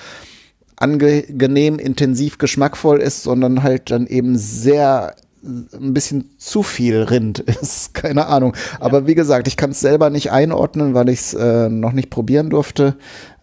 angenehm, 0.76 1.81
intensiv, 1.81 2.39
geschmackvoll 2.39 3.01
ist, 3.01 3.24
sondern 3.24 3.64
halt 3.64 3.91
dann 3.91 4.07
eben 4.07 4.39
sehr 4.39 5.16
ein 5.43 5.95
bisschen 5.95 6.30
zu 6.39 6.62
viel 6.62 7.03
Rind 7.03 7.39
ist. 7.61 7.95
Keine 7.95 8.26
Ahnung. 8.26 8.55
Aber 8.80 9.07
wie 9.07 9.14
gesagt, 9.14 9.49
ich 9.49 9.57
kann 9.57 9.70
es 9.70 9.80
selber 9.80 10.11
nicht 10.11 10.30
einordnen, 10.30 10.95
weil 10.95 11.09
ich 11.09 11.20
es 11.20 11.34
äh, 11.34 11.68
noch 11.68 11.93
nicht 11.93 12.11
probieren 12.11 12.51
durfte. 12.51 12.97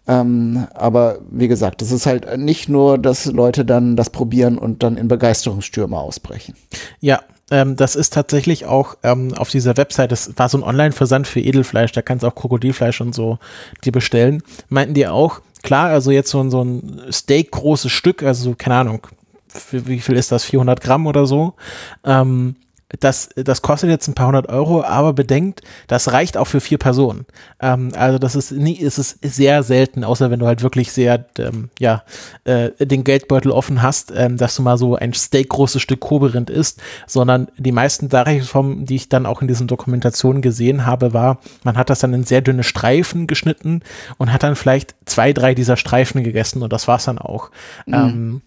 Ähm, 0.08 0.66
aber 0.74 1.18
wie 1.30 1.48
gesagt, 1.48 1.82
es 1.82 1.90
ist 1.90 2.06
halt 2.06 2.38
nicht 2.38 2.68
nur, 2.68 2.96
dass 2.96 3.26
Leute 3.26 3.64
dann 3.64 3.96
das 3.96 4.10
probieren 4.10 4.56
und 4.56 4.82
dann 4.82 4.96
in 4.96 5.08
Begeisterungsstürme 5.08 5.98
ausbrechen. 5.98 6.54
Ja, 7.00 7.20
ähm, 7.50 7.76
das 7.76 7.96
ist 7.96 8.12
tatsächlich 8.12 8.66
auch 8.66 8.96
ähm, 9.02 9.34
auf 9.34 9.50
dieser 9.50 9.76
Website, 9.76 10.12
das 10.12 10.36
war 10.36 10.48
so 10.48 10.58
ein 10.58 10.64
Online-Versand 10.64 11.26
für 11.26 11.40
Edelfleisch, 11.40 11.92
da 11.92 12.02
kannst 12.02 12.22
du 12.22 12.28
auch 12.28 12.34
Krokodilfleisch 12.34 13.00
und 13.00 13.14
so 13.14 13.38
die 13.84 13.90
bestellen. 13.90 14.42
Meinten 14.68 14.94
die 14.94 15.06
auch, 15.08 15.40
klar, 15.62 15.88
also 15.88 16.10
jetzt 16.10 16.30
so, 16.30 16.48
so 16.50 16.62
ein 16.62 17.02
Steak 17.10 17.50
großes 17.52 17.90
Stück, 17.90 18.22
also 18.22 18.54
keine 18.56 18.76
Ahnung, 18.76 19.06
wie 19.72 20.00
viel 20.00 20.16
ist 20.16 20.32
das, 20.32 20.44
400 20.44 20.80
Gramm 20.80 21.06
oder 21.06 21.26
so, 21.26 21.54
ähm, 22.04 22.56
das, 23.00 23.30
das 23.34 23.62
kostet 23.62 23.90
jetzt 23.90 24.06
ein 24.06 24.14
paar 24.14 24.28
hundert 24.28 24.48
Euro, 24.48 24.84
aber 24.84 25.12
bedenkt, 25.12 25.62
das 25.88 26.12
reicht 26.12 26.36
auch 26.36 26.46
für 26.46 26.60
vier 26.60 26.78
Personen. 26.78 27.26
Ähm, 27.60 27.90
also 27.96 28.18
das 28.18 28.36
ist 28.36 28.52
nie, 28.52 28.74
ist 28.74 28.98
es 28.98 29.18
sehr 29.22 29.64
selten, 29.64 30.04
außer 30.04 30.30
wenn 30.30 30.38
du 30.38 30.46
halt 30.46 30.62
wirklich 30.62 30.92
sehr, 30.92 31.26
ähm, 31.38 31.70
ja, 31.80 32.04
äh, 32.44 32.70
den 32.78 33.02
Geldbeutel 33.02 33.50
offen 33.50 33.82
hast, 33.82 34.12
ähm, 34.16 34.36
dass 34.36 34.54
du 34.54 34.62
mal 34.62 34.78
so 34.78 34.94
ein 34.94 35.14
steakgroßes 35.14 35.82
Stück 35.82 36.00
Koberind 36.00 36.48
isst, 36.48 36.80
sondern 37.08 37.48
die 37.58 37.72
meisten 37.72 38.08
Darreichungsformen, 38.08 38.86
die 38.86 38.96
ich 38.96 39.08
dann 39.08 39.26
auch 39.26 39.42
in 39.42 39.48
diesen 39.48 39.66
Dokumentationen 39.66 40.40
gesehen 40.40 40.86
habe, 40.86 41.12
war, 41.12 41.40
man 41.64 41.76
hat 41.76 41.90
das 41.90 41.98
dann 41.98 42.14
in 42.14 42.24
sehr 42.24 42.40
dünne 42.40 42.62
Streifen 42.62 43.26
geschnitten 43.26 43.82
und 44.16 44.32
hat 44.32 44.44
dann 44.44 44.54
vielleicht 44.54 44.94
zwei, 45.06 45.32
drei 45.32 45.54
dieser 45.54 45.76
Streifen 45.76 46.22
gegessen 46.22 46.62
und 46.62 46.72
das 46.72 46.86
war's 46.86 47.06
dann 47.06 47.18
auch. 47.18 47.50
Mhm. 47.86 48.42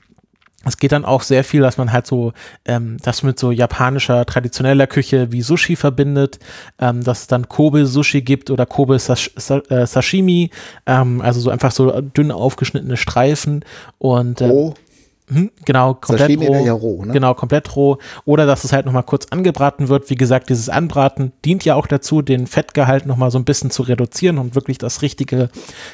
Es 0.66 0.78
geht 0.78 0.92
dann 0.92 1.06
auch 1.06 1.22
sehr 1.22 1.46
viel, 1.46 1.62
dass 1.62 1.78
man 1.78 1.94
halt 1.94 2.06
so 2.06 2.34
ähm, 2.66 2.98
das 3.02 3.24
mit 3.24 3.40
so 3.40 3.52
japanischer 3.52 4.26
traditioneller 4.26 4.88
Küche 4.88 5.32
wie 5.32 5.42
Sushi 5.42 5.78
verbindet, 5.78 6.40
ähm, 6.80 7.02
dass 7.02 7.22
es 7.22 7.28
dann 7.28 7.48
Kobe 7.48 7.86
Sushi 7.86 8.22
gibt 8.22 8.52
oder 8.52 8.66
Kobe 8.66 9.00
Sash 9.00 9.32
äh, 9.70 9.86
Sashimi, 9.86 10.52
ähm, 10.86 11.22
also 11.22 11.40
so 11.40 11.50
einfach 11.50 11.72
so 11.72 12.02
dünn 12.02 12.32
aufgeschnittene 12.32 12.98
Streifen 12.98 13.64
und 14.00 14.42
ähm, 14.42 14.52
oh. 14.52 14.74
Hm, 15.32 15.52
genau, 15.64 15.94
komplett 15.94 16.32
Sashimi 16.32 16.48
roh. 16.48 16.66
Ja 16.66 16.74
roh 16.74 17.06
ne? 17.06 17.14
Genau, 17.14 17.34
komplett 17.36 17.76
roh. 17.76 17.98
Oder 18.26 18.46
dass 18.46 18.64
es 18.64 18.74
halt 18.74 18.86
nochmal 18.86 19.04
kurz 19.04 19.28
angebraten 19.28 19.88
wird. 19.88 20.10
Wie 20.10 20.16
gesagt, 20.16 20.50
dieses 20.50 20.70
Anbraten 20.70 21.32
dient 21.46 21.66
ja 21.66 21.76
auch 21.76 21.86
dazu, 21.86 22.22
den 22.22 22.48
Fettgehalt 22.48 23.06
nochmal 23.06 23.30
so 23.30 23.38
ein 23.38 23.46
bisschen 23.46 23.70
zu 23.70 23.84
reduzieren 23.84 24.40
und 24.40 24.56
wirklich 24.56 24.80
das 24.80 25.02
richtige 25.02 25.50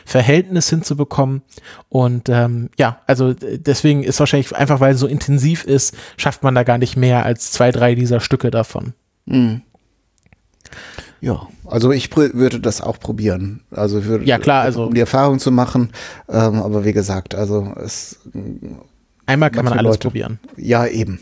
Verhältnis 0.05 0.69
hinzubekommen. 0.69 1.41
Und 1.89 2.29
ähm, 2.29 2.69
ja, 2.77 3.01
also 3.07 3.33
deswegen 3.33 4.03
ist 4.03 4.19
wahrscheinlich 4.19 4.55
einfach, 4.55 4.79
weil 4.79 4.93
es 4.93 4.99
so 4.99 5.07
intensiv 5.07 5.65
ist, 5.65 5.95
schafft 6.17 6.43
man 6.43 6.55
da 6.55 6.63
gar 6.63 6.77
nicht 6.77 6.95
mehr 6.95 7.25
als 7.25 7.51
zwei, 7.51 7.71
drei 7.71 7.95
dieser 7.95 8.21
Stücke 8.21 8.51
davon. 8.51 8.93
Mhm. 9.25 9.61
Ja, 11.21 11.47
also 11.65 11.91
ich 11.91 12.15
würde 12.15 12.59
das 12.59 12.81
auch 12.81 12.99
probieren. 12.99 13.61
Also 13.71 14.05
würde, 14.05 14.25
ja 14.25 14.37
klar, 14.37 14.63
also 14.63 14.85
um 14.85 14.93
die 14.93 14.99
Erfahrung 14.99 15.39
zu 15.39 15.51
machen. 15.51 15.89
Ähm, 16.29 16.61
aber 16.61 16.85
wie 16.85 16.93
gesagt, 16.93 17.33
also 17.33 17.73
es 17.83 18.19
Einmal 19.25 19.51
kann 19.51 19.65
man 19.65 19.73
alles 19.73 19.93
Leute. 19.93 20.07
probieren. 20.07 20.39
Ja, 20.57 20.85
eben. 20.87 21.19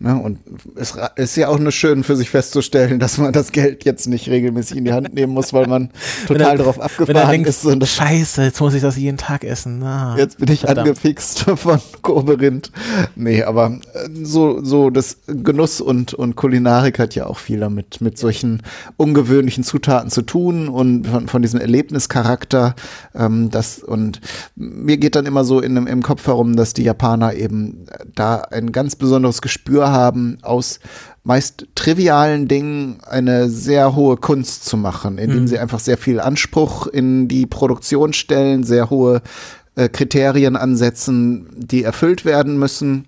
Ne? 0.00 0.16
Und 0.16 0.38
es 0.76 0.96
ist 1.16 1.36
ja 1.36 1.48
auch 1.48 1.58
nur 1.58 1.72
schön 1.72 2.04
für 2.04 2.14
sich 2.14 2.30
festzustellen, 2.30 3.00
dass 3.00 3.18
man 3.18 3.32
das 3.32 3.50
Geld 3.50 3.84
jetzt 3.84 4.06
nicht 4.06 4.28
regelmäßig 4.28 4.76
in 4.76 4.84
die 4.84 4.92
Hand 4.92 5.12
nehmen 5.12 5.32
muss, 5.32 5.52
weil 5.52 5.66
man 5.66 5.90
total 6.28 6.52
er, 6.52 6.58
darauf 6.58 6.80
abgefahren 6.80 7.30
denkt, 7.30 7.48
ist. 7.48 7.64
Und 7.64 7.84
Scheiße, 7.84 8.44
jetzt 8.44 8.60
muss 8.60 8.74
ich 8.74 8.82
das 8.82 8.96
jeden 8.96 9.16
Tag 9.16 9.42
essen. 9.42 9.82
Ah, 9.82 10.14
jetzt 10.16 10.38
bin 10.38 10.52
ich 10.52 10.60
verdammt. 10.60 10.88
angefixt 10.88 11.40
von 11.56 11.80
Koberind. 12.02 12.70
Nee, 13.16 13.42
aber 13.42 13.80
äh, 13.94 14.08
so, 14.22 14.62
so 14.62 14.90
das 14.90 15.18
Genuss 15.26 15.80
und, 15.80 16.14
und 16.14 16.36
Kulinarik 16.36 17.00
hat 17.00 17.16
ja 17.16 17.26
auch 17.26 17.38
viel 17.38 17.58
damit, 17.58 18.00
mit 18.00 18.18
solchen 18.18 18.62
ungewöhnlichen 18.98 19.64
Zutaten 19.64 20.10
zu 20.10 20.22
tun 20.22 20.68
und 20.68 21.08
von, 21.08 21.26
von 21.26 21.42
diesem 21.42 21.58
Erlebnischarakter. 21.58 22.76
Ähm, 23.16 23.50
das, 23.50 23.80
und 23.80 24.20
mir 24.54 24.96
geht 24.96 25.16
dann 25.16 25.26
immer 25.26 25.42
so 25.42 25.58
in, 25.58 25.76
im 25.88 26.02
Kopf 26.04 26.24
herum, 26.28 26.54
dass 26.54 26.72
die 26.72 26.84
Japaner 26.84 27.34
eben 27.34 27.86
da 28.14 28.36
ein 28.36 28.70
ganz 28.70 28.94
besonderes 28.94 29.42
Gespür 29.42 29.87
haben, 29.90 30.38
aus 30.42 30.80
meist 31.24 31.66
trivialen 31.74 32.48
Dingen 32.48 33.00
eine 33.06 33.50
sehr 33.50 33.94
hohe 33.94 34.16
Kunst 34.16 34.64
zu 34.64 34.76
machen, 34.76 35.18
indem 35.18 35.42
mhm. 35.42 35.46
sie 35.48 35.58
einfach 35.58 35.78
sehr 35.78 35.98
viel 35.98 36.20
Anspruch 36.20 36.86
in 36.86 37.28
die 37.28 37.46
Produktion 37.46 38.12
stellen, 38.14 38.64
sehr 38.64 38.88
hohe 38.88 39.20
äh, 39.74 39.88
Kriterien 39.88 40.56
ansetzen, 40.56 41.46
die 41.54 41.82
erfüllt 41.82 42.24
werden 42.24 42.58
müssen. 42.58 43.06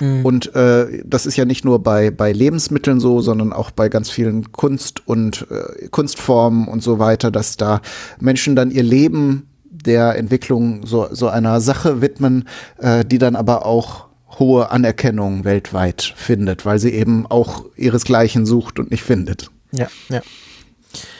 Mhm. 0.00 0.24
Und 0.24 0.54
äh, 0.54 1.02
das 1.04 1.26
ist 1.26 1.36
ja 1.36 1.44
nicht 1.44 1.64
nur 1.64 1.82
bei, 1.82 2.10
bei 2.10 2.32
Lebensmitteln 2.32 3.00
so, 3.00 3.20
sondern 3.20 3.52
auch 3.52 3.70
bei 3.70 3.88
ganz 3.88 4.10
vielen 4.10 4.52
Kunst- 4.52 5.06
und 5.06 5.46
äh, 5.50 5.88
Kunstformen 5.88 6.68
und 6.68 6.82
so 6.82 6.98
weiter, 6.98 7.30
dass 7.30 7.56
da 7.56 7.80
Menschen 8.20 8.54
dann 8.54 8.70
ihr 8.70 8.82
Leben 8.84 9.48
der 9.64 10.16
Entwicklung 10.16 10.86
so, 10.86 11.08
so 11.10 11.28
einer 11.28 11.60
Sache 11.60 12.00
widmen, 12.00 12.46
äh, 12.78 13.04
die 13.04 13.18
dann 13.18 13.36
aber 13.36 13.66
auch 13.66 14.11
hohe 14.38 14.70
Anerkennung 14.70 15.44
weltweit 15.44 16.14
findet, 16.16 16.64
weil 16.64 16.78
sie 16.78 16.90
eben 16.90 17.26
auch 17.26 17.66
ihresgleichen 17.76 18.46
sucht 18.46 18.78
und 18.78 18.90
nicht 18.90 19.02
findet. 19.02 19.50
Ja, 19.72 19.88
ja. 20.08 20.22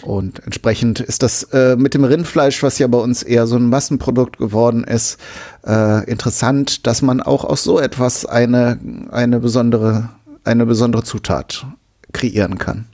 Und 0.02 0.40
entsprechend 0.44 1.00
ist 1.00 1.22
das 1.22 1.44
äh, 1.44 1.76
mit 1.76 1.94
dem 1.94 2.04
Rindfleisch, 2.04 2.62
was 2.62 2.78
ja 2.78 2.86
bei 2.86 2.98
uns 2.98 3.22
eher 3.22 3.46
so 3.46 3.56
ein 3.56 3.68
Massenprodukt 3.68 4.36
geworden 4.36 4.84
ist, 4.84 5.18
äh, 5.66 6.04
interessant, 6.10 6.86
dass 6.86 7.02
man 7.02 7.20
auch 7.20 7.44
aus 7.44 7.62
so 7.62 7.80
etwas 7.80 8.26
eine, 8.26 8.78
eine, 9.10 9.40
besondere, 9.40 10.10
eine 10.44 10.66
besondere 10.66 11.04
Zutat 11.04 11.66
kreieren 12.12 12.58
kann. 12.58 12.86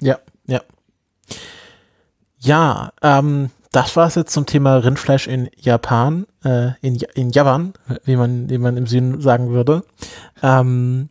Ja, 0.00 0.18
ja. 0.46 0.60
Ja, 2.38 2.92
ähm, 3.02 3.50
das 3.74 3.96
war 3.96 4.06
es 4.06 4.14
jetzt 4.14 4.32
zum 4.32 4.46
Thema 4.46 4.76
Rindfleisch 4.76 5.26
in 5.26 5.50
Japan, 5.56 6.26
äh, 6.44 6.70
in, 6.80 6.96
in 7.14 7.30
Japan, 7.30 7.72
wie 8.04 8.14
man, 8.14 8.48
wie 8.48 8.58
man 8.58 8.76
im 8.76 8.86
Süden 8.86 9.20
sagen 9.20 9.50
würde. 9.50 9.82
Ähm, 10.42 11.08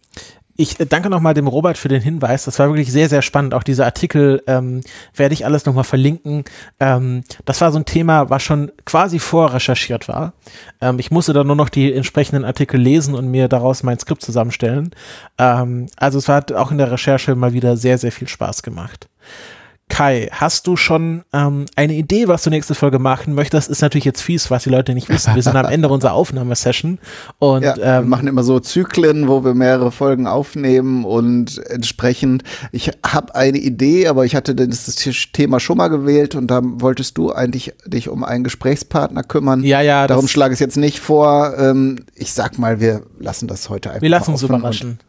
ich 0.55 0.78
danke 0.78 1.09
nochmal 1.09 1.34
dem 1.34 1.47
Robert 1.47 1.78
für 1.78 1.89
den 1.89 2.01
Hinweis. 2.01 2.45
Das 2.45 2.59
war 2.59 2.70
wirklich 2.70 2.91
sehr, 2.91 3.09
sehr 3.09 3.22
spannend. 3.22 3.53
Auch 3.53 3.64
diese 3.64 3.84
Artikel 3.84 4.43
ähm, 4.47 4.82
werde 5.16 5.34
ich 5.34 5.45
alles 5.45 5.66
nochmal 5.66 5.84
verlinken. 5.84 6.45
Ähm, 6.80 7.24
das 7.43 7.59
war 7.59 7.72
so 7.72 7.80
ein 7.80 7.86
Thema, 7.86 8.30
was 8.30 8.43
schon 8.43 8.72
quasi 8.86 9.20
vorrecherchiert 9.20 10.07
war. 10.07 10.34
Ähm, 10.80 10.99
ich 10.99 11.11
musste 11.11 11.34
dann 11.34 11.47
nur 11.47 11.55
noch 11.55 11.70
die 11.70 11.91
entsprechenden 11.91 12.45
Artikel 12.45 12.80
lesen 12.80 13.16
und 13.16 13.30
mir 13.30 13.47
daraus 13.49 13.84
mein 13.84 13.99
Skript 13.99 14.22
zusammenstellen. 14.22 14.91
Ähm, 15.38 15.88
also 15.97 16.20
es 16.20 16.30
hat 16.30 16.53
auch 16.53 16.72
in 16.72 16.78
der 16.78 16.91
Recherche 16.91 17.36
mal 17.36 17.53
wieder 17.53 17.76
sehr, 17.76 17.97
sehr 17.97 18.11
viel 18.11 18.28
Spaß 18.28 18.64
gemacht. 18.64 19.09
Kai, 19.90 20.30
hast 20.32 20.66
du 20.66 20.76
schon 20.76 21.24
ähm, 21.34 21.66
eine 21.76 21.94
Idee, 21.94 22.28
was 22.28 22.44
du 22.44 22.50
nächste 22.50 22.74
Folge 22.74 22.98
machen 22.98 23.36
möchtest? 23.36 23.70
Ist 23.70 23.82
natürlich 23.82 24.06
jetzt 24.06 24.22
fies, 24.22 24.50
was 24.50 24.64
die 24.64 24.70
Leute 24.70 24.96
nicht 24.96 25.08
wissen. 25.10 25.36
Wir 25.36 25.44
sind 25.44 25.56
am 25.56 25.66
Ende 25.66 25.88
unserer 25.90 26.14
Aufnahmesession 26.14 26.98
und 27.38 27.64
ja, 27.64 27.76
ähm, 27.76 28.06
wir 28.06 28.10
machen 28.10 28.28
immer 28.28 28.44
so 28.44 28.60
Zyklen, 28.60 29.28
wo 29.28 29.44
wir 29.44 29.54
mehrere 29.54 29.92
Folgen 29.92 30.26
aufnehmen 30.26 31.06
und 31.06 31.62
entsprechend. 31.70 32.44
Ich 32.72 32.92
habe 33.06 33.36
eine 33.36 33.60
Idee, 33.60 34.08
aber 34.08 34.26
ich 34.26 34.36
hatte 34.36 34.56
das 34.56 34.96
Thema 35.32 35.60
schon 35.60 35.78
mal 35.78 35.90
gewählt 35.90 36.34
und 36.34 36.48
da 36.48 36.62
wolltest 36.64 37.18
du 37.18 37.32
eigentlich 37.32 37.74
dich 37.86 38.10
um 38.10 38.24
einen 38.24 38.44
Gesprächspartner 38.44 39.22
kümmern. 39.22 39.64
Ja, 39.64 39.82
ja. 39.82 40.08
Darum 40.08 40.28
schlage 40.28 40.54
ich 40.54 40.58
es 40.58 40.62
jetzt 40.62 40.78
nicht 40.78 41.02
vor. 41.02 41.54
Ähm, 41.58 41.98
ich 42.16 42.34
sag 42.34 42.58
mal, 42.58 42.80
wir 42.80 43.04
lassen 43.20 43.48
das 43.48 43.70
heute 43.70 43.90
einfach. 43.90 44.02
Wir 44.02 44.10
lassen 44.10 44.32
uns 44.32 44.42
überraschen. 44.42 45.00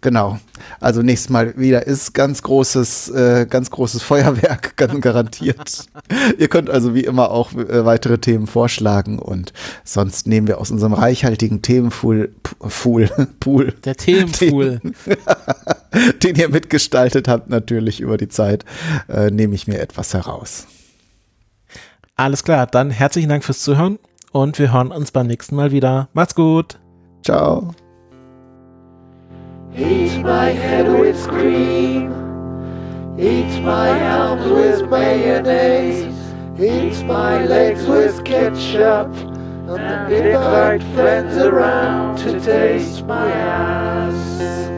Genau. 0.00 0.38
Also 0.80 1.02
nächstes 1.02 1.30
Mal 1.30 1.56
wieder 1.56 1.86
ist 1.86 2.14
ganz 2.14 2.42
großes, 2.42 3.10
äh, 3.10 3.46
ganz 3.48 3.70
großes 3.70 4.02
Feuerwerk, 4.02 4.76
ganz 4.76 5.00
garantiert. 5.00 5.86
Ihr 6.38 6.48
könnt 6.48 6.70
also 6.70 6.94
wie 6.94 7.04
immer 7.04 7.30
auch 7.30 7.52
äh, 7.52 7.84
weitere 7.84 8.18
Themen 8.18 8.46
vorschlagen 8.46 9.18
und 9.18 9.52
sonst 9.84 10.26
nehmen 10.26 10.46
wir 10.46 10.58
aus 10.58 10.70
unserem 10.70 10.92
reichhaltigen 10.92 11.62
Themenpool, 11.62 12.32
Pool, 12.42 13.08
Pool. 13.40 13.72
Der 13.84 13.96
Themenpool. 13.96 14.80
Den, 14.80 15.16
den 16.22 16.36
ihr 16.36 16.48
mitgestaltet 16.48 17.28
habt 17.28 17.48
natürlich 17.48 18.00
über 18.00 18.16
die 18.16 18.28
Zeit, 18.28 18.64
äh, 19.08 19.30
nehme 19.30 19.54
ich 19.54 19.66
mir 19.66 19.80
etwas 19.80 20.14
heraus. 20.14 20.66
Alles 22.16 22.42
klar, 22.42 22.66
dann 22.66 22.90
herzlichen 22.90 23.28
Dank 23.28 23.44
fürs 23.44 23.60
Zuhören 23.60 23.98
und 24.32 24.58
wir 24.58 24.72
hören 24.72 24.90
uns 24.90 25.12
beim 25.12 25.26
nächsten 25.26 25.54
Mal 25.54 25.70
wieder. 25.70 26.08
Macht's 26.12 26.34
gut. 26.34 26.78
Ciao. 27.24 27.74
Eat 29.78 30.18
my 30.22 30.50
head 30.50 30.88
with 30.88 31.28
cream. 31.28 32.10
Eat 33.16 33.62
my 33.62 33.90
arms 34.10 34.44
with 34.50 34.90
mayonnaise. 34.90 36.04
Eat 36.58 37.04
my 37.06 37.44
legs 37.44 37.86
with 37.86 38.24
ketchup. 38.24 39.14
And 39.68 40.12
invite 40.12 40.82
friends 40.94 41.36
around 41.36 42.18
to 42.18 42.40
taste 42.40 43.04
my 43.06 43.30
ass. 43.30 44.77